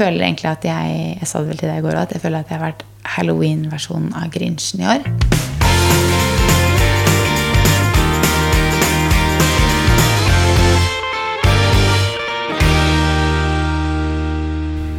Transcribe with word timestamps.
føler 0.00 0.24
egentlig 0.26 0.48
at 0.50 0.64
jeg 0.66 1.18
Jeg 1.20 1.26
sa 1.30 1.38
det 1.38 1.52
vel 1.52 1.58
til 1.60 1.70
deg 1.70 1.78
i 1.78 1.82
går 1.84 1.94
òg, 1.94 2.02
at 2.08 2.12
jeg 2.16 2.22
føler 2.24 2.42
at 2.42 2.48
jeg 2.50 2.58
har 2.58 2.66
vært 2.66 2.80
halloween-versjonen 3.14 4.10
av 4.18 4.32
Grinchen 4.34 4.82
i 4.82 4.88
år. 4.90 5.04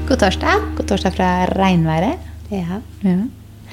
God 0.08 0.22
torsdag. 0.22 0.64
God 0.78 0.88
torsdag 0.88 1.18
fra 1.18 1.30
regnværet. 1.52 2.32
Ja. 2.54 2.80
Ja. 3.04 3.18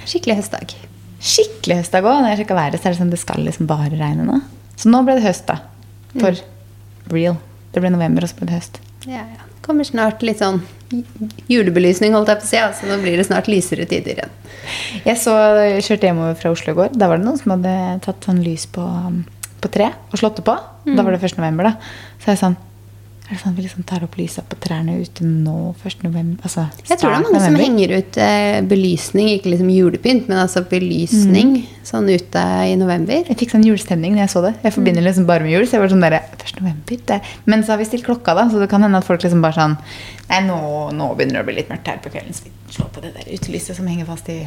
Skikkelig 0.02 0.40
høstdag. 0.40 0.74
Skikkelig 1.22 1.78
høstdag 1.84 2.02
òg. 2.02 2.18
Når 2.24 2.32
jeg 2.32 2.42
sjekker 2.42 2.58
været, 2.58 2.82
så 2.82 2.90
er 2.90 2.96
det 2.96 3.02
sånn 3.04 3.14
det 3.14 3.22
skal 3.22 3.46
liksom 3.46 3.70
bare 3.70 3.94
regne 3.94 4.26
nå. 4.26 4.42
Så 4.74 4.90
nå 4.90 5.04
ble 5.06 5.20
det 5.20 5.28
høst, 5.28 5.46
da. 5.46 5.60
For 6.18 6.34
real. 7.14 7.38
Det 7.70 7.78
ble 7.78 7.94
november, 7.94 8.26
og 8.26 8.32
så 8.32 8.42
ble 8.42 8.50
det 8.50 8.58
høst. 8.58 8.82
Ja, 9.06 9.22
ja. 9.22 9.50
Kommer 9.62 9.86
snart 9.86 10.24
litt 10.26 10.42
sånn 10.42 10.64
julebelysning, 11.50 12.14
holdt 12.16 12.32
jeg 12.32 12.40
på 12.42 12.46
å 12.46 12.50
si. 12.50 12.60
Altså, 12.62 12.88
nå 12.90 12.98
blir 13.02 13.20
det 13.20 13.28
snart 13.28 13.50
lysere 13.50 13.86
tider 13.90 14.22
igjen. 14.22 14.34
Jeg 15.06 15.18
så, 15.20 15.36
jeg 15.58 15.86
kjørte 15.86 16.10
hjemover 16.10 16.36
fra 16.38 16.52
Oslo 16.54 16.74
i 16.74 16.78
går. 16.78 16.92
Da 16.96 17.08
var 17.10 17.20
det 17.20 17.26
noen 17.26 17.40
som 17.40 17.56
hadde 17.56 17.76
tatt 18.06 18.28
sånn 18.28 18.42
lys 18.44 18.68
på, 18.70 18.84
på 19.62 19.72
tre 19.72 19.92
og 20.10 20.20
slått 20.20 20.40
det 20.40 20.46
på. 20.46 20.56
Da 20.88 21.04
var 21.04 21.14
det 21.14 21.22
1. 21.22 21.38
november, 21.40 21.72
da. 21.72 21.94
Så 22.22 22.32
jeg 22.32 22.42
sånn 22.42 22.58
Er 23.22 23.36
det 23.36 23.38
sånn 23.38 23.52
at 23.54 23.58
vi 23.60 23.64
liksom 23.64 23.84
tar 23.86 24.02
opp 24.04 24.16
lysa 24.18 24.42
på 24.44 24.56
trærne 24.60 24.96
ute 24.98 25.24
nå 25.24 25.54
1. 25.78 26.02
november? 26.02 26.42
Altså 26.42 26.64
Jeg 26.88 26.98
tror 26.98 27.12
det 27.12 27.16
er 27.16 27.22
mange 27.22 27.38
mange 27.38 27.44
som 27.46 27.58
henger 27.60 27.94
ut 27.94 28.18
eh, 28.20 28.56
belysning, 28.68 29.28
ikke 29.36 29.52
liksom 29.52 29.70
julepynt, 29.72 30.26
men 30.28 30.40
altså 30.42 30.64
belysning 30.68 31.54
sånn 31.86 32.10
ute 32.10 32.42
i 32.68 32.74
november. 32.80 33.22
Jeg 33.30 33.38
fikk 33.40 33.54
sånn 33.54 33.64
julestemning 33.64 34.16
når 34.16 34.24
jeg 34.24 34.32
så 34.34 34.42
det. 34.44 34.52
Jeg 34.66 34.74
forbinder 34.74 35.06
liksom 35.06 35.28
bare 35.30 35.46
med 35.46 35.54
jul. 35.54 35.64
Så 35.68 35.78
jeg 35.78 35.84
var 35.84 35.94
sånn 35.94 36.04
der, 36.04 36.18
1. 36.18 36.52
november, 36.58 37.00
det. 37.12 37.20
Men 37.46 37.62
så 37.62 37.72
har 37.72 37.80
vi 37.80 37.88
stilt 37.88 38.06
klokka, 38.10 38.34
da, 38.36 38.48
så 38.50 38.60
det 38.60 38.68
kan 38.74 38.84
hende 38.84 39.00
at 39.00 39.08
folk 39.08 39.24
liksom 39.24 39.44
bare 39.44 39.58
sånn 39.58 39.78
Nei, 40.32 40.42
nå, 40.46 40.58
nå 40.96 41.08
begynner 41.16 41.40
det 41.40 41.42
å 41.42 41.48
bli 41.48 41.56
litt 41.58 41.72
mørkt 41.72 41.88
her 41.90 41.98
på 42.00 42.12
kvelden, 42.12 42.32
så 42.32 42.46
vi 42.46 42.52
slår 42.72 42.92
på 42.94 43.02
det 43.04 43.10
der 43.16 43.32
utelyset 43.34 43.76
som 43.76 43.88
henger 43.90 44.06
fast 44.08 44.30
i 44.32 44.38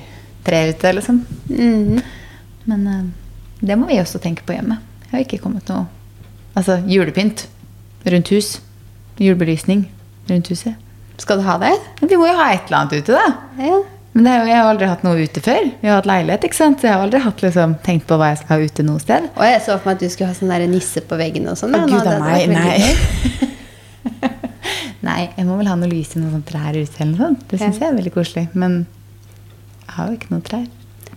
treet 0.45 0.79
ute, 0.79 0.93
liksom. 0.97 1.19
Mm. 1.49 1.99
Men 2.69 2.87
eh, 2.89 3.03
det 3.61 3.77
må 3.77 3.89
vi 3.89 3.99
også 4.01 4.21
tenke 4.23 4.45
på 4.47 4.55
hjemme. 4.55 4.79
Jeg 5.07 5.13
har 5.13 5.25
ikke 5.27 5.43
kommet 5.45 5.69
noe 5.73 5.85
Altså 6.55 6.77
julepynt 6.87 7.41
rundt 8.11 8.31
hus. 8.33 8.55
Julebelysning 9.21 9.85
rundt 10.29 10.49
huset. 10.51 10.75
Skal 11.21 11.39
du 11.39 11.45
ha 11.47 11.57
det? 11.61 11.73
Vi 12.01 12.17
må 12.19 12.27
jo 12.27 12.35
ha 12.35 12.49
et 12.53 12.65
eller 12.67 12.81
annet 12.83 12.97
ute, 12.99 13.15
da. 13.15 13.27
Ja. 13.63 13.77
Men 14.15 14.27
det 14.27 14.33
jo, 14.37 14.43
jeg 14.47 14.55
har 14.55 14.69
aldri 14.71 14.87
hatt 14.87 15.01
noe 15.03 15.23
ute 15.27 15.41
før. 15.43 15.65
Vi 15.81 15.87
har 15.89 15.97
hatt 15.99 16.07
leilighet, 16.07 16.45
ikke 16.47 16.55
sant? 16.55 16.79
Så 16.79 16.87
jeg 16.87 16.95
har 16.95 17.03
aldri 17.03 17.19
hatt, 17.23 17.41
liksom, 17.43 17.73
tenkt 17.83 18.05
på 18.07 18.15
hva 18.19 18.29
jeg 18.31 18.39
skal 18.41 18.55
ha 18.61 18.67
ute 18.69 18.85
noe 18.87 19.01
sted. 19.03 19.25
Og 19.35 19.43
jeg 19.47 19.59
så 19.65 19.75
for 19.75 19.89
meg 19.91 19.97
at 19.97 20.03
du 20.05 20.11
skulle 20.13 20.29
ha 20.31 20.37
sånn 20.37 20.53
der 20.53 20.63
nisse 20.71 21.03
på 21.03 21.17
veggen 21.19 21.49
og 21.51 21.57
sånn. 21.59 21.75
Å, 21.75 21.81
gud 21.89 22.07
a 22.07 22.15
meg. 22.23 22.47
Nei. 22.51 23.51
Nei, 25.07 25.19
jeg 25.35 25.45
må 25.47 25.57
vel 25.59 25.67
ha 25.69 25.75
noe 25.79 25.91
lys 25.91 26.15
i 26.15 26.21
noen 26.21 26.31
sånne 26.37 26.47
trær 26.49 26.77
ute 26.79 27.01
eller 27.03 27.11
noe 27.11 27.21
sånt. 27.25 27.43
Det 27.51 27.59
syns 27.61 27.79
Ja. 27.79 27.85
jeg 27.85 27.91
er 27.91 27.97
veldig 27.99 28.13
koselig. 28.15 28.45
Men 28.55 28.77
jeg 29.85 29.93
har 29.97 30.07
jo 30.09 30.17
ikke 30.19 30.31
noen 30.31 30.45
trær. 30.47 30.65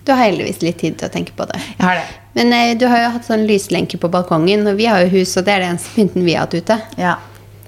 Du 0.09 0.15
har 0.15 0.23
heldigvis 0.25 0.63
litt 0.65 0.79
tid 0.81 0.95
til 0.97 1.05
å 1.05 1.13
tenke 1.13 1.35
på 1.37 1.45
det. 1.51 1.59
Jeg 1.77 1.85
har 1.85 1.99
det. 1.99 2.05
Men 2.39 2.53
eh, 2.57 2.71
du 2.81 2.87
har 2.89 3.03
jo 3.03 3.09
hatt 3.19 3.27
sånn 3.27 3.43
lyslenke 3.45 3.99
på 4.01 4.09
balkongen, 4.09 4.63
og 4.71 4.79
vi 4.79 4.87
har 4.89 5.03
jo 5.05 5.11
hus, 5.19 5.35
og 5.37 5.45
det 5.45 5.53
er 5.53 5.61
det 5.61 5.67
eneste 5.75 5.91
pynten 5.93 6.25
vi 6.25 6.33
har 6.33 6.47
hatt 6.47 6.55
ute. 6.57 6.79
Ja, 6.97 7.19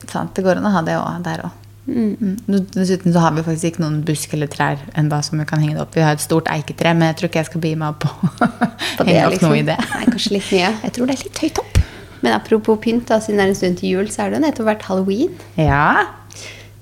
sant. 0.08 0.33
Det 0.33 0.44
går 0.46 0.56
an 0.56 0.68
å 0.70 0.72
ha 0.72 0.80
det 0.86 0.94
også, 0.96 1.18
der 1.27 1.42
òg. 1.44 1.58
Mm. 1.91 2.38
Dessuten 2.72 3.12
så 3.12 3.27
har 3.27 3.34
vi 3.36 3.44
faktisk 3.44 3.74
ikke 3.74 3.83
noen 3.83 3.98
busk 4.08 4.33
eller 4.38 4.48
trær 4.48 4.80
enda 4.96 5.18
som 5.27 5.36
vi 5.42 5.44
kan 5.50 5.61
henge 5.61 5.77
det 5.77 5.83
opp. 5.84 5.92
Vi 5.98 6.05
har 6.06 6.16
et 6.16 6.24
stort 6.24 6.48
eiketre, 6.48 6.94
men 6.96 7.11
jeg 7.11 7.18
tror 7.18 7.30
ikke 7.30 7.42
jeg 7.42 7.48
skal 7.50 7.62
begi 7.66 7.80
meg 7.83 7.92
opp 7.92 8.06
på 8.06 8.12
å 8.14 8.48
På 9.02 9.06
henge 9.08 9.27
opp 9.27 9.36
liksom. 9.36 9.50
noe 9.50 9.61
i 9.61 9.66
det. 9.68 9.77
Nei, 9.91 10.02
kanskje 10.14 10.34
litt 10.38 10.48
mye. 10.55 10.70
Jeg 10.86 10.96
tror 10.96 11.11
det 11.11 11.16
er 11.18 11.24
litt 11.27 11.42
høyt 11.44 11.61
opp. 11.64 11.83
Men 12.20 12.36
apropos 12.36 12.80
pynt, 12.80 13.05
da, 13.08 13.20
siden 13.20 13.41
det 13.41 13.44
er 13.50 13.52
en 13.52 13.61
stund 13.61 13.80
til 13.80 13.92
jul, 13.98 14.08
så 14.12 14.24
er 14.24 14.33
det 14.33 14.41
jo 14.41 14.46
nettopp 14.46 14.70
vært 14.72 14.88
halloween. 14.88 15.36
Ja. 15.61 15.84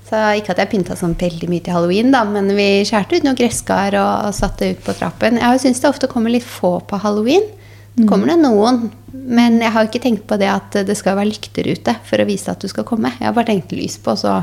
Så 0.09 0.17
ikke 0.39 0.55
at 0.55 0.63
jeg 0.63 0.71
pynta 0.71 0.95
sånn 0.97 1.13
veldig 1.19 1.47
mye 1.51 1.61
til 1.61 1.75
halloween, 1.75 2.09
da, 2.13 2.23
men 2.25 2.49
vi 2.57 2.81
skjærte 2.87 3.19
ut 3.19 3.25
noen 3.27 3.37
gresskar 3.37 3.93
og 3.99 4.33
satte 4.33 4.71
ut 4.71 4.79
på 4.81 4.95
trappen. 4.97 5.37
Jeg 5.37 5.61
syns 5.61 5.83
det 5.83 5.91
ofte 5.91 6.09
kommer 6.09 6.33
litt 6.33 6.47
få 6.47 6.79
på 6.89 6.97
halloween. 7.03 7.45
Det 7.93 8.07
kommer 8.09 8.31
det 8.31 8.39
noen, 8.41 8.87
men 9.11 9.59
jeg 9.61 9.73
har 9.75 9.85
ikke 9.85 10.01
tenkt 10.01 10.23
på 10.29 10.37
det 10.39 10.47
at 10.49 10.79
det 10.87 10.95
skal 10.97 11.17
være 11.19 11.29
lykter 11.29 11.67
ute 11.67 11.93
for 12.07 12.21
å 12.21 12.25
vise 12.29 12.49
at 12.49 12.61
du 12.63 12.69
skal 12.71 12.87
komme. 12.87 13.11
Jeg 13.19 13.27
har 13.27 13.35
bare 13.35 13.51
tenkt 13.51 13.75
lys 13.75 13.99
på, 14.01 14.15
så 14.17 14.39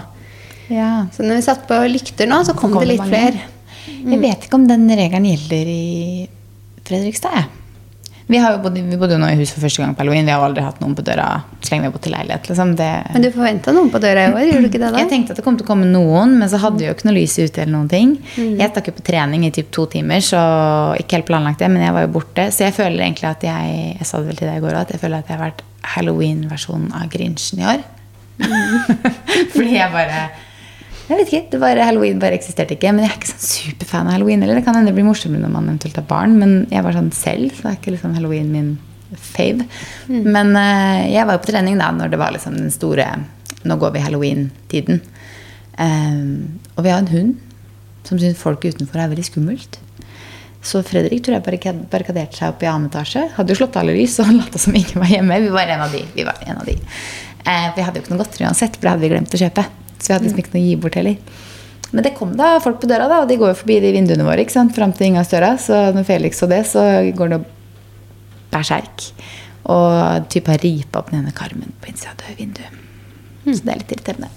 ja. 0.71 1.07
Så 1.15 1.23
når 1.23 1.39
vi 1.39 1.45
satte 1.47 1.69
på 1.69 1.79
lykter 1.91 2.31
nå, 2.31 2.41
så 2.47 2.55
kom 2.55 2.75
kom 2.75 2.83
det 2.83 2.87
det 2.87 2.93
litt 2.95 3.03
mange. 3.05 3.13
flere. 3.15 3.53
Jeg 3.87 4.23
vet 4.23 4.47
ikke 4.47 4.59
om 4.59 4.67
den 4.67 4.87
regelen 4.91 5.29
gjelder 5.31 5.71
i 5.71 6.27
Fredrikstad. 6.87 7.39
jeg. 7.39 7.66
Vi, 8.27 8.39
bodd, 8.63 8.75
vi 8.75 8.97
bodde 8.99 9.15
jo 9.15 9.21
nå 9.23 9.29
i 9.31 9.37
hus 9.39 9.53
for 9.55 9.63
første 9.63 9.83
gang 9.83 9.93
på 9.95 10.03
halloween. 10.03 10.27
Vi 10.27 10.33
har 10.35 10.43
aldri 10.43 10.65
hatt 10.67 10.81
noen 10.83 10.97
på 10.99 11.05
døra 11.07 11.29
så 11.61 11.71
lenge 11.71 11.85
vi 11.85 11.87
har 11.87 11.95
bodd 11.95 12.09
i 12.09 12.13
leilighet. 12.15 12.49
Liksom. 12.51 12.73
Det, 12.79 12.89
Men 13.15 13.23
du 13.23 13.29
forventa 13.35 13.75
noen 13.77 13.91
på 13.93 14.01
døra 14.03 14.25
i 14.25 14.33
år, 14.33 14.41
gjorde 14.49 14.65
du 14.65 14.71
ikke 14.71 14.81
det 14.83 14.91
da? 14.91 15.03
Jeg 15.05 15.11
tenkte 15.13 15.35
at 15.35 15.39
det 15.39 15.45
kom 15.47 15.59
til 15.61 15.67
å 15.67 15.69
komme 15.69 15.87
noen, 15.91 16.35
men 16.41 16.51
så 16.51 16.59
hadde 16.63 16.83
vi 16.83 16.89
jo 16.89 16.95
ikke 16.97 17.07
noe 17.07 17.17
lys 17.21 17.37
ute. 17.39 17.63
eller 17.63 17.75
noen 17.77 17.91
ting. 17.93 18.17
Jeg 18.35 18.73
stakk 18.73 18.91
jo 18.91 18.97
på 18.99 19.07
trening 19.07 19.47
i 19.47 19.53
typ 19.55 19.71
to 19.75 19.87
timer, 19.93 20.25
så 20.27 20.41
ikke 20.99 21.21
helt 21.21 21.29
planlagt 21.31 21.63
det, 21.63 21.71
men 21.71 21.87
jeg 21.87 21.95
var 21.95 22.07
jo 22.09 22.13
borte. 22.19 22.49
Så 22.51 22.67
jeg 22.67 22.75
føler 22.75 23.07
egentlig 23.07 23.31
at 23.31 23.47
jeg 23.47 23.77
jeg 23.97 24.09
sa 24.09 24.19
det 24.19 24.33
vel 24.33 24.41
til 24.41 24.51
deg 24.51 24.59
i 24.59 24.65
går 24.65 24.81
at 24.81 24.91
jeg 24.91 25.03
føler 25.03 25.23
at 25.23 25.31
jeg 25.31 25.39
har 25.39 25.47
vært 25.47 25.63
halloween-versjonen 25.95 26.91
av 26.99 27.07
Grinchen 27.13 27.63
i 27.63 27.71
år. 27.77 27.87
Fordi 29.55 29.71
jeg 29.79 29.95
bare 29.95 30.27
jeg 31.07 31.19
vet 31.21 31.31
ikke, 31.31 31.51
det 31.53 31.61
bare, 31.63 31.87
Halloween 31.87 32.19
bare 32.23 32.35
eksisterte 32.39 32.75
ikke. 32.75 32.91
Men 32.95 33.07
jeg 33.07 33.13
er 33.13 33.19
ikke 33.21 33.31
sånn 33.31 33.47
superfan 33.47 34.11
av 34.11 34.17
halloween. 34.17 34.43
Eller 34.43 34.59
det 34.59 34.65
kan 34.67 34.75
hende 34.75 34.91
det 34.91 34.97
blir 34.97 35.07
morsommere 35.07 35.45
når 35.45 35.55
man 35.55 35.71
eventuelt 35.71 36.01
har 36.01 36.07
barn, 36.09 36.35
men 36.41 36.57
jeg 36.73 36.83
var 36.83 36.97
sånn 36.97 37.13
selv, 37.15 37.55
så 37.55 37.63
det 37.63 37.71
er 37.71 37.79
ikke 37.79 37.95
liksom 37.95 38.17
halloween 38.19 38.51
min 38.51 38.73
fave. 39.23 39.69
Men 40.11 40.53
uh, 40.59 41.07
jeg 41.07 41.23
var 41.23 41.37
jo 41.37 41.43
på 41.45 41.51
trening 41.53 41.79
da 41.79 41.93
når 41.95 42.11
det 42.11 42.21
var 42.21 42.35
liksom 42.35 42.59
den 42.59 42.75
store 42.75 43.09
Nå 43.67 43.75
går 43.83 43.97
vi 43.97 44.03
halloween-tiden. 44.05 45.01
Um, 45.83 46.61
og 46.77 46.85
vi 46.87 46.91
har 46.93 47.01
en 47.01 47.11
hund 47.11 47.33
som 48.07 48.21
syns 48.21 48.39
folk 48.39 48.63
utenfor 48.63 49.01
er 49.03 49.09
veldig 49.11 49.25
skummelt. 49.27 49.81
Så 50.63 50.85
Fredrik 50.87 51.25
tror 51.27 51.41
jeg 51.41 51.75
barrikaderte 51.91 52.39
seg 52.39 52.53
opp 52.53 52.63
i 52.63 52.69
annen 52.71 52.87
etasje. 52.93 53.25
Hadde 53.35 53.51
jo 53.51 53.59
slått 53.59 53.79
alle 53.81 53.97
lys 53.97 54.15
og 54.23 54.31
lata 54.37 54.61
som 54.63 54.77
ingen 54.79 55.03
var 55.03 55.11
hjemme. 55.11 55.41
Vi 55.49 55.51
var 55.57 55.75
en 55.75 55.83
av 55.83 55.99
de. 55.99 56.05
Vi 56.15 56.29
var 56.29 56.39
en 56.47 56.63
av 56.63 56.71
de. 56.71 56.77
Uh, 57.43 57.67
vi 57.75 57.89
hadde 57.89 57.99
jo 57.99 58.05
ikke 58.05 58.15
noe 58.15 58.23
godteri 58.23 58.47
uansett, 58.47 58.79
for 58.79 58.87
det 58.87 58.95
hadde 58.95 59.07
vi 59.07 59.13
glemt 59.17 59.35
å 59.35 59.43
kjøpe. 59.43 59.67
Så 59.99 60.09
vi 60.11 60.15
hadde 60.17 60.29
liksom 60.29 60.43
ikke 60.43 60.55
noe 60.55 60.63
å 60.63 60.67
gi 60.69 60.77
bort 60.85 60.99
heller. 61.01 61.17
Men 61.93 62.05
det 62.05 62.15
kom 62.19 62.33
da 62.37 62.57
folk 62.61 62.81
på 62.83 62.89
døra, 62.91 63.07
da, 63.09 63.23
og 63.23 63.29
de 63.31 63.37
går 63.41 63.53
jo 63.53 63.59
forbi 63.63 63.79
de 63.81 63.93
vinduene 63.95 64.25
våre 64.27 64.43
ikke 64.43 64.57
sant? 64.57 64.75
fram 64.75 64.93
til 64.93 65.09
inngangsdøra. 65.11 65.55
Så 65.63 65.79
når 65.97 66.05
Felix 66.09 66.41
så 66.43 66.49
det, 66.51 66.65
så 66.69 66.83
går 67.17 67.33
det 67.37 67.41
berserk. 68.53 69.11
Og 69.67 70.27
type 70.33 70.51
har 70.53 70.63
ripa 70.63 71.01
opp 71.01 71.11
den 71.13 71.23
ene 71.25 71.35
karmen 71.35 71.73
på 71.83 71.91
innsida 71.91 72.13
av 72.15 72.23
dørvinduet. 72.25 72.83
Så 73.47 73.63
det 73.63 73.73
er 73.73 73.79
litt 73.83 73.93
irriterende. 73.95 74.29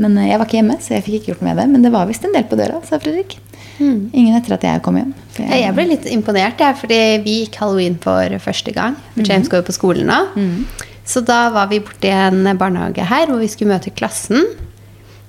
Men 0.00 0.16
eh, 0.20 0.28
jeg 0.30 0.38
var 0.40 0.48
ikke 0.48 0.58
hjemme, 0.58 0.76
så 0.84 0.92
jeg 0.94 1.04
fikk 1.06 1.14
ikke 1.18 1.30
gjort 1.32 1.42
noe 1.42 1.48
med 1.50 1.60
det. 1.62 1.66
Men 1.72 1.84
det 1.86 1.92
var 1.94 2.08
visst 2.08 2.24
en 2.28 2.34
del 2.36 2.44
på 2.48 2.58
døra, 2.60 2.80
sa 2.84 2.98
Fredrik. 3.00 3.38
Ingen 3.80 4.36
etter 4.36 4.52
at 4.58 4.64
jeg 4.68 4.82
kom 4.84 4.98
hjem. 5.00 5.14
Ja, 5.40 5.56
Jeg 5.56 5.72
ble 5.76 5.86
litt 5.88 6.04
imponert, 6.12 6.60
jeg, 6.60 6.76
fordi 6.76 6.98
vi 7.24 7.36
gikk 7.46 7.56
halloween 7.62 7.96
for 8.02 8.36
første 8.44 8.74
gang. 8.76 8.98
For 9.14 9.24
James 9.24 9.48
går 9.48 9.62
jo 9.62 9.68
på 9.70 9.76
skolen 9.78 10.10
nå. 10.12 10.18
Så 11.08 11.22
da 11.24 11.46
var 11.54 11.70
vi 11.72 11.80
borti 11.80 12.10
en 12.12 12.44
barnehage 12.60 13.06
her 13.08 13.26
hvor 13.32 13.40
vi 13.40 13.48
skulle 13.48 13.72
møte 13.72 13.90
klassen. 13.96 14.44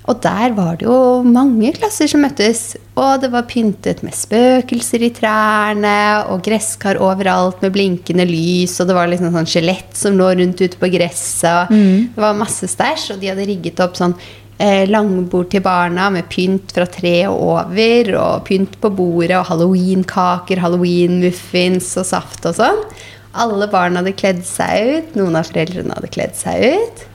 Og 0.09 0.17
der 0.23 0.53
var 0.57 0.79
det 0.79 0.87
jo 0.87 1.21
mange 1.27 1.69
klasser 1.75 2.09
som 2.09 2.23
møttes. 2.25 2.75
Og 2.97 3.21
det 3.21 3.29
var 3.33 3.45
pyntet 3.49 4.01
med 4.05 4.15
spøkelser 4.17 5.05
i 5.05 5.11
trærne, 5.13 5.95
og 6.31 6.41
gresskar 6.45 6.99
overalt 7.01 7.61
med 7.61 7.73
blinkende 7.75 8.25
lys, 8.27 8.79
og 8.81 8.89
det 8.89 8.97
var 8.97 9.11
liksom 9.11 9.33
sånn 9.35 9.49
skjelett 9.49 9.93
som 9.97 10.17
lå 10.17 10.31
rundt 10.39 10.61
ute 10.61 10.79
på 10.81 10.89
gresset. 10.93 11.69
og 11.69 11.73
Det 12.15 12.23
var 12.25 12.39
masse 12.39 12.69
stæsj, 12.71 13.13
og 13.13 13.21
de 13.21 13.29
hadde 13.31 13.47
rigget 13.47 13.83
opp 13.85 13.99
sånn 13.99 14.17
eh, 14.57 14.89
langbord 14.89 15.51
til 15.53 15.63
barna 15.65 16.09
med 16.13 16.29
pynt 16.33 16.73
fra 16.75 16.87
tre 16.89 17.15
og 17.29 17.37
over, 17.51 18.11
og 18.17 18.43
pynt 18.49 18.79
på 18.81 18.93
bordet, 18.97 19.37
og 19.37 19.47
halloweenkaker, 19.53 20.65
halloweenmuffins 20.65 21.93
og 22.01 22.09
saft 22.09 22.49
og 22.49 22.57
sånn. 22.57 22.83
Alle 23.31 23.69
barna 23.71 24.01
hadde 24.01 24.17
kledd 24.17 24.41
seg 24.43 24.89
ut. 24.97 25.15
Noen 25.15 25.37
av 25.39 25.47
foreldrene 25.47 25.95
hadde 25.95 26.11
kledd 26.11 26.35
seg 26.35 26.81
ut. 26.81 27.05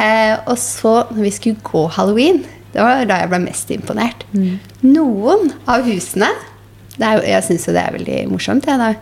Eh, 0.00 0.34
og 0.50 0.56
så, 0.58 1.04
når 1.14 1.22
vi 1.22 1.30
skulle 1.34 1.62
gå 1.62 1.84
halloween, 1.96 2.42
det 2.74 2.82
var 2.82 3.04
da 3.06 3.20
jeg 3.22 3.30
ble 3.30 3.38
mest 3.44 3.70
imponert. 3.70 4.24
Noen 4.82 5.52
av 5.70 5.84
husene 5.86 6.32
det 6.96 7.06
er, 7.06 7.20
Jeg 7.26 7.42
syns 7.46 7.64
jo 7.66 7.72
det 7.74 7.82
er 7.82 7.94
veldig 7.94 8.18
morsomt, 8.30 8.66
jeg, 8.66 8.78
da. 8.78 8.92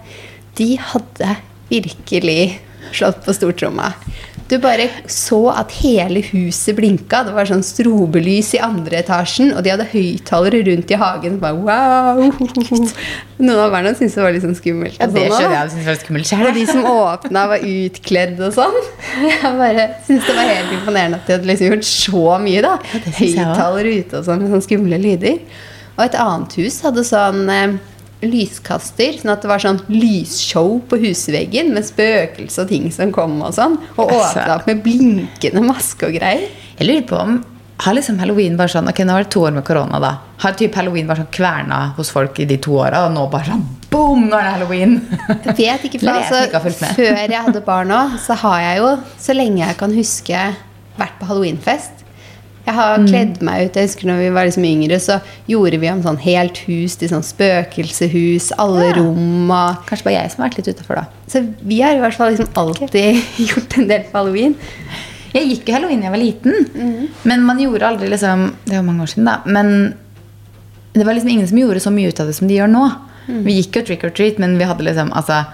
De 0.56 0.68
hadde 0.80 1.32
virkelig 1.68 2.60
slått 2.92 3.20
på 3.24 3.32
stortromma. 3.36 3.90
Du 4.52 4.58
bare 4.60 4.84
så 5.08 5.38
at 5.48 5.70
hele 5.80 6.20
huset 6.26 6.76
blinka. 6.76 7.22
Det 7.24 7.32
var 7.32 7.48
sånn 7.48 7.62
strobelys 7.64 8.50
i 8.58 8.58
andre 8.60 8.98
etasjen, 8.98 9.54
og 9.56 9.64
de 9.64 9.70
hadde 9.72 9.86
høyttalere 9.88 10.60
rundt 10.66 10.92
i 10.92 10.98
hagen. 11.00 11.38
Bare, 11.40 11.56
wow! 11.56 12.20
Noen 13.40 13.62
av 13.62 13.72
barna 13.72 13.94
syntes 13.96 14.18
det 14.18 14.26
var 14.26 14.34
litt 14.36 14.44
sånn 14.44 14.58
skummelt. 14.58 14.98
Ja, 15.00 15.08
det 15.08 15.24
sånn 15.24 15.38
skjønner 15.38 15.56
jeg. 15.56 15.72
Jeg 15.78 15.88
var 15.88 16.00
skummelt 16.02 16.34
Og 16.36 16.58
de 16.58 16.66
som 16.68 16.88
åpna, 16.90 17.46
var 17.54 17.64
utkledd 17.72 18.42
og 18.44 18.52
sånn. 18.58 18.78
Jeg 19.24 19.54
bare 19.62 19.88
syntes 20.04 20.28
det 20.28 20.36
var 20.36 20.50
helt 20.52 20.76
imponerende 20.76 21.22
at 21.22 21.30
de 21.30 21.38
hadde 21.38 21.48
liksom 21.48 21.72
gjort 21.72 21.88
så 21.88 22.26
mye. 22.44 22.64
da 22.68 22.74
Ja. 22.92 23.00
Høyttalere 23.22 23.96
ute 24.02 24.20
og 24.20 24.28
sånn 24.28 24.44
med 24.44 24.52
sånne 24.52 24.66
skumle 24.68 25.00
lyder. 25.00 25.40
Og 25.96 26.04
et 26.04 26.20
annet 26.20 26.60
hus 26.60 26.78
hadde 26.84 27.08
sånn 27.08 27.42
eh, 27.52 27.78
lyskaster, 28.22 29.16
sånn 29.20 29.32
at 29.34 29.42
det 29.44 29.50
var 29.50 29.62
sånn 29.62 29.80
lysshow 29.92 30.76
på 30.88 30.98
husveggen 31.02 31.72
med 31.74 31.86
spøkelser 31.86 32.64
og 32.66 32.68
ting 32.72 32.90
som 32.94 33.12
kom 33.14 33.38
og 33.42 33.54
sånn. 33.56 33.78
Og 33.96 34.10
Altså. 34.12 34.40
åpna 34.42 34.56
opp 34.60 34.66
med 34.70 34.82
blinkende 34.84 35.64
maske 35.66 36.06
og 36.10 36.14
greier. 36.18 36.48
Jeg 36.78 36.88
lurer 36.88 37.08
på 37.08 37.18
om 37.20 37.40
har 37.82 37.94
liksom 37.96 38.18
halloween 38.22 38.56
bare 38.56 38.70
sånn 38.70 38.86
Ok, 38.88 39.00
nå 39.02 39.12
var 39.16 39.24
det 39.24 39.32
to 39.34 39.40
år 39.42 39.54
med 39.56 39.64
korona, 39.66 39.98
da. 39.98 40.12
Har 40.44 40.52
typ 40.58 40.74
halloween 40.78 41.08
bare 41.08 41.24
sånn 41.24 41.32
kverna 41.34 41.78
hos 41.96 42.10
folk 42.14 42.38
i 42.38 42.44
de 42.46 42.58
to 42.62 42.76
åra, 42.78 43.06
og 43.08 43.14
nå 43.16 43.24
bare 43.32 43.48
sånn 43.50 43.64
boom, 43.92 44.28
nå 44.30 44.36
er 44.38 44.46
det 44.46 44.52
halloween. 44.54 44.94
Jeg 45.28 45.56
vet 45.58 45.82
ikke, 45.88 45.98
for 46.02 46.08
Eller 46.08 46.22
jeg 46.22 46.48
ikke 46.48 46.60
altså. 46.60 46.94
Før 46.96 47.34
jeg 47.34 47.42
hadde 47.48 47.64
barn 47.66 47.90
òg, 47.92 48.14
så 48.22 48.36
har 48.44 48.60
jeg 48.60 48.78
jo, 48.78 48.92
så 49.20 49.34
lenge 49.36 49.66
jeg 49.66 49.76
kan 49.82 49.92
huske, 49.96 50.44
vært 50.96 51.18
på 51.18 51.28
halloweenfest. 51.28 52.04
Jeg 52.66 52.74
har 52.74 52.98
Mm. 52.98 53.06
kledd 53.08 53.42
meg 53.42 53.66
ut. 53.66 53.74
Jeg 53.74 53.88
husker 53.88 54.06
når 54.06 54.18
vi 54.18 54.28
var 54.30 54.44
liksom 54.46 54.64
yngre, 54.64 54.98
så 55.00 55.20
gjorde 55.48 55.80
vi 55.80 55.88
om 55.90 56.02
sånn 56.02 56.18
helt 56.18 56.58
hus 56.58 56.94
til 56.96 57.08
sånn 57.08 57.24
spøkelseshus. 57.24 58.52
Alle 58.58 58.84
Ja. 58.88 58.92
rom 59.00 59.50
og 59.50 59.86
Kanskje 59.86 60.04
bare 60.04 60.14
jeg 60.22 60.30
som 60.30 60.42
har 60.42 60.50
vært 60.50 60.56
litt 60.66 60.76
utafor, 60.76 60.94
da. 60.94 61.04
Så 61.28 61.54
vi 61.62 61.80
har 61.80 61.94
i 61.94 61.98
hvert 61.98 62.14
fall 62.14 62.30
liksom 62.32 62.48
alltid 62.54 63.22
gjort 63.48 63.78
en 63.78 63.88
del 63.88 64.00
på 64.04 64.12
halloween. 64.12 64.54
Jeg 65.34 65.48
gikk 65.48 65.66
jo 65.68 65.74
halloween 65.74 66.00
da 66.00 66.10
jeg 66.10 66.12
var 66.12 66.18
liten, 66.22 66.66
Mhm. 66.74 67.08
men 67.24 67.42
man 67.42 67.58
gjorde 67.58 67.82
aldri 67.82 68.08
liksom 68.08 68.52
Det 68.66 68.74
var 68.76 68.82
mange 68.82 69.00
år 69.02 69.08
siden, 69.08 69.24
da. 69.24 69.40
Men 69.46 69.94
det 70.92 71.04
var 71.06 71.14
liksom 71.14 71.30
ingen 71.30 71.48
som 71.48 71.58
gjorde 71.58 71.80
så 71.80 71.90
mye 71.92 72.08
ut 72.08 72.20
av 72.20 72.26
det 72.26 72.34
som 72.34 72.46
de 72.46 72.54
gjør 72.58 72.70
nå. 72.70 72.92
Mm. 73.28 73.44
Vi 73.44 73.62
gikk 73.62 73.72
jo 73.76 73.82
trick 73.82 74.04
or 74.04 74.10
treat, 74.10 74.38
men 74.38 74.58
vi 74.58 74.64
hadde 74.64 74.82
liksom 74.84 75.10
Altså, 75.12 75.46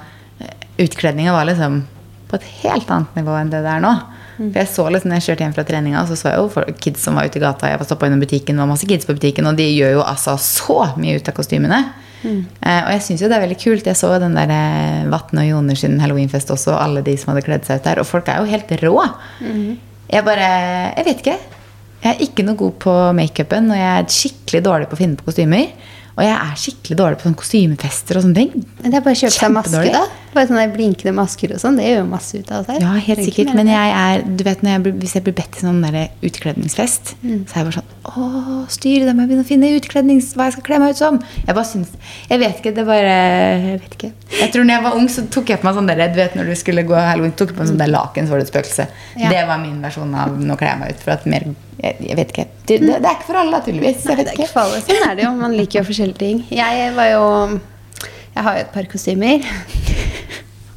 utkledninga 0.78 1.32
var 1.32 1.44
liksom 1.46 1.84
på 2.28 2.34
et 2.34 2.43
helt 2.62 2.90
annet 2.90 3.14
nivå 3.16 3.40
enn 3.40 3.50
det 3.50 3.62
det 3.62 3.70
er 3.72 3.81
nå. 3.81 4.02
For 4.38 4.61
jeg 4.61 4.70
så 4.70 4.85
liksom, 4.87 5.11
når 5.11 5.19
jeg 5.19 5.26
kjørte 5.26 5.44
hjem 5.44 5.55
fra 5.56 5.64
treninga, 5.67 6.02
så 6.06 6.17
så 6.19 6.31
jeg 6.31 6.43
jo 6.43 6.75
kids 6.79 7.02
som 7.02 7.19
var 7.19 7.26
ute 7.26 7.40
i 7.40 7.43
gata. 7.43 7.70
Jeg 7.73 7.81
var 7.81 7.88
stoppa 7.88 8.06
innom 8.06 8.23
butikken, 8.23 8.55
det 8.55 8.62
var 8.62 8.70
masse 8.70 8.87
kids 8.87 9.08
på 9.08 9.17
butikken, 9.19 9.49
og 9.50 9.58
de 9.58 9.67
gjør 9.67 9.96
jo 9.96 10.05
altså 10.06 10.37
så 10.43 10.79
mye 11.00 11.19
ut 11.19 11.31
av 11.31 11.35
kostymene. 11.35 11.81
Mm. 12.23 12.38
Eh, 12.61 12.81
og 12.85 12.90
jeg 12.94 13.02
syns 13.06 13.23
jo 13.23 13.31
det 13.31 13.37
er 13.37 13.44
veldig 13.44 13.58
kult. 13.62 13.90
Jeg 13.90 13.99
så 13.99 14.12
den 14.23 14.38
der 14.38 14.55
eh, 14.55 15.11
Vatne 15.11 15.44
og 15.44 15.50
Joner 15.52 15.79
sin 15.79 15.99
halloweenfest 16.02 16.55
også, 16.55 16.73
og 16.76 16.81
alle 16.85 17.05
de 17.06 17.17
som 17.19 17.32
hadde 17.32 17.44
kledd 17.46 17.67
seg 17.67 17.82
ut 17.82 17.90
der. 17.90 18.02
Og 18.02 18.08
folk 18.08 18.31
er 18.31 18.43
jo 18.43 18.50
helt 18.52 18.75
rå. 18.85 18.96
Jeg 20.08 20.25
bare 20.25 20.50
Jeg 20.96 21.06
vet 21.11 21.23
ikke. 21.25 21.38
Jeg 21.99 22.14
er 22.14 22.23
ikke 22.23 22.44
noe 22.46 22.58
god 22.58 22.75
på 22.79 22.93
makeupen, 23.19 23.73
og 23.75 23.79
jeg 23.79 23.90
er 23.90 24.12
skikkelig 24.14 24.62
dårlig 24.62 24.90
på 24.90 24.94
å 24.94 25.00
finne 25.00 25.19
på 25.19 25.26
kostymer. 25.26 25.73
Og 26.18 26.24
jeg 26.26 26.34
er 26.34 26.54
skikkelig 26.58 26.96
dårlig 26.98 27.18
på 27.20 27.28
sånn 27.28 27.36
kostymefester 27.38 28.18
og 28.18 28.24
sånne 28.24 28.40
ting. 28.40 28.64
Det 28.82 28.90
er 28.90 29.02
bare 29.04 29.14
å 29.14 29.18
kjøpe 29.20 29.36
seg 29.36 29.52
maske, 29.54 29.82
da. 29.94 30.00
Bare 30.32 30.48
sånne 30.48 30.64
blinkende 30.72 31.12
masker 31.14 31.52
og 31.54 31.60
sånn. 31.62 31.78
Det 31.78 31.84
gjør 31.86 32.00
jo 32.00 32.08
masse 32.10 32.40
ut 32.40 32.50
av 32.52 32.66
seg. 32.66 32.80
Ja, 32.82 32.94
helt 33.06 33.22
sikkert. 33.22 33.52
Men 33.54 33.70
jeg 33.70 33.92
er, 33.94 34.24
du 34.26 34.42
vet, 34.42 34.64
jeg, 34.66 34.94
hvis 34.98 35.14
jeg 35.14 35.24
blir 35.28 35.36
bedt 35.38 35.52
til 35.54 35.68
sånn 35.68 35.78
der 35.84 36.10
utkledningsfest, 36.26 37.14
så 37.14 37.28
er 37.28 37.60
jeg 37.60 37.68
bare 37.68 37.76
sånn 37.76 37.94
Å, 38.08 38.26
styr, 38.74 39.06
da 39.06 39.14
må 39.14 39.22
jeg 39.22 39.30
begynne 39.30 39.46
å 39.46 39.48
finne 39.52 39.70
utklednings... 39.78 40.32
Hva 40.34 40.48
jeg 40.48 40.56
skal 40.56 40.66
kle 40.66 40.80
meg 40.82 40.96
ut 40.96 41.02
som. 41.04 41.20
Jeg 41.44 41.54
bare 41.54 41.70
syns 41.70 41.94
Jeg 42.32 42.42
vet 42.42 42.58
ikke. 42.58 42.74
Det 42.74 42.86
bare 42.88 43.14
Jeg 43.14 43.78
vet 43.84 43.96
ikke. 44.00 44.12
Jeg 44.40 44.52
tror 44.56 44.66
når 44.66 44.78
jeg 44.78 44.86
var 44.88 44.98
ung, 44.98 45.08
så 45.14 45.26
tok 45.38 45.54
jeg 45.54 45.62
på 45.62 45.70
meg 45.70 45.78
sånn 45.78 45.92
der 45.92 46.04
Du 46.10 46.18
vet 46.18 46.34
når 46.40 46.50
du 46.50 46.58
skulle 46.58 46.86
gå 46.88 46.98
halloween, 46.98 47.36
tok 47.38 47.54
på 47.54 47.62
meg 47.62 47.70
sånn 47.70 47.80
der 47.84 47.94
laken, 47.94 48.26
så 48.26 48.34
var 48.34 48.42
det 48.42 48.48
et 48.48 48.52
spøkelse. 48.56 48.90
Ja. 49.22 49.30
Det 49.30 49.46
var 49.52 49.62
min 49.62 49.78
versjon 49.86 50.18
av 50.18 50.34
Nå 50.34 50.58
kler 50.58 50.74
jeg 50.74 50.82
meg 50.82 50.98
ut. 50.98 51.06
For 51.06 51.14
at 51.14 51.30
mer 51.30 51.46
Jeg, 51.78 51.96
jeg 52.08 52.16
vet 52.19 52.32
ikke. 52.34 52.46
Det, 52.69 52.78
det, 52.82 52.94
det 52.98 53.10
er 53.10 53.16
ikke 53.16 53.28
for 53.28 53.40
alle, 53.42 53.60
tydeligvis. 53.64 54.06
Nei, 54.08 54.16
det 54.19 54.26
er 54.26 54.38
ikke 54.38 54.52
for 54.52 54.64
alle. 54.66 54.80
Sånn 54.84 55.04
er 55.10 55.19
det 55.19 55.26
jo. 55.26 55.34
Man 55.38 55.56
liker 55.58 55.80
jo 55.80 55.84
forskjellige 55.88 56.20
ting. 56.22 56.40
Jeg 56.50 56.94
var 56.96 57.12
jo 57.12 57.26
Jeg 58.34 58.46
har 58.46 58.56
jo 58.58 58.64
et 58.64 58.72
par 58.75 58.88
kostymer. 58.90 59.46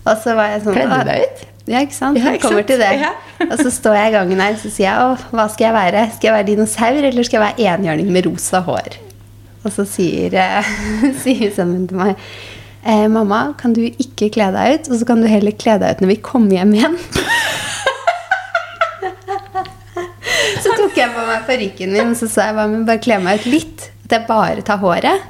Og 0.02 0.14
så 0.22 0.36
var 0.38 0.54
jeg 0.56 0.64
sånn 0.66 0.78
Kledde 0.78 1.00
du 1.02 1.10
deg 1.12 1.26
ut? 1.26 1.48
Ja, 1.70 1.82
ikke 1.86 1.94
sant? 1.96 2.18
Ja, 2.18 2.32
ikke 2.34 2.48
kommer 2.48 2.64
sant? 2.64 2.72
til 2.72 2.82
det. 2.82 2.92
Ja. 3.04 3.12
Og 3.46 3.58
så 3.62 3.70
står 3.74 3.98
jeg 4.00 4.12
i 4.12 4.16
gangen 4.16 4.42
her 4.42 4.58
så 4.60 4.72
sier 4.74 4.88
jeg, 4.90 5.18
hva 5.30 5.46
skal 5.54 5.68
jeg 5.68 5.76
være? 5.78 6.06
Skal 6.16 6.28
jeg 6.30 6.36
være 6.40 6.48
dinosaur, 6.50 7.06
eller 7.12 7.28
skal 7.28 7.38
jeg 7.38 7.46
være 7.46 7.76
enhjørning 7.76 8.10
med 8.16 8.26
rosa 8.28 8.64
hår? 8.66 8.98
Og 9.62 9.70
så 9.76 9.86
sier, 9.86 10.34
eh, 10.42 10.72
sier 11.24 11.54
sønnen 11.54 11.86
til 11.90 12.00
meg 12.00 12.16
eh, 12.18 13.06
Mamma, 13.14 13.54
kan 13.60 13.76
du 13.78 13.84
ikke 13.86 14.32
kle 14.34 14.50
deg 14.56 14.80
ut? 14.80 14.90
Og 14.90 15.02
så 15.02 15.08
kan 15.10 15.22
du 15.22 15.30
heller 15.30 15.54
kle 15.54 15.78
deg 15.82 15.90
ut 15.94 16.02
når 16.02 16.10
vi 16.16 16.20
kommer 16.26 16.58
hjem 16.58 16.74
igjen. 16.80 16.98
så 20.64 20.74
tok 20.92 21.00
jeg 21.00 21.14
på 21.16 21.22
meg 21.24 21.46
parykken 21.48 21.94
min, 21.96 22.10
og 22.12 22.18
så 22.20 22.28
sa 22.28 22.50
jeg 22.50 22.58
hva 22.58 22.66
med 22.68 22.84
bare 22.88 23.00
kle 23.00 23.20
meg 23.24 23.40
ut 23.40 23.48
litt? 23.48 23.86
At 24.04 24.18
jeg 24.18 24.28
bare 24.28 24.66
tar 24.68 24.82
håret? 24.82 25.30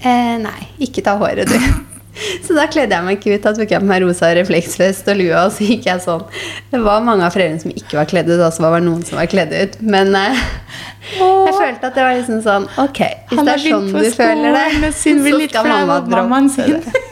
Eh, 0.00 0.36
nei, 0.40 0.70
ikke 0.86 1.04
ta 1.04 1.18
håret, 1.20 1.52
du. 1.52 1.58
Så 2.46 2.54
da 2.56 2.64
kledde 2.72 2.96
jeg 2.96 3.04
meg 3.04 3.18
ikke 3.18 3.34
ut. 3.34 3.42
Da 3.44 3.50
tok 3.52 3.72
jeg 3.74 3.82
på 3.82 3.88
meg 3.90 4.00
rosa 4.00 4.30
refleksvest 4.38 5.10
og 5.12 5.18
lua, 5.18 5.42
og 5.42 5.52
så 5.52 5.66
gikk 5.68 5.84
jeg 5.84 6.00
sånn. 6.00 6.22
Det 6.70 6.80
var 6.80 7.02
mange 7.04 7.26
av 7.26 7.34
foreldrene 7.34 7.60
som 7.60 7.74
ikke 7.76 7.98
var 7.98 8.08
kledd 8.08 8.30
ut, 8.30 8.38
og 8.38 8.54
så 8.56 8.64
var 8.64 8.78
det 8.78 8.86
noen 8.86 9.02
som 9.04 9.20
var 9.20 9.28
kledd 9.28 9.52
ut. 9.52 9.76
Men 9.84 10.16
eh, 10.16 10.40
jeg 11.20 11.52
følte 11.58 11.90
at 11.90 11.98
det 11.98 12.06
var 12.06 12.16
liksom 12.16 12.40
sånn 12.46 12.64
Ok, 12.80 13.02
hvis 13.28 13.42
det 13.42 13.52
er 13.52 13.64
sånn 13.66 13.92
du 13.92 14.08
føler 14.16 14.56
det, 14.56 14.92
så 15.02 15.42
skal 15.44 15.68
mamma 15.74 16.00
droppe 16.08 16.40
det. 16.56 17.05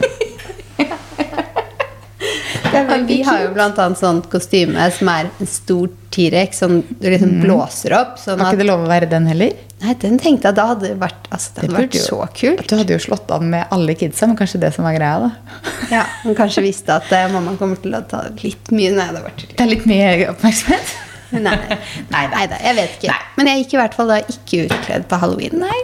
Men 2.89 3.05
vi 3.07 3.21
har 3.25 3.43
jo 3.45 3.53
blant 3.55 3.79
annet 3.81 3.99
sånt 3.99 4.27
kostyme 4.31 4.89
som 4.95 5.09
er 5.11 5.29
en 5.29 5.49
stor 5.49 5.91
T-rex 6.15 6.61
som 6.63 6.77
du 6.81 7.07
liksom 7.09 7.39
blåser 7.43 7.95
opp. 7.97 8.19
Sånn 8.21 8.39
Var 8.39 8.53
ikke 8.53 8.63
det 8.63 8.67
lov 8.69 8.85
å 8.85 8.91
være 8.91 9.09
den 9.11 9.29
heller? 9.31 9.55
nei, 9.85 9.93
den 10.01 10.15
tenkte 10.21 10.49
jeg 10.49 10.57
da 10.57 10.65
hadde 10.71 10.87
det 10.87 10.97
vært, 11.01 11.27
altså, 11.35 11.51
det 11.53 11.65
hadde 11.65 11.77
vært 11.77 11.97
så 11.99 12.19
kult. 12.39 12.63
Du 12.69 12.75
hadde 12.79 12.95
jo 12.95 13.01
slått 13.03 13.31
an 13.35 13.49
med 13.51 13.73
alle 13.75 13.95
kidsa, 13.99 14.29
men 14.29 14.37
kanskje 14.39 14.61
det 14.63 14.71
som 14.75 14.87
var 14.87 14.95
greia, 14.95 15.27
da. 15.27 15.73
Ja, 15.91 16.03
Hun 16.23 16.37
kanskje 16.37 16.63
visste 16.65 16.95
at 16.95 17.11
eh, 17.13 17.27
mamma 17.33 17.53
kommer 17.59 17.77
til 17.81 17.93
å 17.93 18.01
ta 18.09 18.23
litt 18.41 18.71
mye 18.73 18.93
Nei, 18.95 19.09
det 19.13 19.23
vært... 19.25 19.43
Det 19.51 19.65
er 19.65 19.69
litt 19.69 19.89
mye 19.89 20.29
oppmerksomhet. 20.31 20.95
Nei. 21.35 21.57
Nei 22.13 22.23
da. 22.31 22.45
Nei 22.45 22.61
jeg 22.63 22.77
vet 22.79 22.95
ikke. 22.99 23.11
Nei. 23.11 23.33
Men 23.37 23.51
jeg 23.51 23.63
gikk 23.63 23.75
i 23.75 23.81
hvert 23.81 23.97
fall 23.99 24.13
da 24.13 24.21
ikke 24.23 24.63
utkledd 24.69 25.09
på 25.11 25.19
halloween. 25.21 25.59
Nei. 25.65 25.81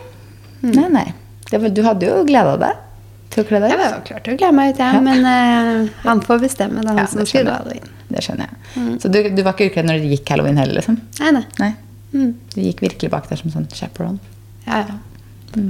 Nei, 0.61 0.87
nei. 0.93 1.07
Det 1.51 1.59
var, 1.59 1.73
du 1.75 1.83
hadde 1.83 2.07
jo 2.07 2.21
gleda 2.29 2.55
deg 2.61 2.87
til 3.31 3.43
å 3.43 3.47
kle 3.49 3.61
deg 3.63 3.73
Jeg 3.73 3.79
var 3.81 4.01
klar 4.07 4.23
til 4.25 4.35
å 4.35 4.39
kle 4.41 4.51
meg 4.57 4.73
ut, 4.73 4.81
jeg. 4.81 4.97
Ja. 4.97 5.03
Men 5.05 5.27
uh, 5.27 5.93
han 6.05 6.23
får 6.25 6.41
bestemme. 6.43 6.81
Det 6.83 6.91
er 6.91 6.97
han 6.97 7.03
Ja, 7.03 7.07
som 7.11 7.23
jeg. 7.23 7.45
halloween. 7.47 7.93
Det 8.11 8.25
skjønner 8.25 8.49
jeg. 8.49 8.99
Så 9.03 9.11
du, 9.13 9.21
du 9.35 9.41
var 9.47 9.55
ikke 9.55 9.69
ukledd 9.71 9.87
når 9.87 10.01
det 10.03 10.11
gikk 10.17 10.33
halloween 10.33 10.59
heller, 10.59 10.79
liksom? 10.81 10.99
Nei, 11.21 11.31
nei. 11.37 11.45
Nei. 11.61 11.71
Mm. 12.11 12.33
Du 12.53 12.59
gikk 12.59 12.83
virkelig 12.83 13.11
bak 13.13 13.29
der 13.31 13.39
som 13.39 13.53
sånn 13.53 13.69
chaperone. 13.71 14.19
Ja, 14.67 14.81
ja. 14.83 14.97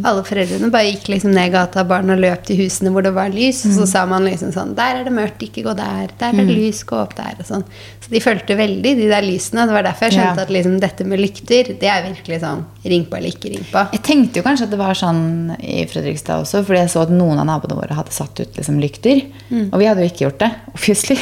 Alle 0.06 0.22
foreldrene 0.28 0.70
bare 0.74 0.92
gikk 0.92 1.08
liksom 1.10 1.32
ned 1.34 1.52
gata 1.56 1.82
barn 1.90 2.12
og 2.14 2.20
løp 2.22 2.44
til 2.46 2.60
husene 2.60 2.92
hvor 2.94 3.02
det 3.06 3.14
var 3.16 3.32
lys. 3.34 3.64
Og 3.66 3.74
så 3.80 3.88
sa 3.90 4.04
man 4.06 4.28
liksom 4.28 4.52
sånn 4.54 4.76
Der 4.78 5.00
er 5.00 5.08
det 5.08 5.14
mørkt, 5.16 5.42
ikke 5.42 5.64
gå 5.66 5.74
der. 5.78 6.12
Der 6.20 6.36
er 6.36 6.38
det 6.46 6.54
lys, 6.54 6.84
gå 6.86 7.00
opp 7.00 7.16
der. 7.18 7.34
Og 7.42 7.48
sånn. 7.48 7.64
Så 8.04 8.12
de 8.14 8.22
fulgte 8.22 8.58
veldig, 8.60 8.94
de 9.00 9.08
der 9.10 9.26
lysene. 9.26 9.66
Det 9.66 9.74
var 9.74 9.88
derfor 9.88 10.06
jeg 10.10 10.20
skjønte 10.20 10.44
Ja. 10.44 10.46
at 10.46 10.54
liksom 10.54 10.80
dette 10.84 11.08
med 11.08 11.20
lykter, 11.24 11.74
det 11.82 11.90
er 11.90 12.06
virkelig 12.12 12.42
sånn 12.44 12.64
ring 12.86 13.06
på 13.10 13.18
eller 13.18 13.34
ikke 13.34 13.50
ring 13.56 13.66
på. 13.72 13.86
Jeg 13.98 14.04
tenkte 14.06 14.42
jo 14.42 14.46
kanskje 14.46 14.68
at 14.70 14.76
det 14.76 14.82
var 14.84 14.94
sånn 15.02 15.24
i 15.60 15.82
Fredrikstad 15.90 16.46
også, 16.46 16.64
fordi 16.68 16.84
jeg 16.84 16.94
så 16.94 17.02
at 17.08 17.10
noen 17.16 17.42
av 17.42 17.50
naboene 17.50 17.80
våre 17.82 17.98
hadde 17.98 18.14
satt 18.14 18.38
ut 18.40 18.58
liksom 18.62 18.80
lykter. 18.80 19.24
Og 19.72 19.78
vi 19.82 19.90
hadde 19.90 20.06
jo 20.06 20.12
ikke 20.14 20.26
gjort 20.30 20.40
det, 20.46 20.52
obviously. 20.76 21.18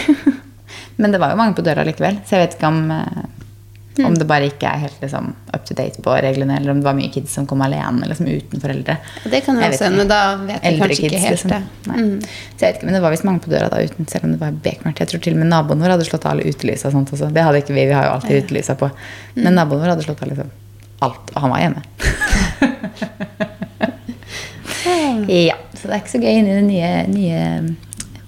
Men 1.00 1.12
det 1.16 1.20
var 1.24 1.32
jo 1.32 1.40
mange 1.40 1.56
på 1.56 1.64
døra 1.64 1.86
likevel, 1.88 2.20
så 2.28 2.36
jeg 2.36 2.48
vet 2.48 2.58
ikke 2.60 2.68
om, 2.68 2.82
eh, 3.98 4.06
om 4.06 4.16
det 4.18 4.28
bare 4.30 4.50
ikke 4.52 4.70
er 4.70 4.84
helt 4.84 5.02
liksom, 5.04 5.32
up 5.54 5.66
to 5.68 5.76
date 5.78 6.04
på 6.06 6.14
reglene, 6.26 6.58
eller 6.60 6.74
om 6.74 6.82
det 6.82 6.88
var 6.88 6.98
mye 6.98 7.12
kids 7.14 7.34
som 7.36 7.48
kom 7.50 7.64
alene 7.66 8.08
liksom, 8.10 8.30
uten 8.30 8.64
foreldre. 8.64 8.98
Det 9.26 9.42
kan 9.46 9.60
Jeg 9.60 9.74
også 9.74 9.90
hende, 9.90 10.06
da 10.10 10.22
vet 10.44 10.56
jeg 10.56 10.80
kanskje 10.80 10.80
kanskje 10.84 11.10
ikke 11.10 11.24
helt 11.26 11.36
liksom. 11.36 11.52
det. 11.56 11.62
Mm. 11.90 12.18
Så 12.22 12.60
jeg 12.60 12.68
vet 12.68 12.80
ikke, 12.80 12.90
men 12.90 12.98
det 12.98 13.04
var 13.06 13.16
visst 13.16 13.28
mange 13.28 13.44
på 13.46 13.54
døra 13.54 13.68
da 13.74 13.82
uten, 13.84 14.10
selv 14.12 14.30
om 14.30 14.36
det 14.36 14.42
var 14.44 14.62
bekmørkt. 14.70 15.04
Jeg 15.04 15.14
tror 15.14 15.26
til 15.26 15.38
og 15.38 15.44
med 15.44 15.52
naboen 15.54 15.84
vår 15.84 15.96
hadde 15.96 16.08
slått 16.08 16.26
av 16.28 16.36
alle 16.36 16.48
utelysa 16.50 16.94
sånt 16.94 17.14
også. 17.16 17.32
Det 17.34 17.46
hadde 17.46 17.64
ikke 17.64 17.76
vi, 17.76 17.84
vi 17.90 17.98
har 17.98 18.06
jo 18.10 18.16
alltid 18.18 18.46
utelysa 18.46 18.74
på. 18.80 18.92
Mm. 19.36 19.44
Men 19.44 19.52
naboen 19.64 19.84
vår 19.84 19.94
hadde 19.96 20.06
slått 20.08 20.24
av 20.24 20.34
liksom 20.34 20.50
alt, 21.06 21.26
og 21.34 21.40
han 21.44 21.54
var 21.54 21.60
hjemme. 21.64 21.82
ja, 25.50 25.58
så 25.74 25.88
det 25.88 25.94
er 25.94 26.02
ikke 26.02 26.16
så 26.16 26.24
gøy 26.24 26.34
inni 26.34 26.56
det 26.58 26.66
nye, 26.68 26.92
nye 27.12 27.40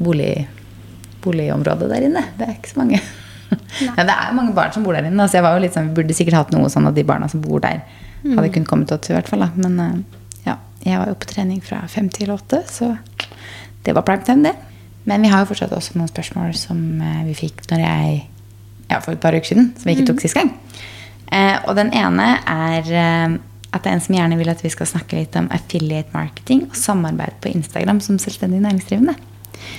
bolig, 0.02 0.48
boligområdet 1.24 1.90
der 1.92 2.08
inne. 2.08 2.24
Det 2.38 2.48
er 2.48 2.56
ikke 2.56 2.72
så 2.74 2.82
mange. 2.84 3.02
Ja, 3.82 4.04
det 4.06 4.14
er 4.14 4.34
mange 4.38 4.54
barn 4.56 4.74
som 4.76 4.84
bor 4.86 4.96
der 4.96 5.08
inne. 5.08 5.28
Så 5.28 5.40
jeg 5.40 5.46
var 5.46 5.56
jo 5.56 5.64
litt 5.64 5.76
sånn, 5.76 5.92
vi 5.92 6.02
burde 6.02 6.16
sikkert 6.16 6.38
hatt 6.38 6.56
noe 6.56 6.70
sånn 6.72 6.90
at 6.90 6.98
de 6.98 7.06
barna 7.08 7.30
som 7.32 7.44
bor 7.44 7.64
der, 7.64 7.84
hadde 8.22 8.50
kunnet 8.54 8.70
komme 8.70 8.88
til 8.88 8.98
oss 8.98 9.12
i 9.12 9.16
hvert 9.16 9.30
fall. 9.32 9.46
Da. 9.46 9.50
Men 9.58 9.80
eh, 9.82 10.20
ja, 10.46 10.58
jeg 10.86 11.00
var 11.02 11.12
jo 11.12 11.20
på 11.22 11.30
trening 11.32 11.62
fra 11.66 11.82
fem 11.92 12.10
til 12.14 12.34
åtte, 12.34 12.62
så 12.70 12.94
det 13.86 13.96
var 13.98 14.06
prime 14.08 14.26
time, 14.28 14.52
det. 14.52 14.56
Men 15.10 15.24
vi 15.26 15.32
har 15.32 15.42
jo 15.42 15.50
fortsatt 15.50 15.74
også 15.74 15.98
noen 15.98 16.12
spørsmål 16.12 16.54
som 16.60 16.82
eh, 17.02 17.24
vi 17.30 17.38
fikk 17.38 17.64
når 17.72 17.86
jeg 17.86 18.20
ja, 18.92 19.00
for 19.00 19.16
et 19.16 19.24
par 19.24 19.36
uker 19.36 19.54
siden, 19.54 19.72
som 19.78 19.88
vi 19.88 19.96
ikke 19.96 20.10
tok 20.12 20.22
sist 20.24 20.38
gang. 20.38 20.52
Eh, 21.32 21.58
og 21.64 21.78
den 21.80 21.94
ene 21.96 22.36
er 22.44 22.92
eh, 22.92 23.40
at 23.72 23.84
det 23.86 23.92
er 23.92 23.96
en 23.96 24.04
som 24.04 24.16
gjerne 24.18 24.38
vil 24.40 24.52
at 24.52 24.62
vi 24.66 24.72
skal 24.74 24.90
snakke 24.90 25.16
litt 25.16 25.36
om 25.40 25.48
affiliate 25.56 26.12
marketing 26.14 26.66
og 26.68 26.76
samarbeid 26.76 27.38
på 27.44 27.54
Instagram 27.56 28.02
som 28.04 28.20
selvstendig 28.20 28.60
næringsdrivende. 28.66 29.16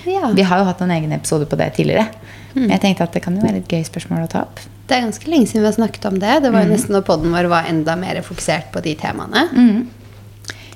Ja. 0.09 0.31
Vi 0.35 0.43
har 0.47 0.59
jo 0.63 0.67
hatt 0.69 0.81
en 0.85 0.91
egen 0.95 1.13
episode 1.17 1.47
på 1.51 1.57
det 1.61 1.71
tidligere. 1.79 2.09
Men 2.55 2.71
jeg 2.75 2.83
tenkte 2.83 3.07
at 3.07 3.15
det 3.17 3.23
kan 3.25 3.37
jo 3.39 3.43
være 3.45 3.63
et 3.63 3.71
gøy 3.73 3.83
spørsmål 3.89 4.27
å 4.27 4.31
ta 4.33 4.43
opp. 4.45 4.61
Det 4.91 4.97
er 4.99 5.07
ganske 5.07 5.31
lenge 5.31 5.49
siden 5.49 5.63
vi 5.65 5.69
har 5.71 5.77
snakket 5.79 6.05
om 6.11 6.19
det. 6.21 6.33
Det 6.45 6.51
var 6.53 6.67
jo 6.67 6.73
nesten 6.75 6.93
når 6.93 7.05
podden 7.07 7.33
vår 7.33 7.49
var 7.49 7.69
enda 7.71 7.95
mer 7.97 8.19
fokusert 8.27 8.69
på 8.75 8.83
de 8.85 8.93
temaene. 9.01 9.47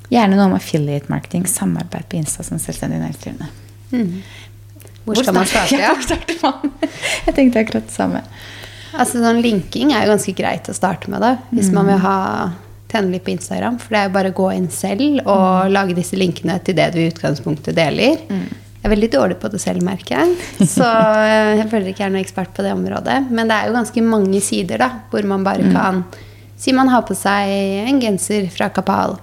Gjerne 0.09 0.38
noe 0.38 0.47
om 0.49 0.55
affiliate 0.57 1.11
marketing, 1.12 1.45
samarbeid 1.50 2.07
på 2.09 2.17
Insta 2.21 2.45
som 2.47 2.61
selvstendig 2.62 3.00
næringsdrivende. 3.03 3.49
Hvor 5.05 5.19
skal 5.21 5.35
man 5.37 5.47
starte? 5.50 5.76
Ja, 5.83 5.93
hvor 5.95 6.03
starter 6.07 6.38
man? 6.43 6.73
Jeg 7.26 7.35
tenkte 7.37 7.61
akkurat 7.65 7.87
det 7.91 7.95
samme. 7.95 8.23
Altså 8.97 9.21
sånn 9.21 9.43
Linking 9.45 9.91
er 9.93 10.07
jo 10.07 10.15
ganske 10.15 10.33
greit 10.38 10.71
å 10.73 10.75
starte 10.75 11.11
med, 11.12 11.21
da, 11.21 11.35
hvis 11.53 11.69
man 11.75 11.91
vil 11.91 11.99
ha 12.00 12.17
tjene 12.88 13.12
litt 13.12 13.26
på 13.26 13.35
Instagram. 13.35 13.76
For 13.83 13.93
det 13.93 13.99
er 14.00 14.07
jo 14.09 14.15
bare 14.15 14.31
å 14.33 14.37
gå 14.38 14.47
inn 14.57 14.71
selv 14.73 15.19
og 15.29 15.69
lage 15.75 15.97
disse 15.99 16.17
linkene 16.17 16.57
til 16.65 16.79
det 16.79 16.87
du 16.95 17.03
i 17.03 17.09
utgangspunktet 17.11 17.76
deler. 17.76 18.23
Jeg 18.87 18.93
er 18.93 19.00
veldig 19.00 19.09
dårlig 19.16 19.37
på 19.43 19.49
det 19.50 19.59
selv, 19.59 19.83
merker 19.83 20.21
jeg. 20.21 20.35
Så 20.62 20.87
eh, 20.87 21.57
jeg 21.59 21.66
føler 21.73 21.88
ikke 21.90 22.05
jeg 22.05 22.07
er 22.07 22.12
noen 22.14 22.23
ekspert 22.23 22.52
på 22.55 22.62
det 22.62 22.71
området. 22.71 23.16
Men 23.35 23.50
det 23.50 23.57
er 23.57 23.66
jo 23.66 23.75
ganske 23.75 24.05
mange 24.07 24.38
sider 24.47 24.78
da, 24.78 24.88
hvor 25.11 25.26
man 25.26 25.43
bare 25.47 25.66
kan 25.75 26.05
Si 26.57 26.73
man 26.73 26.88
har 26.88 27.02
på 27.05 27.12
seg 27.12 27.50
en 27.90 27.99
genser 28.00 28.47
fra 28.49 28.71
Kapal. 28.73 29.19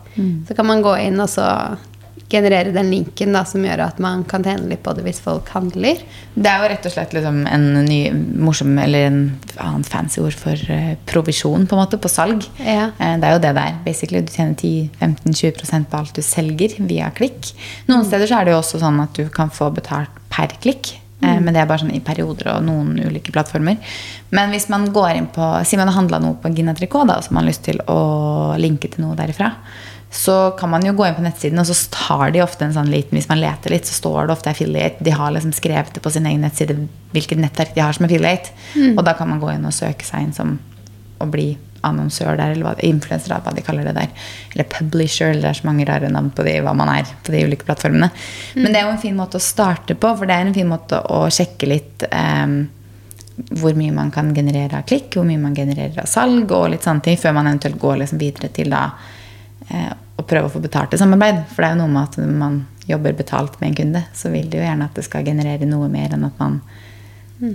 Så 0.45 0.53
kan 0.53 0.67
man 0.69 0.83
gå 0.85 0.91
inn 1.01 1.17
og 1.23 1.31
så 1.31 1.47
generere 2.33 2.73
den 2.73 2.89
linken 2.91 3.35
da, 3.37 3.43
som 3.45 3.63
gjør 3.63 3.83
at 3.85 3.99
man 4.03 4.23
kan 4.29 4.43
tjene 4.45 4.67
litt 4.71 4.81
på 4.83 4.93
det 4.97 5.05
hvis 5.05 5.21
folk 5.23 5.47
handler. 5.53 6.01
Det 6.33 6.49
er 6.49 6.63
jo 6.63 6.69
rett 6.73 6.87
og 6.89 6.93
slett 6.95 7.13
liksom 7.13 7.43
en 7.47 7.67
ny 7.85 7.99
morsom 8.41 8.73
eller 8.81 9.07
en 9.11 9.19
annen 9.61 9.85
fancy 9.85 10.19
ord 10.23 10.33
for 10.37 10.57
eh, 10.73 10.95
provisjon 11.09 11.67
på 11.69 11.77
en 11.77 11.83
måte, 11.83 11.99
på 12.01 12.11
salg. 12.11 12.43
Ja. 12.59 12.89
Eh, 12.97 13.15
det 13.21 13.29
er 13.29 13.37
jo 13.37 13.43
det 13.45 13.53
det 13.59 13.67
er. 13.69 13.77
Basically, 13.85 14.23
Du 14.25 14.33
tjener 14.33 14.57
10-15-20% 14.57 15.87
på 15.91 16.01
alt 16.01 16.17
du 16.17 16.23
selger 16.25 16.75
via 16.89 17.11
klikk. 17.15 17.53
Noen 17.91 18.05
steder 18.07 18.29
så 18.29 18.39
er 18.41 18.49
det 18.49 18.55
jo 18.55 18.59
også 18.63 18.81
sånn 18.81 18.99
at 19.03 19.15
du 19.17 19.27
kan 19.33 19.53
få 19.53 19.69
betalt 19.75 20.11
per 20.33 20.55
klikk. 20.63 20.95
eh, 21.23 21.39
Men 21.39 21.53
det 21.53 21.61
er 21.61 21.69
bare 21.69 21.83
sånn 21.85 21.95
i 21.95 22.01
perioder 22.03 22.49
og 22.55 22.65
noen 22.67 22.97
ulike 22.99 23.31
plattformer. 23.31 23.77
Men 24.33 24.49
hvis 24.51 24.69
man 24.73 24.89
går 24.91 25.15
inn 25.19 25.27
på 25.31 25.45
sier 25.67 25.79
man 25.79 25.87
har 25.91 25.99
handla 26.01 26.19
noe 26.19 26.39
på 26.41 26.51
Gina 26.55 26.73
Tricot, 26.73 27.07
da, 27.07 27.17
og 27.17 27.23
så 27.23 27.31
har 27.31 27.39
man 27.41 27.47
lyst 27.47 27.63
til 27.69 27.79
å 27.87 27.99
linke 28.59 28.89
til 28.91 29.05
noe 29.05 29.15
derifra. 29.19 29.53
Så 30.13 30.33
kan 30.59 30.69
man 30.69 30.83
jo 30.85 30.93
gå 30.93 31.07
inn 31.07 31.15
på 31.17 31.23
nettsiden, 31.25 31.57
og 31.57 31.65
så 31.65 31.75
tar 31.93 32.33
de 32.35 32.43
ofte 32.43 32.67
en 32.67 32.75
sånn 32.75 32.91
liten 32.93 33.17
Hvis 33.17 33.29
man 33.31 33.41
leter 33.41 33.73
litt, 33.73 33.87
så 33.89 33.95
står 33.97 34.27
det 34.27 34.35
ofte 34.35 34.51
affiliate. 34.51 35.01
De 35.03 35.13
har 35.15 35.33
liksom 35.33 35.55
skrevet 35.57 35.95
det 35.95 36.03
på 36.05 36.11
sin 36.13 36.27
egen 36.29 36.45
nettside 36.45 36.77
hvilket 37.15 37.41
nettverk 37.41 37.73
de 37.73 37.81
har 37.81 37.97
som 37.97 38.05
affiliate. 38.05 38.53
Og 38.93 39.01
da 39.05 39.15
kan 39.17 39.31
man 39.31 39.41
gå 39.41 39.49
inn 39.55 39.65
og 39.65 39.73
søke 39.73 40.05
seg 40.05 40.27
inn 40.27 40.35
som 40.37 40.59
å 41.23 41.29
bli 41.29 41.55
annonsør 41.83 42.37
der, 42.39 42.53
eller 42.53 42.69
hva, 42.69 43.39
hva 43.43 43.53
de 43.55 43.63
kaller 43.65 43.89
det 43.89 43.95
der. 43.97 44.27
Eller 44.53 44.69
publisher, 44.71 45.31
eller 45.31 45.47
det 45.47 45.49
er 45.49 45.59
så 45.59 45.67
mange 45.67 45.87
rare 45.89 46.11
navn 46.13 46.29
på 46.35 46.45
de, 46.45 46.55
hva 46.63 46.75
man 46.77 46.91
er 46.93 47.09
på 47.25 47.33
de 47.33 47.43
ulike 47.47 47.67
plattformene. 47.67 48.09
Men 48.55 48.69
det 48.69 48.79
er 48.79 48.87
jo 48.87 48.93
en 48.93 49.01
fin 49.01 49.17
måte 49.17 49.41
å 49.41 49.43
starte 49.43 49.97
på, 49.97 50.13
for 50.19 50.29
det 50.29 50.37
er 50.37 50.47
en 50.47 50.55
fin 50.55 50.69
måte 50.69 51.01
å 51.11 51.25
sjekke 51.33 51.69
litt 51.69 52.05
um, 52.13 52.55
hvor 53.57 53.75
mye 53.77 53.93
man 53.95 54.13
kan 54.13 54.31
generere 54.35 54.79
av 54.79 54.87
klikk, 54.87 55.17
hvor 55.17 55.27
mye 55.27 55.41
man 55.41 55.57
genererer 55.57 56.03
av 56.05 56.09
salg, 56.09 56.53
og 56.53 56.69
litt 56.71 56.85
sånne 56.85 57.03
ting, 57.03 57.19
før 57.19 57.35
man 57.39 57.49
eventuelt 57.49 57.81
går 57.81 58.03
liksom 58.03 58.21
videre 58.21 58.51
til 58.53 58.71
da 58.73 58.85
eh, 59.69 59.91
å 60.17 60.25
prøve 60.27 60.49
å 60.49 60.53
få 60.53 60.61
betalt 60.63 60.93
et 60.93 61.01
samarbeid. 61.01 61.43
For 61.51 61.63
det 61.63 61.69
er 61.71 61.75
jo 61.75 61.81
noe 61.83 61.93
med 61.93 62.03
at 62.03 62.17
når 62.21 62.39
man 62.39 62.61
jobber 62.87 63.15
betalt 63.17 63.59
med 63.61 63.71
en 63.71 63.77
kunde, 63.81 64.05
så 64.13 64.31
vil 64.33 64.49
de 64.51 64.59
jo 64.59 64.65
gjerne 64.65 64.89
at 64.89 64.97
det 64.97 65.05
skal 65.07 65.25
generere 65.25 65.67
noe 65.69 65.89
mer 65.91 66.15
enn 66.15 66.27
at 66.27 66.41
man 66.41 66.59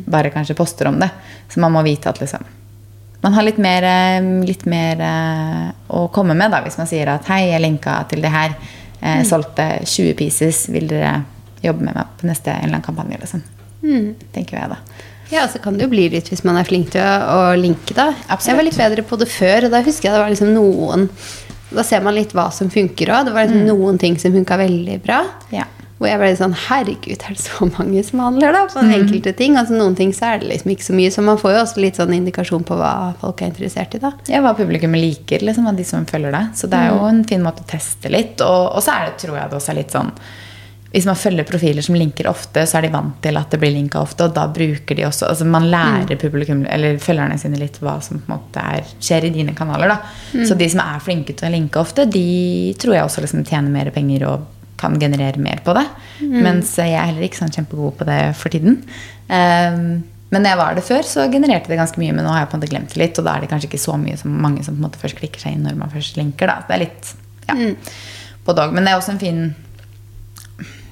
bare 0.09 0.33
kanskje 0.35 0.57
poster 0.57 0.89
om 0.91 0.99
det. 1.01 1.09
Så 1.49 1.61
man 1.61 1.73
må 1.73 1.83
vite 1.87 2.11
at 2.11 2.21
liksom 2.21 2.45
man 3.21 3.35
har 3.35 3.43
litt 3.43 3.59
mer, 3.59 3.83
eh, 3.83 4.23
litt 4.47 4.65
mer 4.71 5.01
eh, 5.03 5.71
å 5.91 6.07
komme 6.15 6.37
med 6.39 6.53
da, 6.55 6.61
hvis 6.63 6.79
man 6.79 6.87
sier 6.87 7.11
at 7.11 7.27
hei, 7.33 7.49
jeg 7.51 7.65
linka 7.65 7.97
til 8.11 8.23
det 8.23 8.31
her. 8.31 8.55
Eh, 9.01 9.23
solgte 9.27 9.67
20 9.83 10.15
pieces. 10.19 10.67
Vil 10.71 10.87
dere 10.91 11.25
jobbe 11.65 11.89
med 11.89 11.99
meg 11.99 12.13
på 12.21 12.29
neste 12.31 12.53
en 12.53 12.69
eller 12.69 12.77
annen 12.77 12.87
kampanje? 12.87 13.19
Liksom. 13.25 13.43
Tenker 14.35 14.61
jeg 14.61 14.71
da. 14.71 14.79
Ja, 15.33 15.49
så 15.51 15.59
kan 15.61 15.77
det 15.77 15.85
jo 15.85 15.93
bli 15.93 16.07
litt 16.13 16.31
hvis 16.31 16.45
man 16.47 16.57
er 16.57 16.67
flink 16.67 16.93
til 16.95 17.03
å, 17.03 17.11
å 17.35 17.41
linke, 17.59 17.93
da. 17.97 18.13
Absolutt. 18.29 18.49
Jeg 18.49 18.61
var 18.61 18.69
litt 18.69 18.81
bedre 18.81 19.05
på 19.11 19.19
det 19.21 19.29
før, 19.33 19.67
og 19.67 19.75
da 19.75 19.83
husker 19.85 20.09
jeg 20.09 20.15
det 20.15 20.23
var 20.23 20.33
liksom 20.33 20.55
noen 20.55 21.09
Da 21.75 21.85
ser 21.85 22.05
man 22.05 22.17
litt 22.17 22.33
hva 22.37 22.49
som 22.55 22.71
funker 22.73 23.11
òg. 23.13 23.29
Det 23.29 23.35
var 23.35 23.49
liksom 23.49 23.67
noen 23.69 23.99
ting 24.01 24.17
som 24.21 24.33
funka 24.35 24.57
veldig 24.61 25.03
bra. 25.05 25.25
Ja. 25.55 25.67
Hvor 25.99 26.07
jeg 26.07 26.21
ble 26.21 26.29
litt 26.31 26.39
sånn 26.39 26.55
Herregud, 26.55 27.23
er 27.27 27.35
det 27.35 27.43
så 27.43 27.67
mange 27.73 28.03
som 28.07 28.21
handler 28.23 28.55
da 28.55 28.61
på 28.71 28.85
enkelte 28.87 29.33
ting? 29.39 29.57
Altså 29.59 29.75
Noen 29.75 29.97
ting 29.99 30.13
så 30.15 30.29
er 30.31 30.43
det 30.43 30.53
liksom 30.53 30.71
ikke 30.71 30.87
så 30.87 30.95
mye, 30.95 31.11
så 31.11 31.25
man 31.27 31.41
får 31.41 31.57
jo 31.57 31.63
også 31.65 31.83
litt 31.83 31.99
sånn 31.99 32.15
indikasjon 32.15 32.67
på 32.69 32.79
hva 32.79 32.93
folk 33.19 33.43
er 33.43 33.51
interessert 33.51 33.97
i, 33.99 34.03
da. 34.05 34.13
Ja, 34.31 34.45
hva 34.45 34.55
publikummet 34.59 35.03
liker, 35.03 35.43
liksom, 35.43 35.67
av 35.67 35.79
de 35.79 35.87
som 35.89 36.07
følger 36.07 36.37
deg. 36.37 36.53
Så 36.55 36.71
det 36.71 36.79
er 36.79 36.95
jo 36.95 37.09
en 37.09 37.25
fin 37.27 37.43
måte 37.43 37.67
å 37.67 37.71
teste 37.75 38.13
litt. 38.15 38.39
Og, 38.47 38.77
og 38.79 38.85
så 38.85 38.95
er 38.95 39.09
det, 39.09 39.17
tror 39.25 39.41
jeg 39.41 39.51
det 39.51 39.59
også 39.59 39.75
er 39.75 39.81
litt 39.81 39.97
sånn 39.99 40.15
Hvis 40.89 41.05
man 41.05 41.19
følger 41.21 41.45
profiler 41.45 41.85
som 41.85 41.99
linker 42.01 42.31
ofte, 42.31 42.63
så 42.65 42.79
er 42.79 42.87
de 42.87 42.93
vant 42.95 43.19
til 43.25 43.37
at 43.37 43.53
det 43.53 43.61
blir 43.61 43.75
linka 43.75 44.01
ofte, 44.01 44.25
og 44.25 44.37
da 44.37 44.47
bruker 44.49 44.97
de 44.97 45.05
også 45.05 45.29
Altså 45.29 45.45
man 45.45 45.67
lærer 45.69 46.17
publikum, 46.21 46.63
eller 46.65 46.97
følgerne 47.03 47.37
sine 47.41 47.61
litt 47.61 47.77
hva 47.83 47.99
som 48.05 48.23
på 48.23 48.31
en 48.31 48.39
måte 48.39 48.63
er, 48.63 48.89
skjer 48.97 49.29
i 49.29 49.33
dine 49.35 49.53
kanaler, 49.59 49.93
da. 49.93 50.45
Så 50.49 50.57
de 50.57 50.69
som 50.73 50.81
er 50.85 51.05
flinke 51.05 51.37
til 51.37 51.51
å 51.51 51.53
linke 51.53 51.83
ofte, 51.83 52.09
de 52.09 52.73
tror 52.81 52.97
jeg 52.97 53.05
også 53.05 53.25
liksom 53.25 53.45
tjener 53.45 53.75
mer 53.75 53.93
penger 53.93 54.25
og 54.31 54.47
kan 54.79 54.97
generere 55.01 55.43
mer 55.43 55.61
på 55.67 55.75
det. 55.77 55.85
Mens 56.47 56.77
jeg 56.79 56.95
er 56.95 57.11
heller 57.11 57.27
ikke 57.27 57.43
sånn 57.43 57.53
kjempegod 57.53 57.99
på 57.99 58.07
det 58.09 58.21
for 58.39 58.55
tiden. 58.55 58.81
Um, 59.29 60.01
men 60.29 60.45
når 60.45 60.53
jeg 60.53 60.61
var 60.61 60.77
det 60.77 60.85
før, 60.85 61.07
så 61.09 61.29
genererte 61.33 61.73
det 61.73 61.79
ganske 61.81 62.01
mye. 62.01 62.15
Men 62.15 62.27
nå 62.27 62.33
har 62.33 62.45
jeg 62.45 62.51
på 62.51 62.57
en 62.57 62.63
måte 62.63 62.73
glemt 62.73 62.93
det 62.95 63.01
litt, 63.01 63.19
og 63.21 63.27
da 63.27 63.37
er 63.37 63.45
det 63.45 63.53
kanskje 63.53 63.71
ikke 63.71 63.81
så 63.81 63.97
mye 64.01 64.19
som 64.21 64.35
mange 64.45 64.65
som 64.65 64.77
på 64.77 64.83
en 64.83 64.89
måte 64.89 65.01
først 65.01 65.19
klikker 65.21 65.43
seg 65.43 65.57
inn 65.57 65.65
når 65.67 65.79
man 65.81 65.93
først 65.93 66.21
linker. 66.21 66.51
da. 66.51 66.61
Det 66.69 66.77
er 66.77 66.85
litt 66.85 67.15
ja, 67.49 67.73
både 68.47 68.67
og. 68.67 68.77
Men 68.77 68.85
det 68.85 68.93
er 68.93 69.01
også 69.01 69.17
en 69.17 69.23
fin 69.23 69.41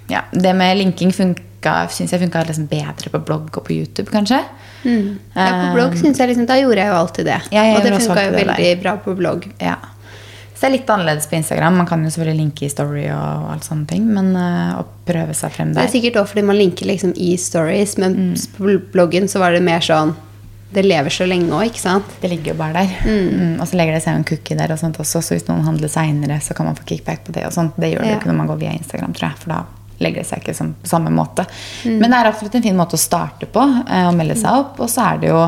ja, 0.08 0.20
Det 0.32 0.54
med 0.54 0.76
linking 0.78 1.12
funka, 1.12 1.88
syns 1.90 2.12
jeg 2.12 2.20
funka 2.20 2.44
liksom 2.46 2.68
bedre 2.70 3.10
på 3.10 3.18
blogg 3.26 3.50
og 3.56 3.64
på 3.66 3.72
YouTube, 3.74 4.10
kanskje. 4.10 4.42
Ja, 4.86 5.46
på 5.66 5.74
blogg 5.74 5.96
synes 5.98 6.18
jeg 6.20 6.28
liksom 6.30 6.46
Da 6.46 6.54
gjorde 6.60 6.78
jeg 6.78 6.88
jo 6.92 6.94
alltid 7.00 7.26
det. 7.26 7.40
Ja, 7.50 7.64
og 7.76 7.82
det 7.82 7.92
funka 8.00 8.24
jo 8.28 8.32
det 8.36 8.46
veldig 8.46 8.72
bra 8.82 8.96
på 9.02 9.14
blogg. 9.18 9.48
Ja. 9.58 9.76
Så 10.56 10.60
det 10.62 10.68
er 10.70 10.74
litt 10.78 10.88
annerledes 10.88 11.26
på 11.28 11.36
Instagram. 11.36 11.74
Man 11.76 11.86
kan 11.86 12.04
jo 12.04 12.08
selvfølgelig 12.08 12.38
linke 12.40 12.64
i 12.64 12.68
story 12.72 13.02
og 13.12 13.50
alt 13.52 13.66
sånne 13.66 13.86
ting, 13.90 14.06
men 14.08 14.30
eh, 14.40 14.78
å 14.80 14.86
prøve 15.04 15.34
seg 15.36 15.52
frem 15.52 15.74
der 15.74 15.82
Det 15.84 15.90
er 15.90 15.92
sikkert 15.98 16.16
også 16.22 16.32
fordi 16.32 16.46
man 16.48 16.56
linker 16.56 16.86
liksom 16.88 17.12
i 17.16 17.34
stories, 17.36 17.98
men 18.00 18.14
Mm. 18.16 18.32
på 18.56 18.78
bloggen 18.94 19.28
så 19.28 19.38
var 19.42 19.52
det 19.52 19.60
mer 19.62 19.80
sånn 19.84 20.14
Det 20.72 20.82
lever 20.82 21.10
så 21.14 21.26
lenge 21.28 21.50
òg, 21.52 21.68
ikke 21.68 21.78
sant? 21.82 22.04
Det 22.20 22.28
ligger 22.30 22.52
jo 22.54 22.58
bare 22.58 22.72
der. 22.72 22.88
Mm, 23.06 23.60
og 23.60 23.68
så 23.68 23.76
legger 23.78 23.94
det 23.94 24.02
seg 24.02 24.16
en 24.16 24.24
cookie 24.24 24.56
der, 24.56 24.72
og 24.72 24.78
sånt 24.80 24.96
også, 24.98 25.20
så 25.22 25.34
hvis 25.36 25.46
noen 25.48 25.62
handler 25.64 25.88
seinere, 25.88 26.40
så 26.42 26.54
kan 26.56 26.66
man 26.66 26.74
få 26.74 26.82
kickback 26.88 27.22
på 27.24 27.32
det. 27.32 27.44
og 27.46 27.52
sånt. 27.52 27.76
Det 27.78 27.92
gjør 27.92 28.00
det 28.02 28.08
jo 28.08 28.12
Ja. 28.14 28.18
ikke 28.18 28.26
når 28.32 28.36
man 28.36 28.46
går 28.48 28.58
via 28.58 28.72
Instagram, 28.72 29.12
tror 29.14 29.28
jeg, 29.30 29.38
for 29.38 29.48
da 29.50 29.64
legger 30.02 30.22
det 30.22 30.28
seg 30.28 30.42
ikke 30.42 30.56
som, 30.56 30.72
på 30.82 30.90
samme 30.90 31.12
måte. 31.14 31.46
Mm. 31.84 31.96
Men 32.00 32.12
det 32.12 32.18
er 32.18 32.30
absolutt 32.30 32.58
en 32.58 32.66
fin 32.66 32.78
måte 32.78 32.98
å 32.98 33.00
starte 33.00 33.48
på, 33.52 33.64
eh, 33.86 34.08
å 34.08 34.14
melde 34.16 34.36
seg 34.38 34.60
opp. 34.60 34.80
Og 34.82 34.90
så 34.92 35.06
er 35.12 35.22
det 35.22 35.32
jo, 35.32 35.40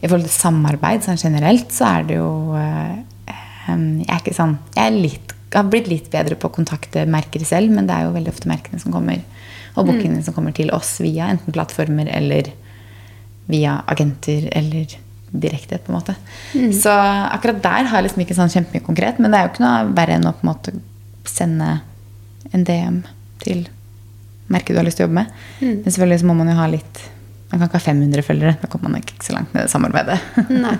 i 0.00 0.08
forhold 0.08 0.26
til 0.28 0.34
samarbeid 0.34 1.04
sånn 1.04 1.20
generelt, 1.20 1.68
så 1.74 1.90
er 1.90 2.08
det 2.08 2.18
jo 2.20 2.30
eh, 2.58 3.00
Jeg 3.62 4.08
er 4.10 4.18
ikke 4.18 4.34
sånn 4.34 4.56
Jeg 4.74 4.82
er 4.82 4.96
litt, 4.96 5.34
har 5.54 5.68
blitt 5.70 5.86
litt 5.90 6.08
bedre 6.10 6.34
på 6.40 6.48
å 6.48 6.54
kontakte 6.54 7.04
merker 7.06 7.44
selv, 7.46 7.70
men 7.70 7.86
det 7.86 7.94
er 7.94 8.08
jo 8.08 8.16
veldig 8.16 8.32
ofte 8.32 8.50
merkene 8.50 8.80
som 8.82 8.94
kommer, 8.94 9.20
og 9.76 9.86
bookingene 9.86 10.24
som 10.24 10.34
kommer 10.34 10.54
til 10.56 10.72
oss 10.74 10.96
via 11.04 11.28
enten 11.32 11.54
plattformer 11.54 12.08
eller 12.12 12.50
via 13.52 13.78
agenter 13.90 14.48
eller 14.52 14.96
direkte, 15.32 15.78
på 15.78 15.92
en 15.92 15.96
måte. 15.96 16.14
Så 16.76 16.92
akkurat 16.92 17.62
der 17.64 17.88
har 17.88 18.00
jeg 18.00 18.08
liksom 18.08 18.24
ikke 18.24 18.36
sånn 18.36 18.52
kjempemye 18.52 18.84
konkret, 18.84 19.20
men 19.20 19.32
det 19.32 19.38
er 19.38 19.46
jo 19.46 19.52
ikke 19.52 19.64
noe 19.64 19.94
verre 19.96 20.18
enn 20.18 20.28
å 20.28 20.34
på 20.36 20.44
en 20.44 20.50
måte 20.50 20.74
sende 21.28 21.70
en 22.52 22.66
DM 22.68 23.00
til 23.42 23.64
merket 24.52 24.76
du 24.76 24.80
har 24.82 24.86
lyst 24.86 25.00
til 25.00 25.06
å 25.06 25.08
jobbe 25.10 25.22
med. 25.22 25.42
Men 25.64 25.88
selvfølgelig 25.90 26.28
må 26.30 26.36
man 26.42 26.52
jo 26.52 26.60
ha 26.60 26.68
litt 26.72 27.08
Man 27.52 27.60
kan 27.60 27.68
ikke 27.68 27.76
ha 27.82 27.84
500 27.84 28.22
følgere. 28.24 28.52
Da 28.62 28.68
kommer 28.72 28.88
man 28.94 29.02
ikke 29.02 29.18
så 29.20 29.34
langt 29.34 29.50
med 29.52 29.66
det 29.66 29.68
samarbeidet. 29.68 30.14
Nei. 30.64 30.70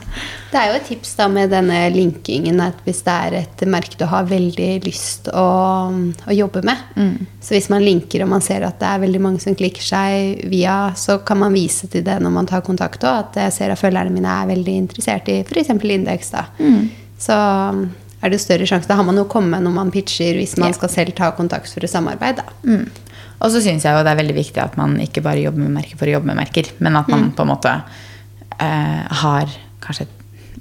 Det 0.49 0.57
er 0.57 0.71
jo 0.71 0.77
et 0.79 0.87
tips 0.89 1.11
da 1.19 1.27
med 1.29 1.51
denne 1.53 1.83
linkingen 1.93 2.63
at 2.65 2.79
hvis 2.87 3.03
det 3.05 3.13
er 3.27 3.37
et 3.43 3.65
merke 3.69 3.99
du 4.01 4.07
har 4.09 4.25
veldig 4.31 4.71
lyst 4.87 5.29
å, 5.37 5.45
å 5.93 6.33
jobbe 6.33 6.63
med, 6.65 6.81
så 7.45 7.53
hvis 7.59 7.69
man 7.69 7.85
linker 7.85 8.25
og 8.25 8.31
man 8.33 8.41
ser 8.41 8.65
at 8.65 8.81
det 8.81 8.89
er 8.89 9.03
veldig 9.05 9.21
mange 9.21 9.45
som 9.45 9.53
klikker 9.59 9.85
seg 9.85 10.47
via, 10.49 10.79
så 10.97 11.19
kan 11.29 11.43
man 11.45 11.53
vise 11.53 11.91
til 11.93 12.07
det 12.09 12.17
når 12.25 12.33
man 12.41 12.49
tar 12.49 12.65
kontakt 12.65 13.05
òg, 13.05 13.21
at 13.27 13.37
jeg 13.45 13.53
ser 13.59 13.75
at 13.77 13.83
følgerne 13.85 14.15
mine 14.17 14.33
er 14.41 14.49
veldig 14.55 14.79
interessert 14.87 15.29
i 15.29 15.43
f.eks. 15.45 15.75
indeks. 15.77 16.33
da. 16.33 16.47
Så 17.21 17.37
er 18.23 18.31
det 18.33 18.39
større 18.41 18.65
sjanse. 18.71 18.89
Da 18.89 18.97
har 18.97 19.05
man 19.07 19.19
jo 19.19 19.25
kommet 19.29 19.61
når 19.65 19.77
man 19.77 19.93
pitcher 19.93 20.41
hvis 20.41 20.57
man 20.57 20.71
Ja. 20.73 20.79
skal 20.81 20.89
selv 20.89 21.15
ta 21.19 21.33
kontakt 21.37 21.69
for 21.69 21.85
et 21.85 21.91
samarbeid. 21.91 22.41
da. 22.41 22.45
Mm. 22.65 22.89
Og 23.43 23.51
så 23.51 23.63
syns 23.65 23.85
jeg 23.87 23.97
jo 23.97 24.05
det 24.07 24.13
er 24.13 24.21
veldig 24.21 24.39
viktig 24.39 24.63
at 24.63 24.79
man 24.79 24.95
ikke 25.03 25.25
bare 25.25 25.43
jobber 25.43 25.65
med 25.65 25.75
merker 25.75 25.99
for 25.99 26.09
å 26.09 26.17
jobbe 26.17 26.31
med 26.31 26.39
merker, 26.39 26.69
men 26.79 26.99
at 27.01 27.11
man 27.11 27.33
på 27.35 27.45
en 27.45 27.51
måte 27.51 27.73
eh, 28.63 29.03
har 29.23 29.51
kanskje 29.83 30.07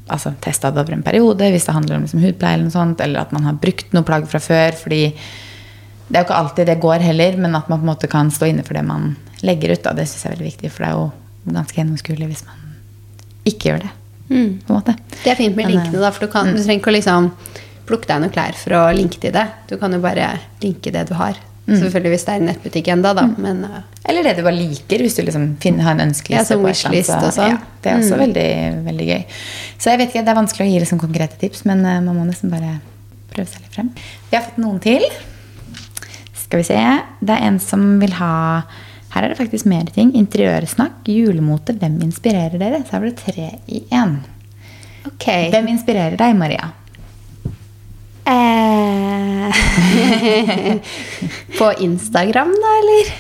altså, 0.08 0.34
testa 0.42 0.72
det 0.72 0.82
over 0.82 0.98
en 0.98 1.06
periode, 1.06 1.52
hvis 1.54 1.68
det 1.68 1.76
handler 1.76 2.00
om 2.00 2.08
liksom, 2.08 2.24
hudpleie 2.24 2.58
eller 2.58 2.68
noe 2.68 2.76
sånt, 2.76 3.04
eller 3.06 3.22
at 3.22 3.34
man 3.36 3.46
har 3.48 3.60
brukt 3.62 3.94
noe 3.96 4.08
plagg 4.08 4.26
fra 4.32 4.42
før. 4.44 4.78
fordi 4.78 5.04
det 6.12 6.18
er 6.18 6.24
jo 6.24 6.28
ikke 6.28 6.40
alltid 6.42 6.68
det 6.68 6.80
går 6.84 7.06
heller, 7.06 7.38
men 7.40 7.56
at 7.56 7.70
man 7.72 7.80
på 7.80 7.86
en 7.86 7.92
måte 7.94 8.10
kan 8.12 8.32
stå 8.34 8.50
inne 8.52 8.66
for 8.68 8.76
det 8.76 8.84
man 8.84 9.14
legger 9.48 9.72
ut. 9.72 9.84
Da. 9.86 9.94
Det 9.96 10.10
syns 10.10 10.26
jeg 10.26 10.32
er 10.32 10.36
veldig 10.36 10.50
viktig, 10.50 10.72
for 10.74 10.84
det 10.84 10.90
er 10.90 10.98
jo 10.98 11.54
ganske 11.56 11.80
gjennomskuelig 11.80 12.28
hvis 12.34 12.44
man 12.50 12.66
ikke 13.48 13.70
gjør 13.70 13.84
det. 13.86 13.92
på 14.66 14.74
en 14.74 14.80
måte. 14.80 14.98
Det 15.22 15.32
er 15.32 15.40
fint 15.40 15.56
med 15.56 15.70
Men, 15.70 15.78
linkene, 15.78 16.02
da, 16.04 16.12
for 16.12 16.26
du, 16.26 16.32
kan, 16.34 16.52
du 16.52 16.60
trenger 16.60 16.82
ikke 16.82 16.92
å 16.92 16.98
liksom 16.98 17.30
plukke 17.88 18.10
deg 18.10 18.22
noen 18.24 18.34
klær 18.34 18.60
for 18.60 18.76
å 18.78 18.82
linke 18.96 19.22
til 19.24 19.34
det. 19.36 19.48
Du 19.72 19.78
kan 19.80 19.94
jo 19.96 20.02
bare 20.04 20.34
linke 20.64 20.92
det 20.92 21.08
du 21.10 21.16
har. 21.20 21.40
Selvfølgelig 21.80 22.12
hvis 22.14 22.26
det 22.28 22.34
er 22.34 22.42
en 22.42 22.48
nettbutikk 22.50 22.92
enda, 22.94 23.14
da. 23.18 23.26
Men 23.42 23.64
uh, 23.68 23.82
Eller 24.10 24.28
det 24.28 24.36
du 24.38 24.44
bare 24.46 24.58
liker, 24.58 25.04
hvis 25.06 25.18
du 25.18 25.24
liksom 25.24 25.48
finner, 25.64 25.86
har 25.88 25.98
en 25.98 26.06
ønskeliste. 26.10 26.42
Ja, 26.42 26.46
som 26.48 26.66
wishlist 26.68 27.14
og 27.16 27.32
sånn. 27.36 27.56
Ja, 27.56 27.60
det 27.84 27.92
er 27.92 28.02
også 28.02 28.20
veldig, 28.22 28.48
veldig 28.88 29.10
gøy. 29.10 29.26
Så 29.78 29.94
jeg 29.94 30.02
vet 30.02 30.14
ikke, 30.14 30.26
Det 30.28 30.34
er 30.34 30.40
vanskelig 30.42 30.68
å 30.68 30.72
gi 30.72 30.80
liksom 30.84 31.02
konkrete 31.02 31.40
tips, 31.42 31.66
men 31.70 31.84
uh, 31.88 32.00
man 32.04 32.18
må 32.18 32.28
nesten 32.28 32.54
bare 32.54 32.80
prøve 33.32 33.48
seg 33.52 33.66
litt 33.66 33.78
frem. 33.78 33.92
Vi 34.30 34.38
har 34.38 34.48
fått 34.48 34.60
noen 34.62 34.82
til. 34.84 35.06
Skal 36.44 36.64
vi 36.64 36.68
se. 36.68 36.80
Det 37.22 37.38
er 37.38 37.48
en 37.48 37.62
som 37.64 37.86
vil 38.02 38.18
ha 38.20 38.34
Her 39.12 39.26
er 39.26 39.34
det 39.34 39.40
faktisk 39.40 39.68
mer 39.68 39.88
ting. 39.92 40.14
Interiørsnakk, 40.16 41.02
julemote, 41.12 41.76
hvem 41.76 41.98
inspirerer 42.06 42.56
dere? 42.60 42.84
Så 42.86 42.96
her 42.96 43.04
var 43.04 43.10
det 43.10 43.18
tre 43.20 43.48
i 43.68 43.82
én. 43.92 44.22
Okay. 45.10 45.50
Hvem 45.52 45.68
inspirerer 45.74 46.16
deg, 46.20 46.38
Maria? 46.40 46.70
Eh, 48.26 49.56
på 51.60 51.74
Instagram, 51.80 52.54
da, 52.62 52.74
eller? 52.82 53.12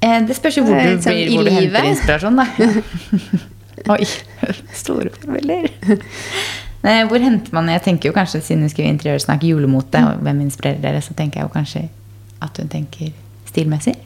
Eh, 0.00 0.26
det 0.26 0.36
spørs 0.36 0.58
jo 0.58 0.64
hvor 0.66 0.76
Eh, 0.76 0.96
du, 0.96 1.02
sånn 1.04 1.14
blir, 1.14 1.30
hvor 1.36 1.46
du 1.46 1.52
henter 1.54 1.88
inspirasjon, 1.92 2.40
da. 2.40 2.46
Oi. 3.94 4.04
Store 4.76 5.12
forbilder. 5.14 5.70
Hvor 6.80 7.20
henter 7.20 7.54
man 7.56 7.68
Jeg 7.68 7.82
tenker 7.84 8.08
jo 8.10 8.16
kanskje, 8.16 8.40
siden 8.44 8.64
hun 8.64 8.72
skriver 8.72 8.90
interiørsnakk, 8.94 9.42
julemote, 9.44 10.00
og 10.08 10.22
hvem 10.24 10.44
inspirerer 10.46 10.80
dere, 10.82 11.02
så 11.04 11.16
tenker 11.16 11.40
jeg 11.40 11.48
jo 11.48 11.54
kanskje 11.54 11.82
at 12.40 12.56
hun 12.60 12.70
tenker 12.72 13.12
stilmessig. 13.50 13.96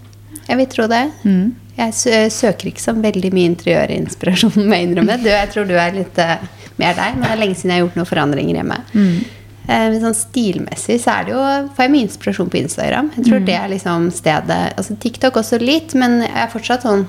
Jeg 0.49 0.59
vil 0.59 0.67
tro 0.69 0.89
det. 0.91 1.05
Mm. 1.25 1.55
Jeg 1.79 2.31
søker 2.33 2.71
ikke 2.71 2.83
så 2.83 2.93
veldig 2.95 3.31
mye 3.35 3.51
interiørinspirasjon, 3.53 4.59
må 4.69 4.77
jeg 4.77 4.89
innrømme. 4.89 5.17
Du, 5.23 5.31
jeg 5.31 5.51
tror 5.55 5.67
du 5.67 5.75
er 5.79 5.97
litt 5.97 6.19
eh, 6.23 6.45
mer 6.79 6.99
der, 6.99 7.17
men 7.17 7.25
det 7.25 7.33
er 7.33 7.41
lenge 7.41 7.59
siden 7.59 7.73
jeg 7.73 7.81
har 7.81 7.87
gjort 7.87 7.99
noen 7.99 8.11
forandringer 8.11 8.61
hjemme. 8.61 8.79
Eh, 8.95 9.41
men 9.67 10.01
sånn 10.03 10.17
stilmessig 10.17 10.99
så 11.01 11.15
er 11.15 11.25
det 11.25 11.33
jo, 11.33 11.43
får 11.77 11.87
jeg 11.87 11.93
mye 11.95 12.05
inspirasjon 12.05 12.51
på 12.53 12.59
Instagram. 12.61 13.07
Jeg 13.17 13.25
tror 13.29 13.45
det 13.49 13.55
er 13.57 13.71
liksom 13.73 14.11
stedet 14.13 14.59
Altså 14.77 14.97
TikTok 15.01 15.39
også 15.41 15.61
litt, 15.63 15.95
men 15.97 16.19
jeg 16.27 16.43
er 16.43 16.51
fortsatt 16.53 16.85
sånn 16.85 17.07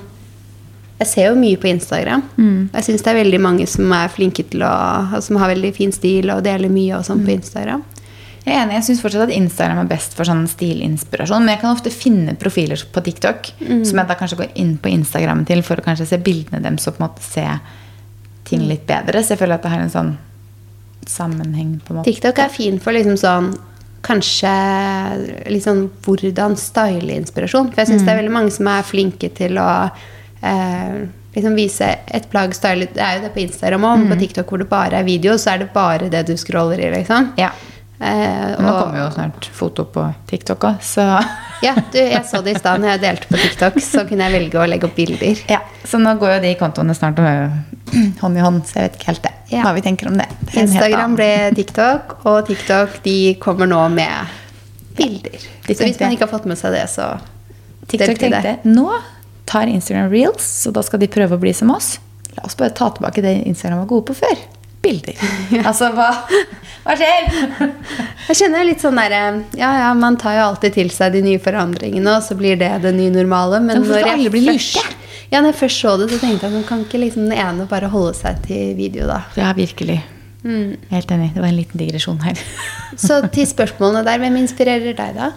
Jeg 0.96 1.08
ser 1.10 1.26
jo 1.28 1.34
mye 1.36 1.58
på 1.60 1.68
Instagram. 1.68 2.22
Jeg 2.72 2.86
syns 2.86 3.04
det 3.04 3.12
er 3.12 3.18
veldig 3.20 3.40
mange 3.44 3.66
som 3.68 3.92
er 3.92 4.08
flinke 4.08 4.46
til 4.48 4.64
å 4.64 5.20
Som 5.20 5.36
har 5.36 5.52
veldig 5.52 5.74
fin 5.76 5.92
stil 5.92 6.30
og 6.32 6.44
deler 6.46 6.72
mye 6.72 6.96
og 6.96 7.04
sånn 7.04 7.20
på 7.26 7.34
Instagram. 7.36 7.84
Jeg 8.46 8.54
er 8.54 8.62
enig, 8.62 8.76
jeg 8.78 8.84
syns 8.86 9.00
fortsatt 9.02 9.26
at 9.26 9.34
Instagram 9.34 9.78
er 9.82 9.88
best 9.90 10.12
for 10.14 10.24
sånn 10.24 10.44
stilinspirasjon. 10.46 11.42
Men 11.42 11.56
jeg 11.56 11.60
kan 11.64 11.74
ofte 11.74 11.90
finne 11.90 12.36
profiler 12.38 12.78
på 12.94 13.02
TikTok 13.02 13.50
som 13.84 13.98
jeg 13.98 14.06
da 14.06 14.14
kanskje 14.16 14.38
går 14.38 14.52
inn 14.54 14.76
på 14.78 14.88
Instagram 14.88 15.44
til 15.44 15.64
for 15.66 15.76
å 15.76 15.84
kanskje 15.84 16.06
se 16.06 16.18
bildene 16.22 16.62
deres 16.62 16.86
og 16.86 16.94
på 16.96 17.02
en 17.02 17.08
måte 17.08 17.26
se 17.26 17.44
ting 18.46 18.62
litt 18.70 18.86
bedre. 18.86 19.20
Så 19.20 19.34
jeg 19.34 19.40
føler 19.42 19.58
at 19.58 19.66
det 19.66 19.72
har 19.74 19.82
en 19.82 19.90
sånn 19.90 20.12
sammenheng. 21.08 21.80
på 21.84 21.92
en 21.92 22.00
måte. 22.00 22.10
TikTok 22.10 22.38
er 22.38 22.52
fin 22.52 22.82
for 22.82 22.96
liksom 22.96 23.18
sånn 23.20 23.56
Kanskje 24.06 24.50
liksom 25.50 25.80
hvordan 26.04 26.52
style 26.54 27.10
inspirasjon. 27.16 27.72
For 27.72 27.82
jeg 27.82 27.88
syns 27.88 28.04
det 28.06 28.12
er 28.12 28.20
veldig 28.20 28.34
mange 28.36 28.52
som 28.54 28.68
er 28.70 28.84
flinke 28.86 29.32
til 29.34 29.58
å 29.58 29.70
eh, 30.46 31.00
liksom 31.34 31.56
vise 31.58 31.88
et 32.14 32.28
plagg 32.30 32.54
style. 32.54 32.86
Det 32.94 33.02
er 33.02 33.16
jo 33.16 33.24
det 33.24 33.32
på 33.34 33.42
Instagram 33.42 33.88
og 33.88 34.04
mm. 34.04 34.12
på 34.12 34.18
TikTok 34.20 34.52
hvor 34.52 34.62
det 34.62 34.68
bare 34.70 35.00
er 35.00 35.08
video, 35.08 35.34
så 35.42 35.56
er 35.56 35.64
det 35.64 35.72
bare 35.74 36.12
det 36.12 36.22
du 36.28 36.36
scroller 36.38 36.84
i, 36.84 36.92
liksom. 36.94 37.32
Ja. 37.40 37.50
Eh, 37.98 38.56
Nå 38.60 38.72
kommer 38.76 38.98
jo 39.00 39.06
snart 39.14 39.46
foto 39.56 39.86
på 39.88 40.02
TikTok 40.28 40.64
òg, 40.68 40.82
så 40.84 41.04
Ja, 41.64 41.72
du, 41.92 41.96
jeg 41.96 42.20
så 42.28 42.42
det 42.44 42.52
i 42.52 42.58
stad 42.60 42.82
når 42.82 42.90
jeg 42.90 43.00
delte 43.06 43.30
på 43.30 43.38
TikTok, 43.40 43.78
så 43.80 44.02
kunne 44.08 44.26
jeg 44.26 44.34
velge 44.36 44.60
å 44.60 44.66
legge 44.68 44.84
opp 44.90 44.96
bilder. 44.98 45.38
Ja, 45.48 45.62
Så 45.88 45.96
nå 46.02 46.12
går 46.20 46.34
jo 46.34 46.40
de 46.44 46.50
kontoene 46.60 46.92
snart 46.96 47.22
hånd 48.22 48.36
i 48.36 48.44
hånd, 48.44 48.60
så 48.68 48.76
jeg 48.82 48.90
vet 48.90 48.98
ikke 49.00 49.08
helt 49.14 49.24
det. 49.24 49.32
Ja. 49.54 49.62
hva 49.64 49.72
vi 49.76 49.84
tenker 49.86 50.10
om 50.10 50.18
det. 50.18 50.26
det 50.50 50.58
Instagram 50.66 51.14
ble 51.16 51.30
TikTok, 51.56 52.16
og 52.26 52.40
TikTok 52.50 52.98
de 53.06 53.16
kommer 53.40 53.70
nå 53.70 53.80
med 53.94 54.34
bilder. 54.98 55.38
Ja, 55.38 55.74
Så 55.74 55.86
hvis 55.86 56.00
man 56.00 56.16
ikke 56.16 56.26
har 56.26 56.32
fått 56.34 56.48
med 56.50 56.58
seg 56.60 56.74
det, 56.76 56.84
så 56.92 57.14
TikTok 57.88 58.18
tenkte 58.20 58.42
det. 58.44 58.56
nå 58.68 58.90
tar 59.46 59.70
Instagram 59.70 60.10
reels, 60.12 60.44
så 60.64 60.72
da 60.74 60.82
skal 60.84 61.00
de 61.00 61.08
prøve 61.08 61.38
å 61.38 61.40
bli 61.40 61.54
som 61.54 61.70
oss. 61.72 61.94
La 62.36 62.44
oss 62.44 62.58
bare 62.58 62.74
ta 62.76 62.90
tilbake 62.92 63.22
det 63.24 63.38
Instagram 63.46 63.84
var 63.84 63.90
gode 63.94 64.10
på 64.10 64.18
før. 64.18 64.36
Bilder. 64.86 65.18
Altså, 65.66 65.90
hva, 65.94 66.08
hva 66.86 66.96
skjer? 66.98 67.28
Jeg 68.26 68.38
kjenner 68.40 68.66
litt 68.66 68.82
sånn 68.82 68.98
derre 68.98 69.22
Ja, 69.58 69.70
ja, 69.80 69.92
man 69.98 70.18
tar 70.20 70.38
jo 70.38 70.48
alltid 70.50 70.76
til 70.78 70.90
seg 70.94 71.16
de 71.16 71.22
nye 71.26 71.42
forandringene, 71.42 72.18
og 72.18 72.24
så 72.26 72.36
blir 72.38 72.58
det 72.60 72.72
det 72.84 72.94
nye 72.96 73.14
normale. 73.14 73.60
Men 73.62 73.82
Men 73.82 73.88
når 73.90 74.10
jeg 74.12 74.34
først, 74.34 74.98
ja, 75.30 75.40
når 75.40 75.52
jeg 75.52 75.60
først 75.62 75.82
så 75.82 75.96
det, 76.00 76.10
så 76.12 76.20
tenkte 76.22 76.46
jeg 76.46 76.52
at 76.52 76.58
man 76.60 76.68
kan 76.68 76.84
ikke 76.86 77.02
liksom 77.02 77.30
den 77.30 77.38
ene 77.38 77.66
bare 77.70 77.90
holde 77.92 78.14
seg 78.18 78.42
til 78.46 78.76
video, 78.78 79.08
da. 79.10 79.24
Ja, 79.38 79.52
virkelig. 79.56 80.02
Mm. 80.46 80.76
Helt 80.92 81.10
enig. 81.10 81.32
Det 81.34 81.42
var 81.42 81.48
en 81.48 81.56
liten 81.58 81.80
digresjon 81.80 82.20
her. 82.22 82.38
Så 83.06 83.18
til 83.34 83.48
spørsmålene 83.50 84.04
der, 84.06 84.20
hvem 84.22 84.38
inspirerer 84.38 84.94
deg, 84.94 85.16
da? 85.16 85.32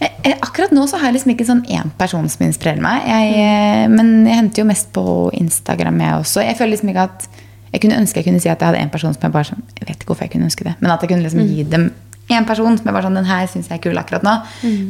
Eh, 0.00 0.10
eh, 0.24 0.34
Akkurat 0.42 0.72
nå 0.74 0.84
så 0.90 0.98
har 1.00 1.08
jeg 1.08 1.20
liksom 1.20 1.32
ikke 1.32 1.46
sånn 1.48 1.62
én 1.70 1.92
person 1.98 2.28
som 2.28 2.44
inspirerer 2.44 2.82
meg. 2.84 3.06
Jeg, 3.08 3.86
mm. 3.88 3.94
men 3.96 4.10
jeg 4.28 4.40
henter 4.42 4.62
jo 4.62 4.68
mest 4.68 4.90
på 4.96 5.04
Instagram, 5.38 6.02
jeg 6.04 6.24
også. 6.24 6.44
Jeg 6.44 6.58
føler 6.58 6.74
liksom 6.74 6.92
ikke 6.92 7.06
at 7.08 7.28
Jeg 7.70 7.82
kunne 7.84 7.98
ønske 8.02 8.20
jeg 8.20 8.26
kunne 8.26 8.42
si 8.42 8.48
at 8.50 8.60
jeg 8.60 8.66
hadde 8.72 8.82
en 8.82 8.90
person 8.90 9.12
som 9.14 9.22
jeg 9.22 9.34
bare 9.34 9.46
sånn 9.52 9.60
Jeg 9.78 9.86
vet 9.88 9.98
ikke 9.98 10.10
hvorfor 10.10 10.26
jeg 10.26 10.32
kunne 10.32 10.48
ønske 10.50 10.66
det, 10.66 10.76
men 10.80 10.90
at 10.90 11.02
jeg 11.04 11.12
kunne 11.12 11.22
liksom 11.26 11.44
gi 11.46 11.66
dem 11.70 11.90
en 12.30 12.46
person 12.46 12.78
som 12.78 12.86
jeg 12.86 12.94
bare 12.94 13.06
sånn 13.08 13.18
Den 13.18 13.28
her 13.30 13.46
syns 13.50 13.68
jeg 13.70 13.78
er 13.80 13.84
kul 13.88 13.98
akkurat 13.98 14.22
nå. 14.26 14.34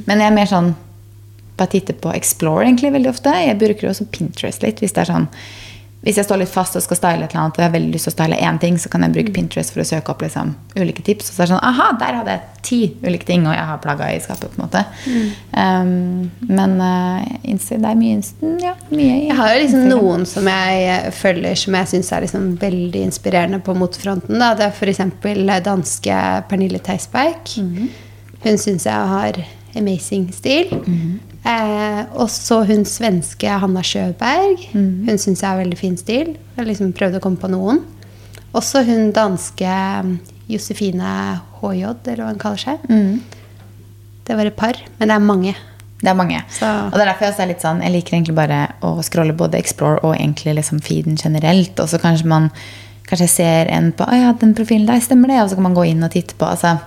Men 0.07 0.21
jeg 0.21 0.29
er 0.29 0.35
mer 0.37 0.49
sånn 0.51 0.75
bare 1.61 1.73
titte 1.73 1.95
på 1.97 2.13
Explore 2.17 2.65
egentlig 2.65 2.93
veldig 2.95 3.11
ofte. 3.13 3.33
Jeg 3.37 3.59
bruker 3.61 3.91
også 3.91 4.07
Pinterest 4.13 4.63
litt. 4.65 4.81
Hvis 4.81 4.95
det 4.97 5.03
er 5.05 5.11
sånn 5.11 5.27
hvis 6.01 6.17
jeg 6.17 6.25
står 6.25 6.41
litt 6.41 6.49
fast 6.49 6.79
og 6.79 6.85
skal 6.85 6.97
style 6.97 7.27
et 7.27 7.35
eller 7.35 7.43
annet, 7.43 7.59
og 7.59 7.61
jeg 7.61 7.69
har 7.69 7.75
veldig 7.75 7.93
lyst 7.93 8.07
til 8.09 8.13
å 8.15 8.15
style 8.15 8.37
én 8.41 8.59
ting, 8.63 8.79
så 8.81 8.89
kan 8.89 9.03
jeg 9.05 9.13
bruke 9.13 9.35
Pinterest 9.37 9.75
for 9.75 9.83
å 9.83 9.85
søke 9.85 10.15
opp 10.15 10.23
liksom, 10.25 10.55
ulike 10.79 11.05
tips. 11.05 11.29
Og 11.29 11.35
så 11.35 11.43
er 11.43 11.51
det 11.51 11.53
sånn 11.53 11.67
Aha, 11.69 11.89
der 12.01 12.17
hadde 12.17 12.37
jeg 12.37 12.63
ti 12.65 12.79
ulike 13.05 13.29
ting, 13.29 13.45
og 13.45 13.53
jeg 13.53 13.67
har 13.69 13.83
plagga 13.85 14.09
i 14.09 14.23
skapet. 14.25 14.49
på 14.55 14.57
en 14.57 14.65
måte. 14.65 14.83
Um, 15.53 16.31
men 16.49 16.79
uh, 16.81 17.21
det 17.45 17.77
er 17.77 18.01
mye 18.01 18.17
Insten. 18.17 18.57
ja, 18.65 18.73
mye 18.89 19.19
i 19.19 19.29
Jeg 19.29 19.37
har 19.43 19.53
jo 19.53 19.61
liksom 19.61 19.85
Instagram. 19.85 20.07
noen 20.09 20.27
som 20.33 20.51
jeg 20.55 20.89
eh, 20.89 21.13
følger 21.21 21.63
som 21.67 21.77
jeg 21.77 21.93
syns 21.93 22.13
er 22.17 22.25
liksom 22.25 22.51
veldig 22.65 23.07
inspirerende 23.11 23.61
på 23.61 23.77
motefronten. 23.77 24.41
Da. 24.41 24.55
Det 24.57 24.71
er 24.71 24.73
f.eks. 24.73 25.05
danske 25.69 26.21
Pernille 26.49 26.81
Theisberg. 26.81 27.57
Hun 28.41 28.57
syns 28.57 28.89
jeg 28.89 29.13
har 29.13 29.45
amazing 29.77 30.31
stil. 30.33 30.67
eh, 31.45 32.05
og 32.15 32.29
så 32.31 32.65
hun 32.67 32.85
svenske 32.85 33.49
Hanna 33.63 33.81
Sjøberg. 33.83 34.67
Hun 34.73 35.19
syns 35.19 35.41
jeg 35.43 35.49
har 35.49 35.59
veldig 35.63 35.79
fin 35.79 35.97
stil. 35.97 36.37
Jeg 36.57 36.67
liksom 36.67 36.93
prøvd 36.93 37.17
å 37.19 37.21
komme 37.25 37.37
på 37.41 37.51
noen. 37.51 37.83
Også 38.55 38.83
hun 38.85 39.13
danske 39.13 39.65
mm, 40.05 40.19
Josefine 40.51 41.41
HJ, 41.61 41.85
eller 42.07 42.25
hva 42.25 42.31
hun 42.33 42.39
kaller 42.43 42.59
seg. 42.59 42.79
Det 44.27 44.37
var 44.37 44.47
et 44.47 44.57
par, 44.57 44.75
men 44.99 45.09
det 45.11 45.15
er 45.17 45.25
mange. 45.25 45.55
Det 46.01 46.09
er 46.09 46.15
mange. 46.17 46.41
Så- 46.51 46.67
Og 46.87 46.93
det 46.93 47.01
er 47.03 47.11
derfor 47.13 47.27
jeg 47.27 47.33
også 47.35 47.43
er 47.43 47.47
litt 47.47 47.61
sånn 47.61 47.83
Jeg 47.83 47.93
liker 47.93 48.17
egentlig 48.17 48.35
bare 48.35 48.73
å 48.83 49.03
scrolle 49.05 49.35
både 49.37 49.59
Explore 49.59 50.01
og 50.03 50.15
egentlig 50.17 50.55
liksom 50.57 50.81
feeden 50.81 51.17
generelt. 51.17 51.79
Og 51.79 51.89
så 51.89 51.99
kanskje 52.01 52.25
man 52.27 52.51
kanskje 53.07 53.29
ser 53.29 53.67
en 53.69 53.93
på 53.93 54.07
Å 54.07 54.13
ja, 54.15 54.33
den 54.33 54.55
profilen 54.55 54.87
der, 54.87 55.01
stemmer 55.01 55.29
det? 55.29 55.43
Og 55.43 55.51
så 55.51 55.55
kan 55.57 55.63
man 55.65 55.75
gå 55.75 55.85
inn 55.91 56.03
og 56.03 56.11
titte 56.11 56.35
på. 56.39 56.47
Altså. 56.47 56.79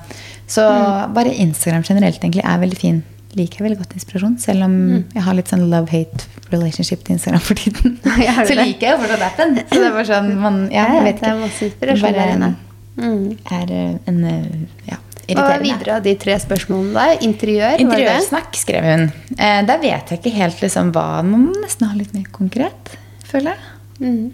Så 0.48 0.62
Mm. 0.68 1.14
bare 1.14 1.34
Instagram 1.34 1.84
generelt 1.84 2.20
egentlig 2.22 2.44
er 2.44 2.60
veldig 2.60 2.78
fin. 2.78 3.04
Liker 3.36 3.58
jeg 3.60 3.66
veldig 3.72 3.78
godt 3.80 3.94
inspirasjon. 3.98 4.40
Selv 4.40 4.64
om 4.64 4.72
Mm. 4.72 5.04
jeg 5.14 5.24
har 5.24 5.34
litt 5.34 5.48
sånn 5.50 5.70
love-hate 5.70 6.28
relationship 6.52 7.04
til 7.04 7.16
Instagram 7.16 7.40
for 7.42 7.56
tiden. 7.56 8.00
Ja, 8.24 8.44
så 8.46 8.54
liker 8.56 8.80
jeg 8.88 8.92
jo 8.92 8.98
fortsatt 8.98 9.22
appen. 9.32 9.56
Så 9.58 9.80
det 9.80 9.88
er 9.88 9.92
bare 9.92 10.06
sånn 10.06 10.36
man, 10.38 10.70
ja, 10.72 10.86
jeg 10.94 11.04
vet 11.04 11.20
det 11.22 11.30
er 11.30 11.40
masse 11.40 11.66
inspirasjon 11.70 12.14
der 12.14 12.36
inne. 12.36 12.56
Mm. 12.96 13.38
er 13.52 13.72
eh, 13.72 13.98
en 14.08 14.24
eh, 14.24 14.46
ja, 14.92 14.98
Hva 15.34 15.56
er 15.56 15.64
videre 15.64 15.96
av 15.96 16.04
de 16.04 16.14
tre 16.16 16.36
spørsmålene 16.38 16.94
der? 16.94 17.18
Interiør? 17.26 17.80
Interiørsnakk, 17.80 18.54
skrev 18.60 18.84
hun. 18.84 19.12
Eh, 19.40 19.62
der 19.66 19.78
vet 19.82 20.10
jeg 20.12 20.20
ikke 20.20 20.34
helt 20.36 20.60
liksom 20.62 20.92
hva 20.94 21.24
Man 21.24 21.48
må 21.48 21.56
nesten 21.64 21.88
ha 21.88 21.96
litt 21.96 22.14
mer 22.14 22.28
konkret, 22.32 22.98
føler 23.26 23.56
jeg. 23.56 23.58
Mm. 24.02 24.32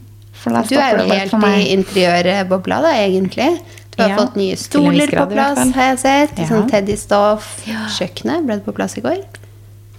Du 0.68 0.76
er 0.80 0.98
jo 0.98 1.08
helt 1.08 1.34
i 1.46 1.76
interiørbobla, 1.76 2.82
da, 2.82 2.92
egentlig. 2.96 3.60
Du 4.00 4.06
har 4.06 4.14
Ja, 4.14 4.18
fått 4.22 4.38
nye 4.40 4.56
stoler 4.56 5.12
på 5.12 5.26
plass, 5.34 5.60
har 5.76 5.90
jeg 5.92 6.00
sett. 6.00 6.38
Ja. 6.40 6.48
Sånn 6.48 6.70
Teddy-stoff. 6.72 7.50
Kjøkkenet 7.98 8.46
ble 8.48 8.56
det 8.62 8.64
på 8.64 8.72
plass 8.78 8.96
i 8.96 9.04
går. 9.04 9.20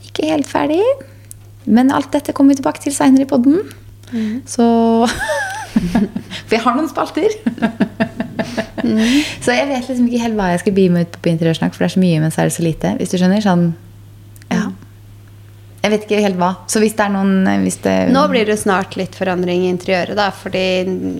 Ikke 0.08 0.30
helt 0.30 0.48
ferdig. 0.48 0.80
Men 1.68 1.92
alt 1.92 2.08
dette 2.14 2.32
kommer 2.32 2.54
vi 2.54 2.62
tilbake 2.62 2.80
til 2.80 2.94
seinere 2.96 3.26
i 3.26 3.28
poden. 3.28 3.60
Mm. 4.10 4.40
Så 4.48 4.64
For 6.48 6.56
jeg 6.56 6.62
har 6.64 6.74
noen 6.78 6.88
spalter. 6.90 7.36
Mm. 8.80 9.20
Så 9.44 9.52
jeg 9.54 9.68
vet 9.68 9.86
liksom 9.86 10.08
ikke 10.08 10.24
helt 10.24 10.38
hva 10.40 10.48
jeg 10.54 10.64
skal 10.64 10.74
bi 10.80 10.88
med 10.92 11.06
ut 11.06 11.12
på 11.14 11.22
på 11.26 11.32
interiørsnakk, 11.34 11.76
for 11.76 11.84
det 11.84 11.90
er 11.90 11.94
så 11.98 12.02
mye, 12.02 12.20
men 12.24 12.32
så 12.32 12.42
er 12.42 12.48
det 12.48 12.56
så 12.56 12.64
lite. 12.64 12.94
Hvis 12.98 13.12
du 13.12 13.18
skjønner? 13.20 13.44
Sånn. 13.44 13.66
Jeg 15.80 15.90
vet 15.94 16.02
ikke 16.04 16.20
helt 16.20 16.36
hva. 16.36 16.50
Så 16.68 16.80
hvis 16.82 16.92
det 16.98 17.06
er 17.06 17.12
noen 17.14 17.62
hvis 17.64 17.78
det, 17.84 17.94
Nå 18.12 18.26
blir 18.28 18.44
det 18.44 18.58
snart 18.60 18.96
litt 19.00 19.14
forandring 19.16 19.62
i 19.64 19.70
interiøret, 19.72 20.16
da, 20.18 20.26
fordi 20.30 20.64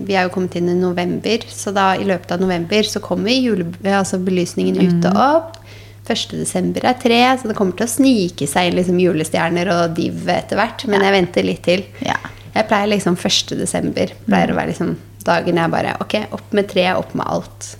vi 0.05 0.13
er 0.13 0.27
jo 0.27 0.33
kommet 0.35 0.55
inn 0.59 0.69
i 0.69 0.75
november. 0.77 1.47
Så 1.49 1.73
da 1.73 1.95
i 1.97 2.05
løpet 2.05 2.35
av 2.35 2.43
november 2.43 2.83
så 2.85 3.01
kommer 3.01 3.33
jule, 3.33 3.65
altså 3.89 4.19
belysningen 4.21 4.77
ute 4.77 5.09
Mm. 5.09 5.17
opp. 5.17 5.57
1. 6.11 6.31
desember 6.37 6.83
er 6.85 6.93
tre, 6.99 7.19
så 7.39 7.47
det 7.47 7.55
kommer 7.55 7.75
til 7.77 7.85
å 7.87 7.89
snike 7.89 8.47
seg 8.49 8.67
inn 8.69 8.77
liksom 8.77 8.99
julestjerner 8.99 9.69
og 9.71 9.95
div 9.95 10.27
etter 10.29 10.57
hvert. 10.59 10.85
Men 10.89 11.01
jeg 11.05 11.13
venter 11.13 11.43
litt 11.47 11.61
til. 11.63 11.83
Ja. 12.05 12.17
Jeg 12.53 12.67
pleier 12.67 12.89
liksom 12.91 13.15
1. 13.17 13.55
desember. 13.57 14.11
Pleier 14.27 14.51
å 14.51 14.57
være 14.57 14.73
liksom 14.73 14.97
dagen 15.23 15.55
jeg 15.61 15.71
bare 15.71 15.95
Ok, 16.01 16.15
opp 16.33 16.53
med 16.57 16.67
tre, 16.67 16.87
opp 16.97 17.13
med 17.15 17.25
alt. 17.29 17.75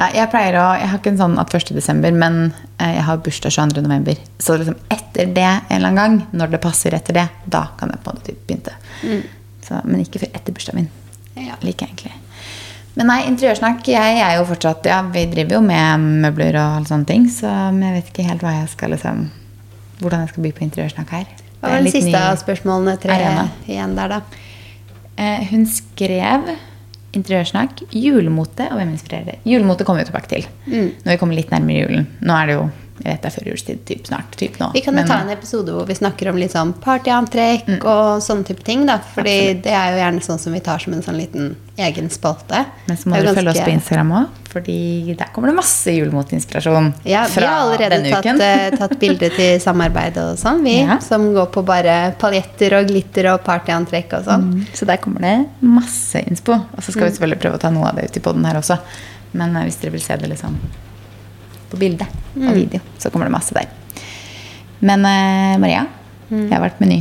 Ja, 0.00 0.06
jeg 0.16 0.30
pleier 0.32 0.56
å 0.56 0.68
Jeg 0.80 0.88
har 0.88 1.00
ikke 1.00 1.12
en 1.12 1.20
sånn 1.20 1.36
at 1.42 1.52
1. 1.58 1.74
desember, 1.76 2.14
men 2.16 2.38
eh, 2.78 2.94
jeg 2.96 3.04
har 3.04 3.20
bursdag 3.24 3.52
22. 3.52 3.82
november. 3.84 4.22
Så 4.40 4.56
liksom 4.56 4.78
etter 4.88 5.28
det 5.36 5.50
en 5.50 5.76
eller 5.76 5.90
annen 5.90 6.00
gang, 6.00 6.16
når 6.40 6.54
det 6.54 6.62
passer 6.64 6.96
etter 6.96 7.18
det, 7.18 7.26
da 7.44 7.66
kan 7.76 7.92
jeg 7.92 8.00
på 8.04 8.14
en 8.14 8.20
måte 8.22 8.36
begynne. 8.48 8.78
Mm. 9.04 9.20
Så, 9.66 9.82
men 9.84 10.06
ikke 10.06 10.22
før 10.22 10.32
etter 10.38 10.56
bursdagen 10.56 10.80
min. 10.80 10.88
Ja. 11.36 11.58
Liker 11.60 11.84
jeg 11.84 11.92
egentlig. 11.92 12.16
Men 12.96 13.06
nei, 13.06 13.20
interiørsnakk 13.30 13.86
Jeg 13.86 14.16
er 14.18 14.32
jo 14.34 14.46
fortsatt 14.48 14.84
Ja, 14.90 14.96
vi 15.14 15.22
driver 15.30 15.54
jo 15.54 15.60
med 15.62 16.06
møbler 16.24 16.56
og 16.58 16.80
alle 16.80 16.90
sånne 16.90 17.06
ting, 17.06 17.28
så 17.30 17.52
jeg 17.70 17.94
vet 17.94 18.08
ikke 18.10 18.26
helt 18.26 18.42
hva 18.42 18.56
jeg 18.56 18.72
skal 18.72 18.90
liksom 18.96 19.28
Hvordan 20.00 20.24
jeg 20.24 20.32
skal 20.32 20.44
by 20.46 20.50
på 20.56 20.64
interiørsnakk 20.64 21.12
her. 21.14 21.28
Hva 21.60 21.70
var 21.70 21.84
det 21.84 21.92
siste 21.92 22.16
av 22.16 22.38
spørsmålene 22.40 22.96
tre 23.00 23.14
arena. 23.14 23.44
igjen 23.68 23.94
der, 23.98 24.14
da? 24.16 24.44
Eh, 25.20 25.42
hun 25.52 25.66
skrev 25.68 26.48
interiørsnakk, 27.16 27.82
julemote 27.92 28.68
og 28.70 28.78
hvem 28.78 28.92
inspirerer. 28.94 29.40
Julemote 29.48 29.84
kommer 29.84 30.04
vi 30.04 30.10
tilbake 30.10 30.28
til 30.28 30.46
Mm. 30.66 30.90
når 31.04 31.10
vi 31.12 31.16
kommer 31.16 31.34
litt 31.34 31.50
nærmere 31.50 31.82
julen. 31.86 32.06
Nå 32.20 32.32
er 32.42 32.46
det 32.46 32.54
jo 32.54 32.70
Jeg 33.04 33.14
vet 33.14 33.22
det 33.22 33.28
er 33.30 33.36
førjulstid 33.40 33.78
typ 33.88 34.06
snart. 34.06 34.34
Typ 34.36 34.58
nå. 34.60 34.70
Vi 34.74 34.80
kan 34.84 34.92
jo 34.94 35.00
Men, 35.00 35.08
ta 35.08 35.20
en 35.24 35.30
episode 35.32 35.72
hvor 35.72 35.86
vi 35.88 35.94
snakker 35.96 36.28
om 36.30 36.36
litt 36.36 36.52
sånn 36.52 36.74
partyantrekk 36.84 37.66
Mm. 37.70 37.78
og 37.86 38.20
sånne 38.22 38.44
type 38.44 38.62
ting. 38.64 38.86
da 38.86 38.98
Fordi 39.14 39.54
det 39.62 39.72
er 39.72 39.92
jo 39.94 39.98
gjerne 40.02 40.20
sånn 40.22 40.38
som 40.38 40.52
vi 40.52 40.60
tar 40.60 40.78
som 40.78 40.92
en 40.92 41.02
sånn 41.02 41.16
liten 41.16 41.56
egen 41.78 42.10
spalte. 42.10 42.66
men 42.86 42.96
så 42.96 43.08
må 43.08 43.16
er 43.16 43.22
dere 43.22 43.32
ganske... 43.32 43.40
følge 43.40 43.50
oss 43.50 43.64
på 43.64 43.72
Instagram 43.72 44.10
òg, 44.12 44.26
Fordi 44.50 45.14
der 45.16 45.30
kommer 45.32 45.48
det 45.48 45.54
masse 45.56 45.86
julemotinspirasjon 45.94 46.92
Ja, 47.06 47.24
vi 47.26 47.40
har 47.40 47.62
allerede 47.62 48.10
tatt, 48.10 48.40
eh, 48.40 48.76
tatt 48.76 48.98
bilder 49.00 49.30
til 49.38 49.60
samarbeid 49.60 50.18
og 50.18 50.36
sånn, 50.38 50.60
vi. 50.62 50.80
Ja. 50.82 50.98
Som 51.00 51.32
går 51.32 51.46
på 51.54 51.64
bare 51.64 52.14
paljetter 52.18 52.78
og 52.80 52.88
glitter 52.90 53.32
og 53.32 53.44
partyantrekk 53.44 54.12
og 54.18 54.24
sånn. 54.26 54.50
Mm, 54.52 54.66
Så 54.74 54.84
der 54.86 54.96
kommer 54.98 55.20
det 55.20 55.46
masse 55.62 56.20
innspo. 56.26 56.52
Og 56.52 56.82
så 56.82 56.90
skal 56.92 57.08
vi 57.08 57.16
selvfølgelig 57.16 57.40
prøve 57.40 57.56
å 57.56 57.60
ta 57.64 57.70
noe 57.70 57.88
av 57.88 57.96
det 57.96 58.10
ut 58.10 58.16
i 58.16 58.20
poden 58.20 58.44
her 58.44 58.60
også. 58.60 58.78
Men 59.32 59.56
eh, 59.56 59.64
hvis 59.64 59.80
dere 59.80 59.92
vil 59.92 60.00
se 60.04 60.16
det 60.16 60.28
liksom 60.28 60.58
på 61.70 61.78
bilde 61.80 62.06
og 62.36 62.52
video, 62.56 62.80
så 62.98 63.10
kommer 63.10 63.30
det 63.30 63.34
masse 63.36 63.54
der. 63.56 63.70
Men 64.80 65.04
eh, 65.04 65.56
Maria, 65.60 65.86
jeg 66.30 66.50
har 66.52 66.62
vært 66.62 66.80
Meny. 66.82 67.00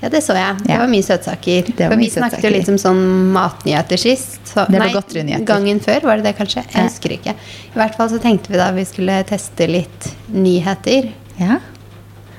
Ja, 0.00 0.08
det 0.08 0.22
så 0.24 0.32
jeg. 0.32 0.62
Det 0.64 0.76
var 0.80 0.88
mye 0.88 1.04
søtsaker. 1.04 1.66
Det 1.76 1.84
var 1.84 1.90
For 1.92 2.00
vi 2.00 2.06
mye 2.06 2.12
snakket 2.14 2.44
jo 2.46 2.50
litt 2.54 2.68
om 2.72 2.78
sånn 2.80 3.00
matnyheter 3.34 4.00
sist. 4.00 4.38
Så, 4.48 4.62
Det 4.64 4.78
var 4.80 4.86
nei, 4.86 4.94
godterinyheter. 4.94 5.44
gangen 5.44 5.80
før, 5.84 6.06
var 6.08 6.16
det 6.22 6.30
det 6.30 6.36
kanskje? 6.38 6.62
Jeg 6.72 6.86
husker 6.88 7.12
ikke. 7.18 7.34
I 7.74 7.76
hvert 7.76 7.98
fall 7.98 8.08
så 8.08 8.20
tenkte 8.22 8.48
vi 8.54 8.56
da 8.62 8.70
vi 8.72 8.86
skulle 8.88 9.18
teste 9.28 9.68
litt 9.68 10.08
nyheter. 10.32 11.10
Ja. 11.36 11.58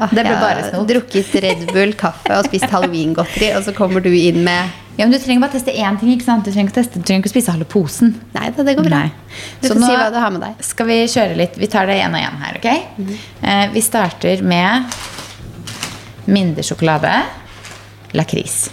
Ah, 0.02 0.10
Det 0.10 0.24
ble 0.26 0.34
bare 0.42 0.64
snop. 0.72 0.88
Drukket 0.90 1.36
Red 1.46 1.68
Bull, 1.70 1.94
kaffe 1.94 2.34
og 2.40 2.50
spist 2.50 2.66
halloweengodteri, 2.74 3.52
og 3.54 3.68
så 3.68 3.76
kommer 3.78 4.02
du 4.02 4.10
inn 4.10 4.42
med 4.44 4.74
ja, 4.98 5.06
men 5.08 5.12
Du 5.12 5.18
trenger 5.24 5.42
bare 5.42 5.52
teste 5.56 5.72
én 5.74 6.00
ting. 6.00 6.12
ikke 6.14 6.26
sant? 6.26 6.46
Du 6.46 6.52
trenger 6.52 6.70
ikke, 6.70 6.82
teste, 6.82 7.00
du 7.00 7.06
trenger 7.08 7.24
ikke 7.24 7.32
spise 7.34 7.52
halve 7.56 7.66
posen. 7.66 8.12
Nei 8.36 8.50
da, 8.52 8.64
det 8.68 8.76
går 8.78 8.88
bra. 8.90 9.00
Nei. 9.06 9.12
Du 9.62 9.68
Så 9.68 9.74
får 9.76 9.86
si 9.86 9.96
hva 9.96 10.10
du 10.12 10.20
har 10.20 10.32
med 10.36 10.42
deg. 10.46 10.66
Skal 10.68 10.86
vi 10.92 10.98
kjøre 11.08 11.38
litt 11.40 11.58
Vi 11.58 11.68
tar 11.72 11.86
det 11.90 11.96
én 12.04 12.14
og 12.14 12.20
én 12.20 12.38
her, 12.44 12.60
ok? 12.60 12.70
eh, 13.42 13.68
vi 13.74 13.82
starter 13.82 14.44
med 14.44 14.84
mindre 16.28 16.64
sjokolade. 16.64 17.14
Lakris. 18.14 18.70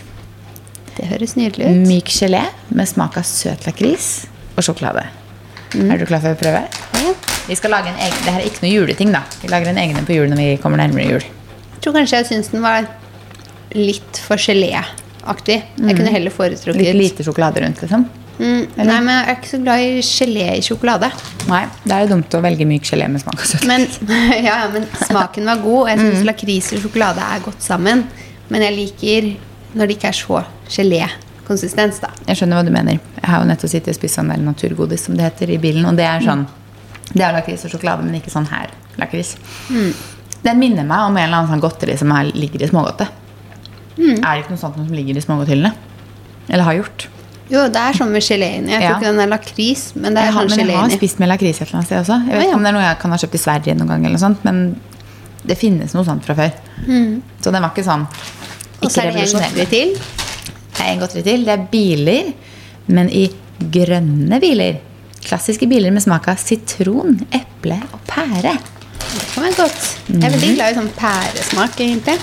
Det 0.96 1.07
høres 1.07 1.37
nydelig 1.38 1.68
ut. 1.70 1.87
Myk 1.87 2.11
gelé 2.11 2.42
med 2.74 2.88
smak 2.90 3.16
av 3.20 3.22
søt 3.28 3.64
lakris 3.68 4.26
og 4.57 4.64
sjokolade. 4.66 5.07
Er 5.78 5.98
du 6.00 6.07
klar 6.09 6.20
for 6.24 6.35
å 6.35 6.38
prøve? 6.40 6.64
Ja. 6.98 7.12
Vi 7.48 7.54
skal 7.57 7.70
lage 7.70 7.88
en 7.92 8.00
egen, 8.02 8.18
Det 8.24 8.33
her 8.35 8.40
er 8.42 8.48
ikke 8.50 8.64
noe 8.66 8.72
juleting. 8.74 9.12
da 9.12 9.22
Vi 9.40 9.48
lager 9.48 9.68
en 9.70 9.78
egen 9.78 9.96
en 9.96 10.04
på 10.09 10.12
jul 10.16 10.28
når 10.28 10.37
vi 10.37 10.57
kommer 10.61 10.76
nærmere 10.83 11.07
jul. 11.09 11.22
Jeg 11.22 11.81
tror 11.85 11.94
kanskje 11.94 12.16
jeg 12.18 12.26
syns 12.26 12.48
den 12.50 12.62
var 12.62 12.88
litt 13.74 14.18
for 14.26 14.37
geléaktig. 15.29 15.59
Jeg 15.77 15.97
kunne 15.99 16.11
heller 16.14 16.31
foretrukket 16.35 16.77
Litt 16.83 16.97
lite 16.97 17.25
sjokolade 17.27 17.61
rundt, 17.64 17.83
liksom. 17.83 18.09
Mm, 18.38 18.67
nei, 18.77 19.01
men 19.03 19.09
jeg 19.11 19.25
er 19.27 19.35
ikke 19.35 19.51
så 19.51 19.59
glad 19.64 19.81
i 19.83 20.03
gelé 20.07 20.45
i 20.55 20.61
sjokolade. 20.62 21.09
Nei, 21.49 21.64
det 21.85 21.93
er 21.97 22.05
jo 22.05 22.11
dumt 22.14 22.35
å 22.38 22.41
velge 22.45 22.67
myk 22.71 22.85
gelé 22.87 23.09
med 23.11 23.21
smak 23.21 23.41
av 23.43 23.49
søtt. 23.51 23.64
Men, 23.67 23.87
ja, 24.49 24.61
men 24.73 24.87
smaken 25.09 25.45
var 25.51 25.57
god. 25.64 25.81
og 25.81 25.88
Jeg 25.91 25.99
Mm. 25.99 26.25
lakris 26.29 26.73
og 26.73 26.85
sjokolade 26.85 27.19
er 27.35 27.41
godt 27.45 27.62
sammen. 27.62 28.05
Men 28.49 28.62
jeg 28.62 28.77
liker 28.77 29.27
når 29.75 29.87
det 29.91 29.97
ikke 29.99 30.09
er 30.09 30.17
så 30.17 30.45
gelé-konsistens, 30.71 31.99
da. 32.01 32.11
Jeg 32.29 32.37
skjønner 32.38 32.61
hva 32.61 32.64
du 32.64 32.71
mener. 32.73 33.01
Jeg 33.19 33.27
har 33.29 33.43
jo 33.43 33.49
nettopp 33.51 33.71
sittet 33.75 33.88
og 33.93 33.99
spist 33.99 34.19
sånn 34.19 34.31
der 34.33 34.38
naturgodis 34.41 35.05
som 35.09 35.17
det 35.19 35.27
heter 35.27 35.51
i 35.51 35.59
bilen. 35.59 35.85
Og 35.91 35.97
det 35.99 36.07
er 36.07 36.21
sånn 36.25 36.47
Det 37.12 37.23
er 37.25 37.33
lakris 37.33 37.64
og 37.64 37.71
sjokolade, 37.73 38.05
men 38.05 38.19
ikke 38.21 38.31
sånn 38.31 38.47
her 38.51 38.69
lakris. 39.01 39.35
Den 40.45 40.59
minner 40.61 40.85
meg 40.85 41.07
om 41.09 41.17
en 41.17 41.25
eller 41.25 41.38
annen 41.38 41.49
sånn 41.55 41.61
godteri 41.62 41.97
som 41.99 42.12
er, 42.12 42.29
ligger 42.37 42.62
i 42.62 42.69
smågodtet. 42.69 43.09
Er 43.99 44.35
det 44.37 44.45
ikke 44.45 44.51
noe 44.55 44.61
sånt 44.63 44.77
som 44.77 44.89
ligger 44.95 45.17
i 45.17 45.21
smågodthyllene? 45.25 45.73
Eller 46.49 46.65
har 46.65 46.75
gjort? 46.79 47.07
Jo, 47.51 47.63
det 47.73 47.81
er 47.81 47.93
sånn 47.97 48.11
med 48.13 48.23
gelé. 48.23 48.49
Jeg 48.61 48.69
tror 48.69 48.83
Ja. 48.83 48.97
ikke 48.99 49.09
den 49.09 49.21
er 49.21 49.27
lakris, 49.33 49.93
men 49.97 50.15
det 50.15 50.21
er 50.23 50.27
Jeg 50.27 50.35
har, 50.35 50.47
sånn 50.49 50.57
men 50.59 50.67
jeg 50.69 50.77
har 50.77 50.91
spist 50.91 51.19
med 51.19 51.29
lakris 51.29 51.61
et 51.61 51.69
eller 51.69 51.79
annet 51.79 51.87
sted 51.89 51.99
også. 52.03 52.19
Jeg 52.29 52.29
vet 52.29 52.35
ikke 52.35 52.45
ja. 52.45 52.49
ikke 52.49 52.55
om 52.59 52.63
det 52.63 52.69
er 52.69 52.77
noe 52.77 52.83
jeg 52.89 52.99
kan 53.01 53.11
ha 53.11 53.17
kjøpt 53.17 53.35
i 53.35 53.39
Sverige 53.39 53.75
noen 53.79 53.89
gang, 53.89 54.05
eller 54.07 54.19
sånt, 54.19 54.45
men 54.45 54.81
det 55.47 55.57
finnes 55.59 55.95
noe 55.95 56.05
sånt 56.05 56.25
fra 56.25 56.35
før. 56.35 56.53
Så 57.41 57.51
den 57.53 57.63
var 57.63 57.71
ikke 57.73 57.85
sånn 57.85 58.07
Mm. 58.79 58.85
Og 58.85 58.91
så 58.93 59.01
ikke 59.03 59.09
er 59.09 59.13
det 59.13 59.35
en 59.35 59.41
godteri 59.41 59.67
til. 59.67 59.95
Det 60.77 60.81
er 60.85 60.93
en 60.93 61.01
godteri 61.01 61.23
til. 61.25 61.45
Det 61.45 61.55
er 61.59 61.67
biler, 61.73 62.33
men 62.87 63.09
i 63.11 63.29
grønne 63.61 64.41
biler. 64.41 64.77
Klassiske 65.25 65.67
biler 65.69 65.91
med 65.91 66.01
smak 66.03 66.29
av 66.29 66.37
sitron, 66.39 67.19
eple 67.33 67.81
og 67.93 67.99
pære. 68.07 68.53
Det 68.55 69.25
kan 69.35 69.43
være 69.43 69.57
godt. 69.57 69.83
Jeg 70.07 70.17
er 70.23 70.29
Mhm. 70.31 70.33
veldig 70.41 70.55
glad 70.55 70.71
i 70.71 70.79
sånn 70.79 70.93
pæresmak, 70.95 71.77
egentlig. 71.81 72.19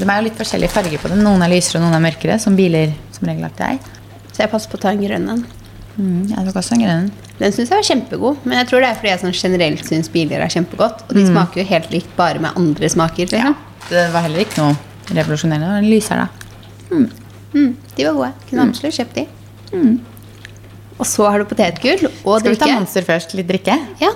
De 0.00 0.08
er 0.08 0.20
jo 0.20 0.26
litt 0.26 0.38
forskjellige 0.38 0.72
farger 0.72 1.00
på 1.02 1.10
dem. 1.12 1.22
Noen 1.26 1.42
er 1.44 1.52
lysere 1.52 1.80
og 1.80 1.86
noen 1.86 1.98
er 1.98 2.04
mørkere, 2.08 2.38
som 2.40 2.56
biler 2.58 2.94
som 3.14 3.28
regel 3.28 3.44
alltid 3.48 3.66
er. 3.66 3.96
Så 4.30 4.44
jeg 4.44 4.52
passer 4.52 4.72
på 4.72 4.78
å 4.78 4.84
ta 4.84 4.92
en 4.94 5.02
grønn 5.02 5.26
en. 5.34 5.42
Mm, 5.96 6.20
jeg 6.30 6.46
tok 6.46 6.60
også 6.62 6.76
en 6.78 6.84
grønn. 6.86 7.08
Den 7.40 7.54
syns 7.56 7.70
jeg 7.72 7.76
var 7.76 7.86
kjempegod, 7.88 8.42
men 8.44 8.58
jeg 8.60 8.68
tror 8.68 8.84
det 8.84 8.90
er 8.90 8.98
fordi 9.00 9.10
jeg 9.10 9.20
sånn 9.22 9.36
generelt 9.36 9.86
syns 9.88 10.10
biler 10.12 10.44
er 10.44 10.52
kjempegodt. 10.52 11.02
Og 11.08 11.16
de 11.16 11.24
smaker 11.28 11.62
jo 11.62 11.66
helt 11.70 11.90
likt 11.92 12.12
bare 12.18 12.40
med 12.42 12.56
andre 12.60 12.88
smaker. 12.92 13.30
Liksom. 13.32 13.56
Det 13.88 14.06
var 14.14 14.24
heller 14.26 14.44
ikke 14.44 14.60
noe 14.60 14.76
revolusjonerende. 15.16 15.66
Det 15.66 15.72
var 15.72 15.82
en 15.84 15.90
lysere, 15.90 16.28
da. 16.28 17.00
Mm, 17.52 17.70
de 17.96 18.06
var 18.06 18.16
gode. 18.18 18.32
Kunne 18.48 18.66
absolutt 18.68 18.96
kjøpt 19.00 19.20
de. 19.20 19.26
Og 21.00 21.08
så 21.08 21.26
har 21.32 21.40
du 21.40 21.48
potetgull 21.48 22.02
og 22.10 22.40
Skal 22.42 22.52
vi 22.52 22.60
ta. 22.60 22.68
Monster 22.76 23.06
først? 23.06 23.32
Litt 23.38 23.48
drikke? 23.48 23.76
Ja. 24.02 24.12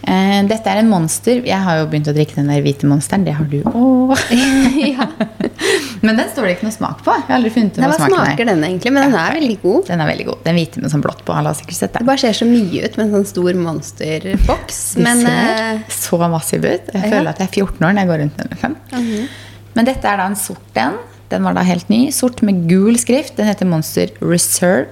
Eh, 0.00 0.38
dette 0.48 0.70
er 0.72 0.80
en 0.80 0.88
Monster. 0.88 1.42
Jeg 1.44 1.60
har 1.60 1.80
jo 1.80 1.88
begynt 1.90 2.08
å 2.08 2.14
drikke 2.16 2.38
den 2.38 2.48
der 2.48 2.62
hvite 2.64 2.88
Monsteren. 2.88 3.26
Det 3.26 3.34
har 3.36 3.48
du 3.50 3.58
òg. 3.68 4.14
ja. 4.94 5.06
Men 6.06 6.16
den 6.16 6.30
står 6.32 6.46
det 6.46 6.54
ikke 6.56 6.68
noe 6.68 6.76
smak 6.76 7.02
på. 7.04 7.12
Jeg 7.18 7.26
har 7.28 7.36
aldri 7.36 7.52
funnet 7.52 7.76
ut 7.76 7.82
hva 7.84 7.92
smaken 7.98 8.16
smaker 8.16 8.44
er. 8.46 8.50
den 8.52 8.64
egentlig? 8.70 8.94
Men 8.96 9.06
den 9.08 9.18
er 9.20 9.36
veldig 9.36 9.58
god. 9.64 9.82
Den 9.90 10.04
er 10.04 10.10
veldig 10.10 10.26
god. 10.30 10.40
Den 10.46 10.58
hvite 10.60 10.82
med 10.84 10.94
sånn 10.94 11.04
blått 11.04 11.20
på. 11.26 11.36
Alle 11.36 11.52
har 11.52 11.58
sikkert 11.58 11.78
sett 11.82 11.92
Det 11.92 12.00
det. 12.00 12.08
bare 12.08 12.22
ser 12.24 12.40
så 12.40 12.48
mye 12.48 12.86
ut 12.86 12.96
med 12.96 13.04
en 13.06 13.14
sånn 13.18 13.28
stor 13.34 13.60
monsterboks. 13.66 14.80
Den 15.10 15.24
ser 15.26 15.62
eh, 15.66 15.84
så 16.00 16.20
massiv 16.24 16.64
ut. 16.64 16.90
Jeg 16.94 17.04
ja. 17.04 17.12
føler 17.12 17.32
at 17.34 17.44
jeg 17.44 17.50
er 17.50 17.54
14 17.66 17.86
år 17.86 17.94
når 17.94 18.00
jeg 18.00 18.12
går 18.12 18.22
rundt 18.24 18.40
med 18.40 18.50
den. 18.50 18.56
Liksom. 18.56 19.30
Men 19.76 19.86
dette 19.86 20.08
er 20.10 20.20
da 20.20 20.28
en 20.30 20.38
sort 20.38 20.80
en. 20.80 20.98
Den 21.30 21.46
var 21.46 21.54
da 21.54 21.62
helt 21.66 21.92
ny. 21.92 22.06
Sort 22.14 22.40
med 22.46 22.64
gul 22.70 22.96
skrift. 22.98 23.36
Den 23.38 23.50
heter 23.50 23.68
Monster 23.68 24.10
Reserve. 24.24 24.88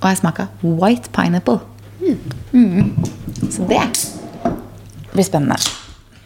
Og 0.00 0.08
jeg 0.12 0.22
smaka 0.22 0.48
white 0.62 1.10
pineapple. 1.16 1.58
Mm. 2.52 2.94
Så 3.50 3.66
det 3.68 3.82
blir 5.16 5.26
spennende. 5.26 5.56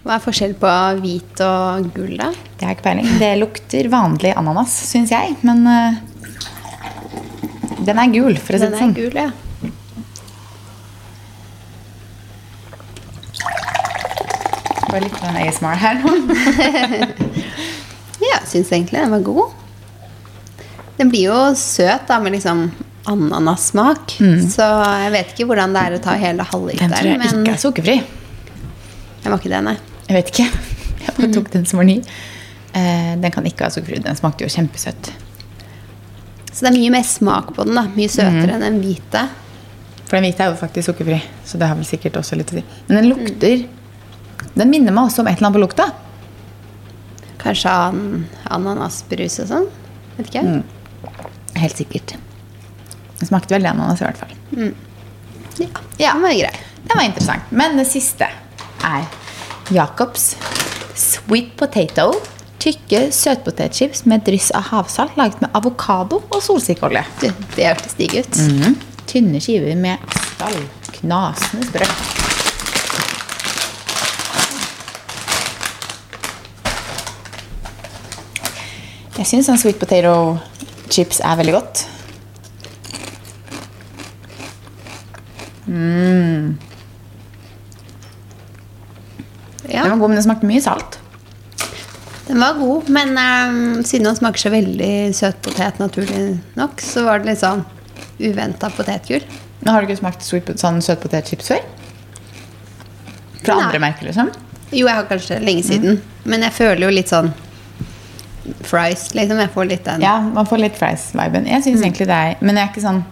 hva 0.04 0.16
er 0.16 0.22
forskjell 0.24 0.54
på 0.60 0.70
hvit 1.02 1.42
og 1.44 1.90
gull, 1.94 2.14
da? 2.18 2.30
Det 2.32 2.64
har 2.64 2.72
jeg 2.72 2.78
ikke 2.78 2.88
peiling. 2.88 3.08
Det 3.20 3.30
lukter 3.40 3.90
vanlig 3.92 4.32
ananas, 4.36 4.72
syns 4.90 5.12
jeg. 5.12 5.36
Men 5.46 5.58
uh, 5.68 5.92
den 7.84 7.98
er 8.00 8.12
gul, 8.12 8.36
for 8.40 8.56
å 8.56 8.60
si 8.60 8.66
det 8.66 8.70
sånn. 8.72 8.72
Den 8.72 8.74
er 8.74 8.80
sånn. 8.80 8.94
gul, 8.98 9.14
ja. 9.20 9.30
Bare 14.90 15.04
litt 15.06 15.18
sånn 15.22 15.36
ASMR 15.38 15.76
her 15.80 15.94
nå. 16.02 16.10
Ja, 18.20 18.36
syns 18.44 18.68
egentlig 18.68 19.00
den 19.00 19.14
var 19.14 19.22
god. 19.24 19.48
Den 20.98 21.08
blir 21.08 21.30
jo 21.30 21.36
søt 21.56 22.04
da, 22.10 22.18
med 22.20 22.34
liksom 22.36 22.66
ananassmak. 23.08 24.12
Så 24.52 24.66
jeg 25.00 25.12
vet 25.14 25.32
ikke 25.32 25.46
hvordan 25.48 25.72
det 25.72 25.84
er 25.86 25.96
å 25.96 26.00
ta 26.04 26.16
hele 26.20 26.44
Den 26.44 26.92
tror 26.92 27.08
jeg 27.08 27.20
Men 27.22 27.40
ikke 27.40 27.54
er 27.54 27.62
sukkerfri. 27.62 27.96
Den 29.22 29.32
var 29.32 29.40
ikke 29.40 29.52
det, 29.52 29.62
nei. 29.66 29.76
Jeg 30.08 30.16
vet 30.18 30.30
ikke. 30.34 30.46
Jeg 31.04 31.16
bare 31.16 31.32
tok 31.34 31.50
den 31.52 31.66
som 31.68 31.80
var 31.80 31.88
ny. 31.88 31.98
Eh, 32.76 33.12
den 33.20 33.32
kan 33.34 33.46
ikke 33.48 33.66
ha 33.66 33.72
sukkerfri. 33.74 34.00
Den 34.04 34.18
smakte 34.18 34.46
jo 34.46 34.52
kjempesøtt. 34.52 35.10
Så 36.50 36.64
det 36.64 36.70
er 36.72 36.76
mye 36.76 36.92
mer 36.96 37.06
smak 37.06 37.52
på 37.56 37.64
den. 37.66 37.78
da 37.78 37.86
Mye 37.94 38.10
søtere 38.10 38.56
enn 38.56 38.64
den 38.66 38.80
hvite. 38.82 39.24
For 40.04 40.18
den 40.18 40.26
hvite 40.26 40.44
er 40.44 40.50
jo 40.52 40.58
faktisk 40.58 40.90
sukkerfri, 40.90 41.20
så 41.46 41.58
det 41.60 41.68
har 41.70 41.78
vel 41.78 41.86
sikkert 41.86 42.18
også 42.18 42.38
litt 42.38 42.50
å 42.50 42.58
si. 42.58 42.64
Men 42.88 42.98
den 42.98 43.10
lukter 43.12 43.66
Den 44.56 44.70
minner 44.72 44.90
meg 44.96 45.06
også 45.06 45.22
om 45.22 45.28
et 45.30 45.36
eller 45.38 45.46
annet 45.50 45.58
på 45.58 45.62
lukta. 45.62 45.86
Kanskje 47.40 47.70
an 47.70 48.00
ananasbrus 48.50 49.36
og 49.44 49.50
sånn. 49.52 49.68
Vet 50.16 50.30
ikke. 50.32 50.42
Helt 51.60 51.76
sikkert. 51.78 52.16
Den 53.20 53.28
smakte 53.28 53.54
veldig 53.54 53.70
ananas 53.70 54.00
i 54.02 54.06
hvert 54.08 54.20
fall. 54.20 54.34
Ja, 55.60 55.68
ja. 56.00 56.14
Den 56.16 56.24
var 56.24 56.34
grei. 56.34 56.52
Den 56.80 56.96
var 56.96 57.04
interessant. 57.04 57.52
Men 57.52 57.76
det 57.78 57.86
siste 57.88 58.26
er 58.84 59.06
Jacobs 59.74 60.34
sweet 60.98 61.56
potato. 61.56 62.10
Tykke 62.60 63.06
søtpotetchips 63.14 64.04
med 64.10 64.26
dryss 64.26 64.50
av 64.52 64.66
havsalt 64.68 65.16
laget 65.16 65.40
med 65.40 65.54
avokado 65.56 66.20
og 66.28 66.42
solsikkeolje. 66.44 67.04
Du, 67.22 67.28
det 67.56 67.70
hørtes 67.70 67.96
digg 67.96 68.18
ut. 68.20 68.40
Mhm. 68.46 68.76
Tynne 69.10 69.40
skiver 69.42 69.78
med 69.80 69.98
skall. 70.34 70.58
Knasende 71.00 71.66
sprøtt. 71.70 72.18
Jeg 79.20 79.28
syns 79.28 79.50
sånn 79.50 79.58
sweet 79.60 79.80
potato 79.80 80.38
chips 80.88 81.18
er 81.20 81.36
veldig 81.40 81.56
godt. 81.58 81.82
Ja, 89.70 89.84
Den 89.86 89.94
var 89.94 90.02
god, 90.02 90.10
men 90.10 90.18
den 90.20 90.26
smakte 90.26 90.50
mye 90.50 90.62
salt. 90.64 90.98
Den 92.30 92.40
var 92.42 92.58
god, 92.60 92.88
men 92.94 93.16
um, 93.18 93.82
siden 93.84 94.06
den 94.06 94.18
smaker 94.18 94.44
så 94.44 94.52
veldig 94.52 94.92
søtpotet 95.18 95.80
naturlig 95.82 96.38
nok, 96.58 96.82
så 96.84 97.02
var 97.08 97.22
det 97.22 97.32
litt 97.32 97.42
sånn 97.42 97.64
uventa 98.20 98.70
potetgull. 98.74 99.24
Har 99.66 99.82
du 99.82 99.88
ikke 99.90 99.98
smakt 100.00 100.24
sånn 100.24 100.80
søtpotetchips 100.84 101.50
før? 101.52 101.64
Fra 103.40 103.56
Nei. 103.56 103.64
andre 103.66 103.80
merker, 103.82 104.08
liksom? 104.08 104.30
Jo, 104.70 104.86
jeg 104.86 104.94
har 104.94 105.08
kanskje 105.10 105.40
lenge 105.42 105.64
siden. 105.66 105.98
Men 106.28 106.44
jeg 106.46 106.54
føler 106.54 106.84
jo 106.86 106.92
litt 106.94 107.10
sånn 107.10 107.32
fries, 108.66 109.08
liksom. 109.16 109.40
Jeg 109.42 109.52
får 109.54 109.68
litt 109.72 109.84
den. 109.88 110.04
Ja, 110.04 110.18
man 110.22 110.46
får 110.48 110.62
litt 110.62 110.78
fries-viben. 110.78 111.48
Jeg 111.50 111.64
synes 111.66 111.82
egentlig 111.82 112.06
det 112.10 112.16
er 112.16 112.36
Men 112.40 112.56
jeg 112.56 112.68
er 112.68 112.72
ikke 112.72 112.84
sånn 112.84 113.02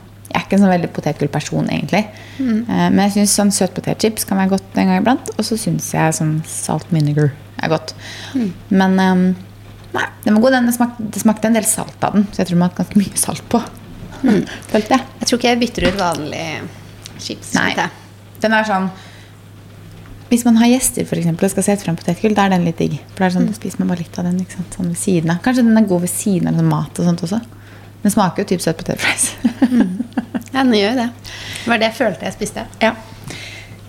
ikke 0.48 0.58
en 0.58 0.64
sånn 0.64 0.72
veldig 0.72 0.90
potetgull 0.96 1.30
person, 1.32 1.68
egentlig. 1.70 2.06
Mm. 2.40 2.62
Men 2.66 3.02
jeg 3.06 3.14
syns 3.18 3.36
sånn 3.38 3.52
søtpotetchips 3.54 4.26
kan 4.28 4.40
være 4.40 4.56
godt 4.56 4.80
en 4.80 4.90
gang 4.90 5.02
iblant. 5.02 5.30
Og 5.36 5.46
så 5.46 5.58
syns 5.60 5.92
jeg 5.94 6.16
sånn 6.16 6.38
salt 6.48 6.88
vinegar 6.94 7.30
er 7.62 7.72
godt. 7.72 7.94
Men 8.68 8.96
um, 8.98 9.24
nei, 9.94 10.06
den 10.24 10.38
var 10.38 10.44
god. 10.44 10.56
Den, 10.58 10.70
det, 10.70 10.76
smakte, 10.76 11.08
det 11.14 11.22
smakte 11.22 11.50
en 11.50 11.58
del 11.58 11.68
salt 11.68 12.06
av 12.06 12.16
den, 12.16 12.28
så 12.32 12.42
jeg 12.42 12.50
tror 12.50 12.62
man 12.62 12.70
har 12.70 12.80
ganske 12.80 13.00
mye 13.00 13.20
salt 13.20 13.44
på. 13.52 13.62
Følte 14.72 14.96
jeg. 14.96 15.04
Jeg 15.20 15.28
tror 15.28 15.40
ikke 15.40 15.52
jeg 15.52 15.60
bytter 15.62 15.88
ut 15.88 16.00
vanlig 16.00 16.46
chips. 17.22 17.52
Nei. 17.58 17.72
Den 18.42 18.54
er 18.54 18.66
sånn 18.66 18.88
Hvis 20.28 20.44
man 20.46 20.58
har 20.60 20.68
gjester 20.70 21.06
for 21.08 21.18
eksempel, 21.18 21.46
og 21.48 21.52
skal 21.54 21.64
sette 21.66 21.86
frem 21.86 21.96
potetgull, 21.98 22.34
da 22.36 22.46
er 22.46 22.56
den 22.56 22.66
litt 22.68 22.80
digg. 22.80 22.98
For 23.14 23.24
det 23.24 23.30
er 23.30 23.36
sånn, 23.38 23.46
da 23.48 23.56
spiser 23.56 23.82
man 23.82 23.94
bare 23.94 24.04
litt 24.04 24.18
av 24.20 24.28
den 24.28 24.42
ikke 24.42 24.58
sant? 24.58 24.74
Sånn 24.76 24.90
ved 24.92 25.00
siden 25.00 25.32
av. 25.32 25.40
Kanskje 25.44 25.64
den 25.64 25.80
er 25.80 25.88
god 25.88 26.04
ved 26.04 26.12
siden 26.12 26.50
av 26.50 26.58
sånn 26.60 26.68
mat 26.68 27.00
og 27.00 27.08
sånt 27.08 27.24
også. 27.24 27.40
Den 28.02 28.14
smaker 28.14 28.44
jo 28.44 28.52
typ 28.52 28.62
søt 28.62 28.78
potetfries. 28.78 29.32
Ja, 30.52 30.62
den 30.64 30.72
gjør 30.74 30.94
jo 30.94 30.98
det. 31.02 31.08
Det 31.64 31.70
var 31.70 31.80
det 31.80 31.88
jeg 31.90 31.96
følte 31.98 32.24
jeg 32.24 32.34
spiste. 32.34 32.64
Ja. 32.82 32.94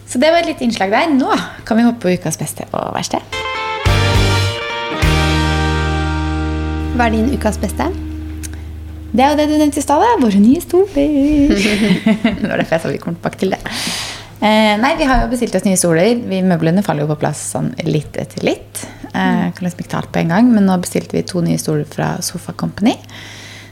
Så 0.09 0.19
det 0.21 0.31
var 0.33 0.41
et 0.41 0.49
lite 0.49 0.65
innslag 0.65 0.91
der. 0.91 1.11
Nå 1.13 1.29
kan 1.65 1.77
vi 1.77 1.85
hoppe 1.85 2.03
på 2.03 2.13
ukas 2.17 2.37
beste 2.37 2.65
og 2.73 2.91
verste. 2.97 3.21
Hva 6.97 7.07
er 7.07 7.15
din 7.15 7.29
ukas 7.31 7.57
beste? 7.61 7.87
Det 9.09 9.23
er 9.25 9.31
jo 9.31 9.37
det 9.39 9.47
du 9.49 9.55
nevnte 9.57 9.81
i 9.81 9.85
stad. 9.85 10.03
Våre 10.21 10.41
nye 10.41 10.61
stoler. 10.61 11.53
det 12.43 12.49
var 12.49 12.59
derfor 12.59 12.75
jeg 12.75 12.83
sa 12.83 12.91
vi 12.91 13.01
kom 13.01 13.17
tilbake 13.17 13.41
til 13.41 13.55
det. 13.55 13.61
Eh, 14.39 14.75
nei, 14.79 14.93
Vi 14.99 15.07
har 15.07 15.23
jo 15.23 15.31
bestilt 15.31 15.55
oss 15.57 15.65
nye 15.65 15.79
stoler. 15.79 16.19
Vi 16.29 16.43
Møblene 16.45 16.83
faller 16.85 17.05
jo 17.05 17.13
på 17.13 17.21
plass 17.23 17.41
sånn 17.55 17.71
litt 17.87 18.19
etter 18.19 18.45
litt. 18.45 18.85
Eh, 19.09 19.49
kan 19.53 19.65
liksom 19.65 19.81
ikke 19.81 19.93
ta 19.93 20.03
alt 20.03 20.13
på 20.13 20.21
en 20.21 20.33
gang, 20.35 20.51
Men 20.53 20.67
nå 20.69 20.77
bestilte 20.81 21.17
vi 21.17 21.25
to 21.27 21.41
nye 21.45 21.57
stoler 21.61 21.85
fra 21.89 22.17
Sofa 22.21 22.53
Company. 22.53 22.97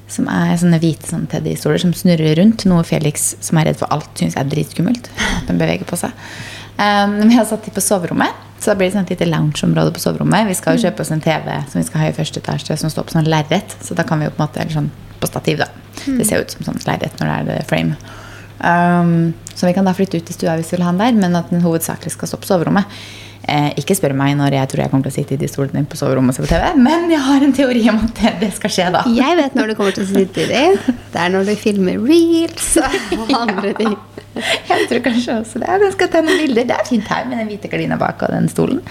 Som 0.08 0.30
er 0.32 0.54
sånne 0.60 0.80
hvite 0.80 1.10
sånne 1.10 1.28
teddystoler 1.32 1.82
som 1.84 1.94
snurrer 1.96 2.38
rundt. 2.40 2.64
Noe 2.70 2.86
Felix, 2.88 3.34
som 3.44 3.60
er 3.60 3.70
redd 3.70 3.80
for 3.82 3.92
alt, 3.92 4.10
syns 4.16 4.38
er 4.40 4.48
dritskummelt. 4.48 5.10
At 5.42 5.50
den 5.50 5.60
beveger 5.60 5.88
på 5.90 6.00
seg. 6.00 6.16
Um, 6.78 7.18
vi 7.26 7.36
har 7.36 7.48
satt 7.50 7.66
de 7.66 7.74
på 7.74 7.82
soverommet, 7.82 8.46
så 8.62 8.72
da 8.72 8.78
blir 8.78 8.88
det 8.88 8.94
sånn 8.94 9.08
et 9.08 9.16
lite 9.16 9.28
loungeområde 9.28 9.94
på 9.96 10.02
soverommet. 10.04 10.46
Vi 10.52 10.56
skal 10.60 10.78
jo 10.78 10.86
kjøpe 10.86 11.04
oss 11.04 11.12
en 11.14 11.24
TV 11.26 11.50
som 11.72 11.82
vi 11.82 11.88
skal 11.88 12.04
ha 12.04 12.12
i 12.12 12.16
første 12.16 12.42
etasje, 12.44 12.78
som 12.78 12.94
står 12.94 13.08
på 13.10 13.18
sånn 13.18 13.30
lerret. 13.30 13.76
Så 13.84 13.98
da 13.98 14.06
kan 14.08 14.22
vi 14.22 14.30
jo 14.30 14.36
på 14.36 14.40
en 14.40 14.46
måte, 14.46 14.62
eller 14.62 14.78
sånn 14.78 14.92
på 15.18 15.30
stativ, 15.30 15.64
da. 15.64 15.68
Det 16.06 16.28
ser 16.30 16.46
ut 16.46 16.54
som 16.54 16.68
sånn 16.68 16.80
lerret 16.86 17.18
når 17.20 17.32
det 17.32 17.38
er 17.38 17.48
det 17.50 17.68
frame. 17.70 17.98
Um, 18.58 19.34
så 19.54 19.68
vi 19.68 19.74
kan 19.74 19.86
da 19.86 19.94
flytte 19.98 20.22
ut 20.22 20.30
i 20.30 20.34
stua 20.34 20.56
hvis 20.58 20.72
vi 20.72 20.78
vil 20.78 20.86
ha 20.86 20.94
den 20.94 21.02
der, 21.02 21.18
men 21.18 21.38
at 21.38 21.50
den 21.54 21.66
hovedsakelig 21.66 22.14
skal 22.14 22.32
stå 22.32 22.40
på 22.42 22.50
soverommet. 22.50 23.00
Eh, 23.48 23.70
ikke 23.80 23.96
spør 23.96 24.12
meg 24.18 24.34
når 24.36 24.58
jeg 24.58 24.70
tror 24.74 24.82
jeg 24.84 24.92
kommer 24.92 25.08
til 25.08 25.14
å 25.14 25.16
sitte 25.16 25.36
i 25.38 25.40
de 25.40 25.48
stolene 25.48 25.86
på 25.88 25.96
soverommet 25.96 26.36
og 26.36 26.36
se 26.36 26.44
på 26.44 26.50
TV, 26.52 26.82
men 26.84 27.06
jeg 27.14 27.24
har 27.24 27.46
en 27.46 27.54
teori 27.56 27.84
om 27.94 28.02
at 28.04 28.20
det, 28.20 28.34
det 28.42 28.50
skal 28.58 28.74
skje 28.76 28.88
da. 28.92 29.04
Jeg 29.16 29.38
vet 29.40 29.56
når 29.56 29.72
du 29.72 29.76
kommer 29.80 29.96
til 29.96 30.04
å 30.04 30.10
sitte 30.10 30.44
i 30.44 30.50
de. 30.50 30.94
Det 31.14 31.22
er 31.24 31.32
når 31.32 31.48
du 31.48 31.54
filmer 31.62 32.02
reels 32.04 32.74
og 33.16 33.32
andre 33.38 33.72
ting. 33.80 33.96
Jeg 34.38 34.90
tror 34.92 35.02
kanskje 35.06 35.40
også 35.40 35.64
det. 35.64 35.70
Jeg 35.86 35.96
skal 35.96 36.12
ta 36.14 36.22
noen 36.26 36.44
bilder. 36.44 36.68
Det 36.68 36.76
er 36.76 36.90
fint 36.92 37.08
her 37.10 37.24
med 37.30 37.40
den 37.40 37.48
hvite 37.54 37.72
gardina 37.72 37.98
bak 37.98 38.28
og 38.28 38.36
den 38.36 38.52
stolen. 38.52 38.84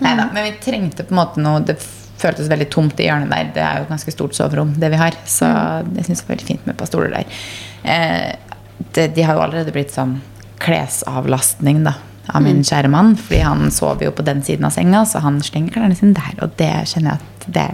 Neida, 0.00 0.30
men 0.32 0.46
vi 0.46 0.54
trengte 0.62 1.04
på 1.04 1.12
en 1.12 1.20
måte 1.20 1.42
noe 1.42 1.60
Det 1.66 1.76
føltes 2.16 2.48
veldig 2.48 2.70
tomt 2.72 3.02
i 3.02 3.10
hjørnet 3.10 3.34
der. 3.34 3.50
Det 3.58 3.64
er 3.66 3.80
jo 3.80 3.88
et 3.88 3.92
ganske 3.92 4.14
stort 4.14 4.38
soverom, 4.38 4.72
det 4.80 4.94
vi 4.94 5.02
har. 5.02 5.18
Så 5.28 5.50
jeg 5.98 6.06
syns 6.06 6.22
det 6.22 6.28
var 6.28 6.36
veldig 6.36 6.48
fint 6.54 6.64
med 6.64 6.76
et 6.76 6.80
par 6.80 6.88
stoler 6.88 7.12
der. 7.18 7.38
Eh, 7.82 8.84
det, 8.94 9.10
de 9.18 9.26
har 9.26 9.36
jo 9.36 9.44
allerede 9.44 9.74
blitt 9.74 9.92
sånn 9.92 10.20
klesavlastning, 10.62 11.82
da. 11.84 11.98
Av 12.34 12.42
min 12.42 12.62
kjære 12.66 12.88
mann, 12.90 13.12
fordi 13.16 13.38
han 13.46 13.70
sover 13.70 14.08
jo 14.08 14.14
på 14.16 14.24
den 14.26 14.40
siden 14.42 14.66
av 14.66 14.72
senga, 14.74 15.04
så 15.06 15.20
han 15.22 15.38
slenger 15.46 15.76
klærne 15.76 15.94
sine 15.98 16.16
der. 16.16 16.34
Og 16.42 16.56
det 16.58 16.72
kjenner 16.90 17.14
jeg 17.14 17.20
at 17.20 17.46
det, 17.46 17.66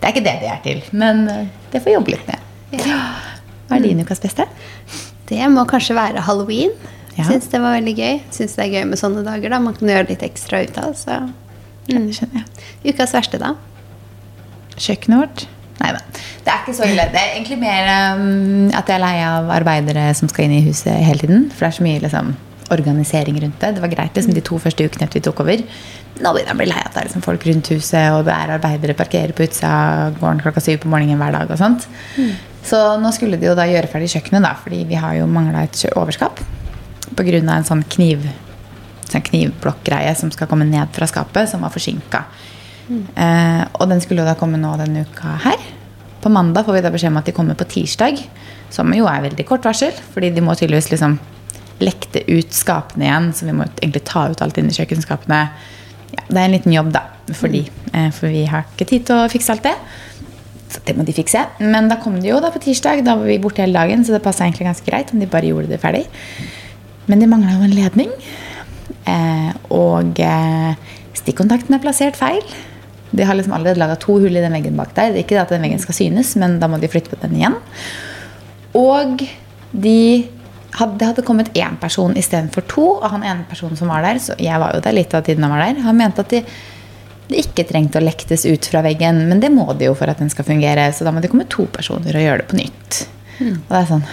det 0.00 0.08
er 0.08 0.12
ikke 0.14 0.24
det 0.26 0.36
det 0.42 0.50
er 0.52 0.60
til. 0.66 0.82
Men 0.92 1.24
eh, 1.32 1.46
det 1.72 1.80
får 1.84 1.94
jobbe 1.96 2.12
litt 2.14 2.28
med. 2.28 2.44
Hva 3.68 3.76
er 3.78 3.84
din 3.84 4.00
ukas 4.04 4.20
beste? 4.20 4.44
Det 5.28 5.40
må 5.52 5.64
kanskje 5.68 5.96
være 5.96 6.22
halloween. 6.24 6.72
Ja. 7.16 7.24
Syns 7.26 7.48
det 7.50 7.58
var 7.60 7.74
veldig 7.78 7.94
gøy. 7.98 8.18
Syns 8.32 8.54
det 8.56 8.66
er 8.66 8.74
gøy 8.78 8.84
med 8.92 9.00
sånne 9.00 9.24
dager. 9.26 9.50
da 9.50 9.58
Man 9.60 9.74
kan 9.76 9.90
gjøre 9.90 10.08
litt 10.12 10.22
ekstra 10.24 10.62
ut 10.64 10.78
av. 10.80 10.92
Så 10.96 11.16
Ja, 11.88 11.98
det 11.98 12.18
jeg. 12.20 12.44
ukas 12.92 13.14
verste, 13.16 13.40
da? 13.40 13.54
Kjøkkenet 14.76 15.18
vårt? 15.22 15.46
Nei 15.78 15.92
da. 15.94 16.00
Det 16.44 16.52
er 16.52 16.60
ikke 16.64 16.74
så 16.76 16.86
ille. 16.88 17.04
Det 17.12 17.20
er 17.20 17.32
egentlig 17.36 17.58
mer 17.60 17.88
um, 18.18 18.68
at 18.74 18.88
jeg 18.90 18.96
er 18.98 19.02
lei 19.02 19.16
av 19.24 19.50
arbeidere 19.54 20.08
som 20.18 20.28
skal 20.30 20.46
inn 20.48 20.56
i 20.58 20.64
huset 20.66 20.92
hele 21.06 21.22
tiden. 21.22 21.46
For 21.54 21.64
det 21.66 21.70
er 21.72 21.76
så 21.78 21.86
mye 21.86 22.02
liksom, 22.04 22.32
organisering 22.74 23.40
rundt 23.42 23.60
det. 23.60 23.72
Det 23.76 23.84
var 23.84 23.92
greit 23.92 24.18
liksom, 24.18 24.34
de 24.36 24.44
to 24.44 24.58
første 24.62 24.84
ukene 24.84 25.06
etter 25.06 25.20
vi 25.20 25.24
tok 25.26 25.42
over. 25.44 25.62
Nå 26.18 26.32
begynner 26.34 26.52
jeg 26.52 26.56
å 26.56 26.60
bli 26.60 26.68
lei 26.70 26.82
at 26.82 26.92
det 26.94 27.02
er 27.02 27.08
liksom, 27.08 27.24
folk 27.24 27.46
rundt 27.48 27.72
huset, 27.74 28.10
og 28.16 28.26
det 28.28 28.34
er 28.34 28.54
arbeidere 28.56 28.98
parkerer 28.98 29.34
på 29.36 29.46
utsida 29.46 30.10
gården 30.18 30.42
klokka 30.44 30.64
syv 30.64 30.82
på 30.84 30.92
morgenen 30.92 31.20
hver 31.20 31.36
dag. 31.36 31.50
og 31.50 31.60
sånt. 31.60 31.88
Så 32.68 32.82
nå 33.00 33.12
skulle 33.16 33.38
de 33.40 33.48
jo 33.48 33.56
da 33.56 33.68
gjøre 33.68 33.90
ferdig 33.90 34.10
kjøkkenet, 34.12 34.44
da, 34.44 34.52
fordi 34.60 34.82
vi 34.88 34.98
har 35.00 35.16
jo 35.20 35.30
mangla 35.30 35.64
et 35.68 35.86
overskap. 35.94 36.42
Pga. 37.16 37.40
en 37.40 37.64
sånn 37.64 37.86
kniv 37.88 38.28
sånn 39.08 39.24
knivblokkgreie 39.24 40.12
som 40.18 40.30
skal 40.34 40.48
komme 40.50 40.66
ned 40.68 40.92
fra 40.92 41.08
skapet, 41.08 41.48
som 41.48 41.64
var 41.64 41.72
forsinka. 41.72 42.24
Eh, 42.88 43.62
og 43.76 43.88
den 43.90 44.00
skulle 44.04 44.22
jo 44.22 44.28
da 44.28 44.36
komme 44.38 44.60
nå 44.60 44.74
denne 44.80 45.04
uka 45.08 45.36
her. 45.44 45.64
På 46.22 46.32
mandag 46.32 46.66
får 46.66 46.78
vi 46.78 46.84
da 46.84 46.92
beskjed 46.92 47.12
om 47.12 47.20
at 47.20 47.28
de 47.28 47.34
kommer 47.36 47.58
på 47.58 47.68
tirsdag, 47.68 48.20
som 48.74 48.92
jo 48.94 49.08
er 49.08 49.24
veldig 49.28 49.46
kort 49.48 49.66
varsel. 49.68 49.94
Fordi 50.14 50.32
de 50.34 50.44
må 50.44 50.56
tydeligvis 50.56 50.90
liksom 50.94 51.18
lekte 51.82 52.24
ut 52.26 52.54
skapene 52.54 53.06
igjen, 53.06 53.30
så 53.36 53.46
vi 53.48 53.54
må 53.56 53.66
egentlig 53.78 54.04
ta 54.08 54.26
ut 54.32 54.42
alt 54.42 54.58
inni 54.60 54.74
kjøkkenskapene. 54.74 55.40
Ja, 56.14 56.24
det 56.26 56.36
er 56.36 56.44
en 56.46 56.56
liten 56.56 56.74
jobb, 56.74 56.92
da, 56.94 57.04
for 57.36 57.52
de. 57.52 57.64
Eh, 57.92 58.10
for 58.14 58.32
vi 58.32 58.44
har 58.50 58.66
ikke 58.66 58.88
tid 58.88 59.08
til 59.08 59.20
å 59.20 59.30
fikse 59.30 59.54
alt 59.54 59.66
det. 59.68 59.74
Så 60.68 60.82
det 60.84 60.96
må 60.98 61.04
de 61.06 61.16
fikse. 61.16 61.44
Men 61.62 61.88
da 61.88 61.96
kom 62.02 62.18
de 62.20 62.28
jo 62.30 62.40
da 62.44 62.50
på 62.52 62.60
tirsdag. 62.64 63.04
Da 63.06 63.16
var 63.16 63.28
vi 63.28 63.38
borte 63.40 63.64
hele 63.64 63.78
dagen, 63.78 64.04
så 64.04 64.16
det 64.16 64.24
passa 64.24 64.44
egentlig 64.44 64.68
ganske 64.68 64.88
greit 64.88 65.12
om 65.14 65.22
de 65.22 65.30
bare 65.30 65.48
gjorde 65.48 65.70
det 65.70 65.80
ferdig. 65.80 66.04
Men 67.08 67.22
de 67.22 67.30
mangla 67.30 67.56
jo 67.56 67.68
en 67.68 67.76
ledning. 67.76 68.12
Eh, 69.08 69.52
og 69.72 70.20
eh, 70.20 70.90
stikkontakten 71.16 71.76
er 71.76 71.84
plassert 71.84 72.18
feil. 72.18 72.42
De 73.08 73.24
har 73.24 73.38
liksom 73.38 73.54
allerede 73.56 73.80
laga 73.80 73.96
to 74.00 74.18
hull 74.20 74.36
i 74.36 74.42
den 74.44 74.52
veggen 74.52 74.76
bak 74.76 74.92
der. 74.96 75.14
Det 75.14 75.22
er 75.22 75.24
ikke 75.24 75.40
at 75.40 75.54
den 75.54 75.64
veggen 75.64 75.80
skal 75.80 75.96
synes, 75.96 76.34
men 76.40 76.58
da 76.60 76.68
må 76.68 76.80
de 76.80 76.90
flytte 76.92 77.14
på 77.14 77.20
den 77.22 77.38
igjen. 77.38 77.56
Og 78.76 79.24
de 79.72 80.28
hadde, 80.76 80.98
det 81.00 81.06
hadde 81.10 81.24
kommet 81.26 81.52
én 81.56 81.76
person 81.80 82.16
istedenfor 82.16 82.66
to. 82.70 82.86
Og 82.98 83.06
han 83.12 83.24
ene 83.26 83.46
personen 83.48 83.78
som 83.78 83.90
var 83.92 84.04
der, 84.06 84.20
så 84.22 84.36
jeg 84.40 84.60
var 84.60 84.74
jo 84.76 84.82
der 84.84 84.96
litt 84.96 85.14
av 85.16 85.24
tiden 85.26 85.46
han 85.46 85.54
var 85.54 85.64
der, 85.64 85.80
han 85.86 85.98
mente 85.98 86.24
at 86.24 86.34
de, 86.34 86.42
de, 87.28 87.40
ikke 87.42 87.66
trengte 87.68 88.00
å 88.00 88.04
lektes 88.04 88.46
ut 88.48 88.68
fra 88.70 88.82
veggen. 88.84 89.24
Men 89.30 89.42
det 89.44 89.52
må 89.54 89.68
de 89.72 89.88
jo 89.88 89.96
for 89.98 90.10
at 90.10 90.20
den 90.22 90.32
skal 90.32 90.48
fungere, 90.48 90.90
så 90.92 91.06
da 91.06 91.14
må 91.14 91.24
det 91.24 91.32
komme 91.32 91.48
to 91.50 91.68
personer 91.72 92.16
og 92.16 92.26
gjøre 92.26 92.44
det 92.44 92.50
på 92.50 92.60
nytt. 92.60 93.00
Og 93.38 93.72
det 93.72 93.80
er 93.80 93.90
sånn 93.92 94.06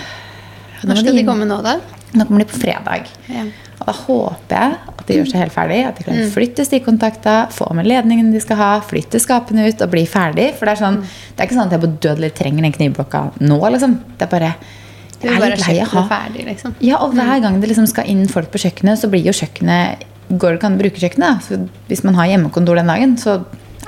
Når 0.86 1.00
skal 1.02 1.16
de 1.16 1.22
de 1.24 1.28
komme 1.28 1.48
nå, 1.50 1.62
da? 1.66 1.80
Nå 2.16 2.28
kommer 2.28 2.44
de 2.44 2.50
på 2.50 2.60
fredag. 2.62 3.08
Ja. 3.28 3.48
Og 3.76 3.88
da 3.90 3.96
håper 3.98 4.56
jeg 4.56 4.76
at 4.94 5.02
de 5.08 5.18
gjør 5.18 5.30
seg 5.32 5.42
helt 5.42 5.56
ferdig. 5.56 5.80
At 5.84 5.98
de 5.98 6.06
klarer 6.06 6.28
å 6.30 6.32
flytte 6.32 6.64
stikkontakta, 6.68 7.34
få 7.52 7.68
med 7.76 7.90
ledningen 7.90 8.30
de 8.32 8.40
skal 8.44 8.60
ha, 8.62 8.70
flytte 8.86 9.20
skapene 9.20 9.68
ut 9.68 9.84
og 9.84 9.92
bli 9.92 10.06
ferdig. 10.08 10.52
For 10.56 10.70
det 10.70 10.76
er, 10.76 10.82
sånn, 10.84 11.02
det 11.04 11.42
er 11.42 11.50
ikke 11.50 11.58
sånn 11.58 11.68
at 11.68 11.76
jeg 11.76 11.84
på 11.84 11.92
dødelig 12.06 12.32
trenger 12.38 12.68
den 12.68 12.76
knivblokka 12.78 13.24
nå, 13.44 13.60
liksom. 13.76 13.98
Det 14.16 14.28
er 14.28 14.32
bare 14.32 14.54
Du 15.22 15.28
vil 15.28 15.40
bare 15.40 15.56
å 15.56 15.62
kjøkkenet 15.62 15.94
ha 15.94 16.06
ferdig, 16.10 16.46
liksom. 16.50 16.74
ja, 16.86 16.98
og 17.02 17.14
hver 17.18 17.40
gang 17.44 17.60
det 17.62 17.70
liksom 17.72 17.88
skal 17.92 18.10
inn 18.12 18.26
folk 18.32 18.52
på 18.54 18.62
kjøkkenet, 18.66 19.00
så 19.02 19.10
blir 19.12 19.26
jo 19.26 19.36
kjøkkenet 19.36 20.12
Går 20.26 20.56
det 20.56 20.58
ikke 20.58 20.66
an 20.72 20.76
å 20.80 20.82
bruke 20.82 20.98
kjøkkenet? 21.04 21.50
hvis 21.86 22.02
man 22.04 22.16
har 22.18 22.26
hjemmekontor 22.32 22.80
den 22.80 22.88
dagen, 22.90 23.12
så 23.22 23.36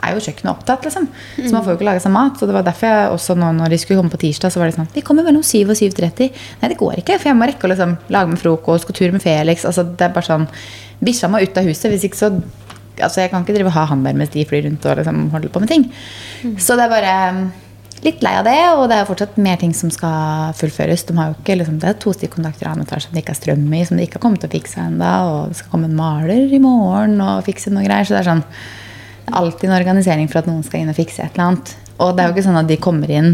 er 0.05 0.13
jo 0.13 0.21
kjøkkenet 0.21 0.51
opptatt. 0.51 0.83
liksom. 0.85 1.07
Så 1.37 1.49
man 1.51 1.63
får 1.65 1.71
jo 1.73 1.77
ikke 1.79 1.87
laga 1.87 2.03
seg 2.03 2.13
mat. 2.13 2.37
Så 2.37 2.45
det 2.45 2.53
var 2.53 2.65
derfor 2.67 2.87
jeg 2.91 3.07
også 3.15 3.35
nå 3.41 3.49
når 3.57 3.73
de 3.73 3.79
skulle 3.81 3.97
komme 3.97 4.13
på 4.13 4.19
tirsdag, 4.21 4.53
så 4.53 4.61
var 4.61 4.69
det 4.69 4.75
sånn 4.77 4.89
Vi 4.93 5.01
kommer 5.01 5.25
mellom 5.25 5.41
7 5.41 5.63
og 5.65 5.75
7.30. 5.79 6.29
Nei, 6.61 6.69
det 6.69 6.77
går 6.77 7.01
ikke, 7.01 7.17
for 7.17 7.31
jeg 7.31 7.39
må 7.39 7.49
rekke 7.49 7.65
å 7.65 7.71
liksom 7.73 7.97
lage 8.13 8.29
med 8.29 8.41
frokost, 8.41 8.85
gå 8.85 8.93
tur 8.93 9.11
med 9.15 9.23
Felix. 9.25 9.65
altså 9.65 9.83
det 9.83 10.05
er 10.05 10.13
bare 10.13 10.29
sånn, 10.29 10.47
Bikkja 11.01 11.29
må 11.33 11.41
ut 11.41 11.57
av 11.57 11.65
huset, 11.65 11.89
hvis 11.93 12.05
ikke 12.05 12.17
så 12.21 12.31
altså 12.97 13.21
Jeg 13.21 13.29
kan 13.29 13.43
ikke 13.43 13.53
drive 13.53 13.69
og 13.69 13.75
ha 13.75 13.83
han 13.91 14.03
der 14.05 14.15
mens 14.17 14.31
de 14.33 14.45
flyr 14.45 14.63
rundt 14.65 14.85
og 14.89 14.97
liksom 14.97 15.27
holder 15.33 15.49
på 15.53 15.59
med 15.61 15.69
ting. 15.69 15.83
Så 16.57 16.77
det 16.77 16.87
er 16.87 16.93
bare 16.93 17.17
litt 18.05 18.23
lei 18.25 18.33
av 18.37 18.45
det, 18.47 18.57
og 18.77 18.85
det 18.91 18.99
er 18.99 19.07
fortsatt 19.09 19.37
mer 19.41 19.57
ting 19.61 19.73
som 19.75 19.91
skal 19.93 20.53
fullføres. 20.57 21.05
De 21.07 21.15
har 21.17 21.31
jo 21.31 21.37
ikke, 21.39 21.57
liksom, 21.61 21.79
det 21.81 21.89
er 21.89 21.99
to 22.01 22.13
stikkontakter 22.15 22.67
i 22.67 22.71
annen 22.71 22.85
etasje 22.85 23.07
som 23.07 23.17
det 23.17 23.23
ikke 23.23 23.33
er 23.35 23.39
strøm 23.41 23.65
i, 23.73 23.83
som 23.87 23.97
de 23.97 24.05
ikke 24.07 24.19
har 24.19 24.25
kommet 24.27 24.43
til 24.43 24.51
å 24.51 24.55
fikse 24.55 24.83
ennå. 24.83 25.13
Og 25.31 25.51
det 25.51 25.59
skal 25.61 25.73
komme 25.73 25.89
en 25.89 25.97
maler 25.97 26.53
i 26.53 26.61
morgen 26.63 27.17
og 27.23 27.45
fikse 27.47 27.73
noe 27.73 27.85
greier. 27.87 28.07
Så 28.07 28.15
det 28.15 28.23
er 28.23 28.31
sånn 28.31 28.45
det 29.27 29.33
er 29.33 29.41
alltid 29.41 29.67
en 29.67 29.75
organisering 29.75 30.29
for 30.31 30.39
at 30.39 30.47
noen 30.47 30.63
skal 30.63 30.83
inn 30.83 30.91
og 30.93 30.95
fikse 30.95 31.19
et 31.25 31.33
eller 31.35 31.49
annet. 31.49 31.73
Og 31.99 32.13
det 32.15 32.23
er 32.23 32.29
jo 32.29 32.35
ikke 32.37 32.45
sånn 32.45 32.59
at 32.61 32.69
de 32.69 32.77
kommer 32.79 33.11
inn 33.11 33.33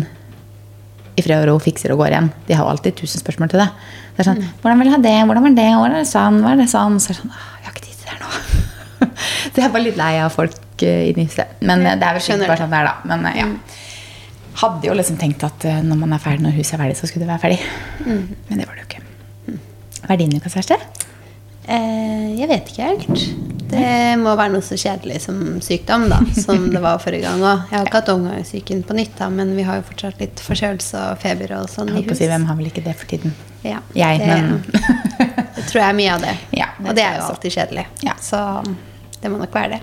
i 1.14 1.22
fred 1.22 1.44
og 1.44 1.52
ro, 1.52 1.60
fikser 1.62 1.94
og 1.94 2.02
går 2.02 2.16
igjen. 2.16 2.30
De 2.48 2.56
har 2.58 2.66
jo 2.66 2.72
alltid 2.74 2.98
tusen 2.98 3.22
spørsmål 3.22 3.52
til 3.52 3.62
det. 3.62 3.70
Det 4.16 4.24
er 4.24 4.30
sånn, 4.32 4.42
Hvordan 4.64 4.82
vil 4.82 4.90
jeg 4.90 4.96
ha 4.96 5.02
det? 5.04 5.14
Hvordan 5.30 5.46
var 5.46 5.58
det? 5.60 5.70
Hvordan 5.78 5.98
er 6.00 6.02
det 6.02 6.10
sånn? 6.10 6.40
Hva 6.42 6.54
er 6.56 6.62
det 6.64 6.70
sånn? 6.72 6.98
Så 6.98 7.12
er 7.12 7.14
det 7.14 7.20
sånn, 7.22 7.36
«Åh, 7.36 7.52
jeg 7.60 7.68
har 7.68 7.76
ikke 7.76 7.86
tid 7.86 8.00
til 8.00 8.08
det 8.08 8.14
her 8.16 8.24
nå. 8.24 8.32
så 9.52 9.54
jeg 9.62 9.68
er 9.68 9.76
bare 9.76 9.86
litt 9.86 10.00
lei 10.02 10.12
av 10.24 10.34
folk 10.34 10.86
inni 10.90 11.28
i 11.28 11.30
huset. 11.30 11.54
Men 11.62 11.86
eh, 11.86 11.98
det 12.02 12.08
er 12.08 12.18
vel 12.18 12.26
sikkert 12.26 12.50
bare 12.50 12.62
sånn 12.64 12.74
det 12.74 12.80
er, 12.82 12.90
da. 12.90 13.12
Men 13.12 13.30
eh, 13.30 13.38
ja. 13.44 13.48
Hadde 14.62 14.88
jo 14.90 14.94
liksom 14.98 15.18
tenkt 15.22 15.44
at 15.48 15.66
eh, 15.66 15.80
når 15.86 15.98
man 16.04 16.14
er 16.14 16.22
ferdig 16.22 16.46
når 16.46 16.58
huset 16.60 16.76
er 16.78 16.84
ferdig, 16.84 16.98
så 17.00 17.10
skulle 17.10 17.26
det 17.26 17.32
være 17.32 17.44
ferdig. 17.46 17.62
Men 18.06 18.60
det 18.62 18.68
var 18.68 18.76
det 18.78 18.84
jo 18.84 18.90
ikke. 18.90 19.02
Hva 20.04 20.14
er 20.14 20.20
din 20.20 20.36
ukas 20.36 20.58
verste? 20.60 20.78
Eh, 21.64 22.34
jeg 22.36 22.50
vet 22.52 22.70
ikke 22.74 22.88
helt. 22.90 23.24
Det 23.74 23.86
må 24.22 24.34
være 24.38 24.52
noe 24.54 24.66
så 24.66 24.76
kjedelig 24.78 25.22
som 25.24 25.38
sykdom, 25.64 26.06
da, 26.12 26.20
som 26.36 26.68
det 26.74 26.82
var 26.84 27.00
forrige 27.02 27.24
gang 27.26 27.42
òg. 27.42 27.64
Jeg 27.72 27.78
har 27.80 27.88
ikke 27.88 28.00
hatt 28.02 28.12
omgangssyken 28.14 28.84
på 28.86 28.98
nytt, 29.00 29.16
da, 29.18 29.30
men 29.34 29.56
vi 29.58 29.66
har 29.66 29.80
jo 29.80 29.88
fortsatt 29.88 30.20
litt 30.22 30.44
forkjølelse 30.44 31.06
og 31.14 31.24
feber 31.24 31.56
og 31.58 31.72
sånn 31.72 31.94
i 31.96 32.04
hus. 32.04 32.18
si, 32.20 32.28
Hvem 32.30 32.46
har 32.50 32.60
vel 32.60 32.70
ikke 32.70 32.84
det 32.86 32.96
for 33.00 33.10
tiden? 33.10 33.34
Ja, 33.64 33.80
Jeg, 33.96 34.20
det, 34.20 34.28
men 34.28 34.60
det 35.56 35.66
tror 35.70 35.80
jeg 35.80 35.88
er 35.88 35.98
mye 35.98 36.14
av 36.18 36.26
det. 36.28 36.36
Ja, 36.60 36.68
det 36.78 36.90
og 36.90 37.00
det 37.00 37.08
er 37.08 37.18
jo 37.18 37.28
alltid 37.32 37.56
kjedelig. 37.58 37.88
Ja. 38.04 38.18
Så 38.22 38.44
det 39.24 39.32
må 39.32 39.40
nok 39.40 39.56
være 39.56 39.78
det. 39.78 39.82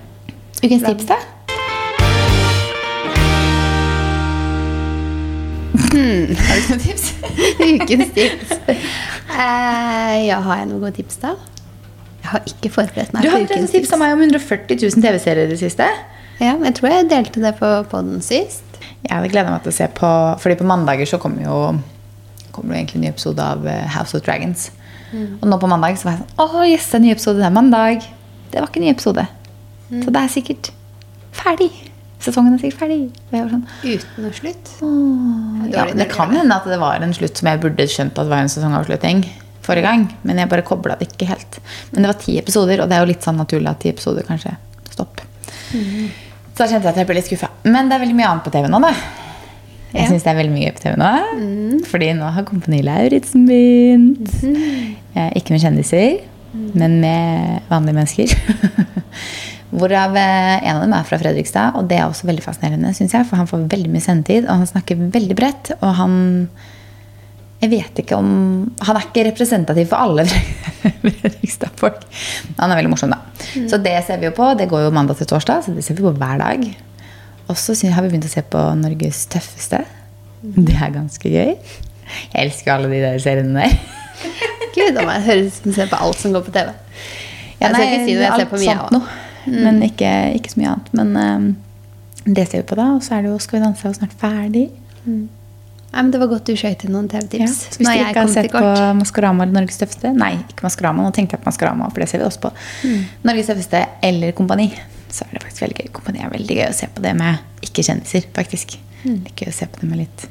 Ukens 0.61 0.85
tips, 0.85 1.09
da? 1.09 1.17
Har 5.91 6.61
du 6.61 6.69
noen 6.71 6.83
tips? 6.85 7.07
Ukens 7.71 8.13
tips. 8.15 8.53
Uh, 9.31 10.17
ja, 10.27 10.39
har 10.45 10.63
jeg 10.63 10.71
noen 10.71 10.83
gode 10.83 10.95
tips, 11.01 11.19
da? 11.23 11.35
Jeg 12.21 12.31
har 12.31 12.49
ikke 12.53 12.71
forberedt 12.75 13.15
meg 13.15 13.25
Du 13.25 13.31
har 13.33 13.47
tips 13.49 13.75
tipsa 13.75 13.99
meg 14.01 14.15
om 14.15 14.25
140 14.27 14.77
000 14.77 15.03
TV-serier 15.03 15.49
i 15.49 15.53
det 15.55 15.61
siste. 15.61 15.87
Ja, 16.41 16.55
jeg 16.55 16.75
tror 16.79 16.93
jeg 16.93 17.09
delte 17.11 17.43
det 17.43 17.55
på 17.59 17.71
podden 17.91 18.21
sist. 18.25 18.67
Jeg 19.03 19.13
hadde 19.13 19.31
gleda 19.33 19.53
meg 19.53 19.65
til 19.65 19.73
å 19.73 19.77
se 19.79 19.87
på 19.97 20.11
Fordi 20.43 20.59
på 20.61 20.67
mandager 20.69 21.09
så 21.09 21.19
kommer 21.23 21.45
jo 21.47 21.57
kommer 22.51 22.75
det 22.75 22.81
egentlig 22.81 22.99
en 22.99 23.05
ny 23.07 23.11
episode 23.13 23.45
av 23.45 23.67
eh, 23.71 23.87
House 23.95 24.17
of 24.17 24.25
Dragons. 24.27 24.69
Og 25.15 25.47
nå 25.49 25.59
på 25.59 25.69
mandag 25.71 25.99
så 25.99 26.09
var 26.09 26.17
jeg 26.17 26.23
sånn 26.25 26.43
Å, 26.43 26.65
yes, 26.69 26.89
en 26.95 27.05
ny 27.07 27.13
episode. 27.15 27.41
Det 27.41 27.47
er 27.49 27.55
mandag. 27.55 28.05
Det 28.51 28.61
var 28.61 28.71
ikke 28.71 28.83
en 28.83 28.87
ny 28.89 28.93
episode. 28.93 29.27
Så 29.91 30.13
det 30.15 30.21
er 30.21 30.35
sikkert 30.35 30.71
ferdig. 31.35 31.71
Sesongen 32.21 32.55
er 32.55 32.61
sikkert 32.61 32.83
ferdig. 32.83 32.99
Sånn 33.33 33.63
Uten 33.83 34.25
noe 34.25 34.33
slutt. 34.37 34.71
Åh, 34.85 35.69
ja, 35.73 35.87
det 35.97 36.09
kan 36.13 36.33
hende 36.37 36.57
at 36.61 36.67
det 36.69 36.77
var 36.83 37.01
en 37.01 37.15
slutt 37.17 37.39
som 37.41 37.49
jeg 37.49 37.61
burde 37.63 37.87
skjønt 37.89 38.13
at 38.19 38.27
det 38.29 38.33
var 38.35 38.43
en 38.45 38.53
sesongavslutning 38.53 39.23
forrige 39.65 39.87
gang. 39.87 40.05
Men 40.29 40.41
jeg 40.43 40.51
bare 40.53 40.65
kobla 40.67 40.97
det 41.01 41.09
ikke 41.09 41.31
helt. 41.31 41.61
Men 41.93 42.05
det 42.05 42.11
var 42.13 42.21
ti 42.21 42.37
episoder, 42.41 42.83
og 42.85 42.91
det 42.91 42.99
er 42.99 43.05
jo 43.07 43.11
litt 43.13 43.25
sånn 43.25 43.41
naturlig 43.41 43.71
at 43.73 43.81
ti 43.81 43.89
episoder 43.95 44.27
kanskje 44.29 44.53
stopp. 44.93 45.23
Så 45.71 46.61
da 46.61 46.67
kjente 46.69 46.85
jeg 46.85 46.93
at 46.93 47.01
jeg 47.01 47.09
ble 47.09 47.17
litt 47.17 47.29
skuffa. 47.31 47.49
Men 47.65 47.89
det 47.89 47.97
er 47.97 48.03
veldig 48.05 48.17
mye 48.19 48.29
annet 48.35 48.45
på 48.45 48.53
TV 48.53 48.69
nå, 48.69 48.81
da. 48.85 48.93
Jeg 49.91 50.05
Ja. 50.05 50.09
syns 50.13 50.23
det 50.23 50.31
er 50.31 50.37
veldig 50.39 50.55
mye 50.55 50.73
på 50.77 50.83
TV 50.85 50.97
nå. 51.01 51.81
Fordi 51.91 52.13
nå 52.15 52.29
har 52.37 52.45
Kompani 52.47 52.83
Lauritzen 52.85 53.47
begynt. 53.49 54.29
Mm. 54.45 55.33
Ikke 55.35 55.51
med 55.57 55.61
kjendiser, 55.65 56.21
men 56.75 57.01
med 57.01 57.63
vanlige 57.71 57.97
mennesker. 57.97 58.35
Hvorav 59.71 60.17
eh, 60.19 60.57
en 60.67 60.81
av 60.81 60.83
dem 60.83 60.95
er 60.97 61.07
fra 61.07 61.19
Fredrikstad, 61.21 61.77
og 61.79 61.87
det 61.91 62.01
er 62.01 62.09
også 62.09 62.27
veldig 62.27 62.43
fascinerende, 62.43 62.91
synes 62.97 63.15
jeg. 63.15 63.27
For 63.29 63.39
han 63.39 63.49
får 63.51 63.69
veldig 63.71 63.93
mye 63.93 64.03
sendetid, 64.03 64.49
og 64.49 64.63
han 64.65 64.71
snakker 64.71 65.09
veldig 65.15 65.37
bredt. 65.39 65.73
Og 65.79 65.95
han 66.01 66.15
Jeg 67.61 67.71
vet 67.71 67.99
ikke 68.01 68.17
om 68.17 68.29
Han 68.89 68.97
er 68.97 69.05
ikke 69.05 69.27
representativ 69.27 69.91
for 69.91 70.01
alle 70.01 70.25
Fredrikstad-folk. 71.05 72.07
Han 72.59 72.71
er 72.71 72.81
veldig 72.81 72.93
morsom, 72.95 73.15
da. 73.15 73.21
Så 73.69 73.79
det 73.79 73.95
ser 74.07 74.19
vi 74.19 74.31
jo 74.31 74.35
på. 74.35 74.55
Det 74.59 74.69
går 74.71 74.89
jo 74.89 74.95
mandag 74.97 75.21
til 75.21 75.31
torsdag, 75.31 75.65
så 75.67 75.77
det 75.77 75.85
ser 75.85 75.99
vi 75.99 76.07
på 76.09 76.15
hver 76.17 76.41
dag. 76.41 76.67
Og 77.51 77.59
så 77.59 77.75
har 77.91 78.03
vi 78.03 78.11
begynt 78.11 78.27
å 78.27 78.33
se 78.33 78.43
på 78.43 78.67
Norges 78.81 79.25
tøffeste. 79.31 79.85
Det 80.41 80.75
er 80.75 80.95
ganske 80.95 81.31
gøy. 81.31 81.57
Jeg 82.33 82.45
elsker 82.47 82.75
alle 82.75 82.91
de 82.91 83.01
der 83.05 83.19
seriene 83.23 83.67
der. 83.67 83.75
Gud, 84.75 84.99
må 84.99 85.11
jeg 85.19 85.27
høres 85.27 85.49
ut 85.51 85.59
som 85.59 85.71
jeg 85.71 85.79
ser 85.79 85.91
på 85.91 85.99
alt 86.07 86.23
som 86.23 86.35
går 86.35 86.47
på 86.47 86.55
TV. 86.55 86.71
Ja, 87.61 87.69
nei, 87.71 87.75
skal 87.75 87.91
ikke 87.91 88.07
si 88.07 88.15
noe. 88.15 88.23
jeg 88.25 88.39
ser 88.41 88.49
på 88.51 88.61
mye, 88.61 88.79
sånt 88.79 88.97
jeg 88.97 89.20
noe. 89.47 89.65
Men 89.67 89.83
ikke, 89.87 90.11
ikke 90.39 90.53
så 90.55 90.61
mye 90.61 90.71
annet. 90.75 90.89
Men 91.01 91.17
um, 91.17 91.51
det 92.27 92.47
ser 92.51 92.63
vi 92.63 92.69
på 92.71 92.79
da. 92.79 92.89
Og 92.97 93.03
så 93.07 93.17
er 93.19 93.23
det 93.27 93.31
jo 93.33 93.39
Skal 93.43 93.59
vi 93.61 93.65
danse 93.67 93.89
og 93.89 93.97
snart 93.99 94.17
ferdig. 94.21 94.67
Nei, 95.07 96.03
men 96.05 96.11
Det 96.15 96.21
var 96.23 96.31
godt 96.31 96.47
du 96.47 96.55
skjøt 96.59 96.85
inn 96.87 96.93
noen 96.95 97.09
TV-tips. 97.11 97.41
Ja. 97.41 97.73
hvis 97.79 97.89
jeg 97.89 98.05
ikke 98.13 98.23
har 98.23 98.31
sett 98.31 98.53
på. 98.53 98.63
Maskorama 99.01 99.43
eller 99.47 99.57
Norges 99.59 99.81
tøffeste 99.81 100.13
Nei, 100.15 100.35
ikke 100.53 100.67
Maskorama. 100.69 101.03
Nå 101.03 101.11
tenkte 101.17 101.35
jeg 101.35 101.43
på 101.43 101.51
Maskorama, 101.51 101.89
for 101.91 102.05
det 102.05 102.09
ser 102.13 102.23
vi 102.23 102.29
også 102.29 102.45
på. 102.45 102.53
Mm. 102.87 103.01
Norges 103.27 103.51
tøffeste 103.51 103.81
eller 104.07 104.37
Kompani. 104.39 104.69
Så 105.11 105.25
er 105.27 105.35
det 105.35 105.43
faktisk 105.49 105.65
veldig 105.65 105.81
gøy. 105.81 105.89
Kompani 105.97 106.23
er 106.23 106.31
veldig 106.31 106.59
gøy 106.61 106.69
å 106.69 106.77
se 106.79 106.87
på 106.95 107.03
det 107.03 107.17
med 107.19 107.67
ikke-kjendiser, 107.67 108.29
faktisk. 108.37 108.77
Mm. 109.03 109.17
Det 109.25 109.33
er 109.33 109.43
gøy 109.43 109.51
å 109.51 109.57
se 109.57 109.67
på 109.73 109.83
det 109.83 109.89
med 109.91 110.03
litt 110.05 110.27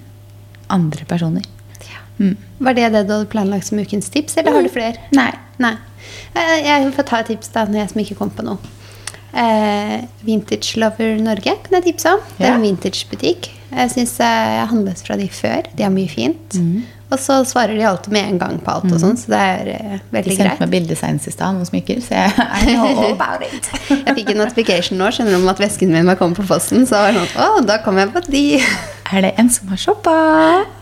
andre 0.72 1.04
personer. 1.10 1.44
Ja. 1.90 2.00
Mm. 2.22 2.38
Var 2.64 2.78
det 2.78 2.88
det 2.94 3.04
du 3.10 3.14
hadde 3.18 3.28
planlagt 3.34 3.68
som 3.68 3.82
ukens 3.84 4.08
tips, 4.14 4.38
eller 4.40 4.56
har 4.56 4.64
du 4.64 4.72
flere? 4.72 5.02
Nei. 5.18 5.32
Nei. 5.60 5.74
Eh, 6.40 6.56
Jeg 6.70 6.94
får 6.96 7.10
ta 7.10 7.20
et 7.26 7.34
tips 7.34 7.52
da, 7.52 7.66
når 7.68 7.82
jeg 7.82 7.92
som 7.92 8.02
ikke 8.06 8.16
kom 8.22 8.32
på 8.32 8.46
noe. 8.48 8.72
Eh, 9.34 9.98
Vintage 10.26 10.78
Lover 10.82 11.18
Norge 11.22 11.54
kan 11.66 11.80
jeg 11.80 11.92
tipse 11.92 12.14
om. 12.16 12.22
Det 12.38 12.48
er 12.48 12.56
en 12.58 12.64
vintagebutikk. 12.66 13.52
Jeg 13.70 13.92
syns 13.94 14.16
jeg 14.18 14.56
har 14.60 14.72
handlet 14.72 15.02
fra 15.06 15.18
de 15.20 15.28
før. 15.30 15.68
De 15.78 15.86
har 15.86 15.92
mye 15.94 16.10
fint. 16.10 16.56
Mm. 16.58 16.80
Og 17.10 17.18
så 17.18 17.40
svarer 17.46 17.74
de 17.74 17.86
alltid 17.90 18.14
med 18.14 18.28
en 18.30 18.38
gang 18.42 18.58
på 18.62 18.70
alt, 18.70 18.86
og 18.94 19.00
sånn, 19.02 19.16
så 19.18 19.32
det 19.32 19.38
er 19.42 19.70
eh, 19.74 19.94
De 19.98 20.14
veldig 20.14 20.34
sendte 20.36 20.46
greit. 20.46 20.60
meg 20.62 20.70
bilde 20.76 20.98
senest 20.98 21.30
i 21.30 21.34
stad 21.34 21.56
noen 21.58 21.66
smykker, 21.66 22.02
så 22.06 22.20
jeg 22.20 22.36
I 22.38 22.76
know 22.76 22.86
all 22.86 23.14
about 23.18 23.42
it. 23.48 23.70
Jeg 23.90 24.14
fikk 24.20 24.30
en 24.36 24.42
notification 24.44 25.02
nå 25.02 25.08
skjønner 25.16 25.34
du, 25.34 25.40
om 25.42 25.50
at 25.50 25.62
vesken 25.62 25.90
min 25.94 26.06
var 26.10 26.20
kommet 26.22 26.38
på 26.38 26.46
posten. 26.50 26.86
Så 26.90 27.00
var 27.02 27.14
det 27.18 27.24
sånn, 27.32 27.42
å, 27.42 27.64
da 27.66 27.80
kom 27.86 27.98
jeg 27.98 28.14
på 28.14 28.22
de. 28.30 28.44
Er 29.14 29.26
det 29.26 29.32
en 29.42 29.48
som 29.50 29.72
har 29.74 29.80
shoppa? 29.82 30.14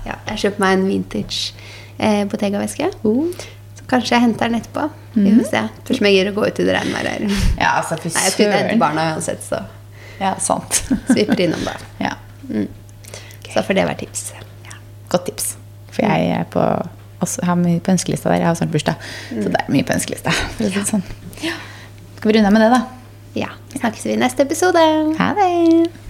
Ja, 0.03 0.17
jeg 0.33 0.41
kjøpte 0.41 0.59
meg 0.65 0.73
en 0.75 0.87
vintage 0.89 1.53
eh, 1.95 2.25
Bottega-veske. 2.27 2.89
Oh. 3.07 3.29
Kanskje 3.87 4.15
jeg 4.17 4.21
henter 4.25 4.49
den 4.51 4.59
etterpå. 4.59 4.87
Vi 5.13 5.31
får 5.39 5.45
se. 5.49 5.61
Spørs 5.85 6.01
om 6.01 6.07
jeg 6.09 6.15
gidder 6.17 6.31
å 6.33 6.35
gå 6.37 6.47
ut 6.49 6.59
i 6.59 6.65
det 6.67 6.73
regnværet 6.75 7.13
her. 7.13 7.37
Ja, 7.61 7.69
altså, 7.79 7.95
Nei, 8.03 8.11
jeg 8.25 8.33
skulle 8.33 8.57
hente 8.57 8.75
barna 8.81 9.05
uansett, 9.13 9.43
så 9.45 9.61
Ja, 10.19 10.33
sant. 10.41 10.81
svipper 11.11 11.39
innom 11.45 11.63
da. 11.65 11.75
ja. 12.07 12.13
Så 13.53 13.63
får 13.63 13.77
det 13.79 13.85
være 13.87 13.99
tips. 14.03 14.25
Godt 15.09 15.25
tips. 15.29 15.53
For 15.95 16.03
jeg 16.05 16.27
er 16.35 16.43
på, 16.53 16.61
også, 17.23 17.45
har 17.47 17.55
mye 17.57 17.79
på 17.81 17.93
ønskelista 17.95 18.29
der. 18.33 18.43
Jeg 18.43 18.49
har 18.51 18.59
snart 18.59 18.73
bursdag. 18.75 19.07
Så 19.31 19.47
det 19.47 19.61
er 19.63 19.71
mye 19.73 19.87
på 19.87 19.95
ønskelista. 19.95 20.35
For 20.57 20.67
å 20.67 20.73
si 20.73 20.81
det 20.81 20.85
sånn. 20.91 21.07
Skal 22.17 22.31
vi 22.31 22.37
runde 22.37 22.51
av 22.51 22.57
med 22.57 22.65
det, 22.67 22.69
da? 22.75 22.83
Ja, 23.37 23.49
snakkes 23.77 24.05
vi 24.09 24.17
i 24.17 24.19
neste 24.19 24.43
episode. 24.45 24.83
Ha 25.21 25.31
det! 25.37 26.06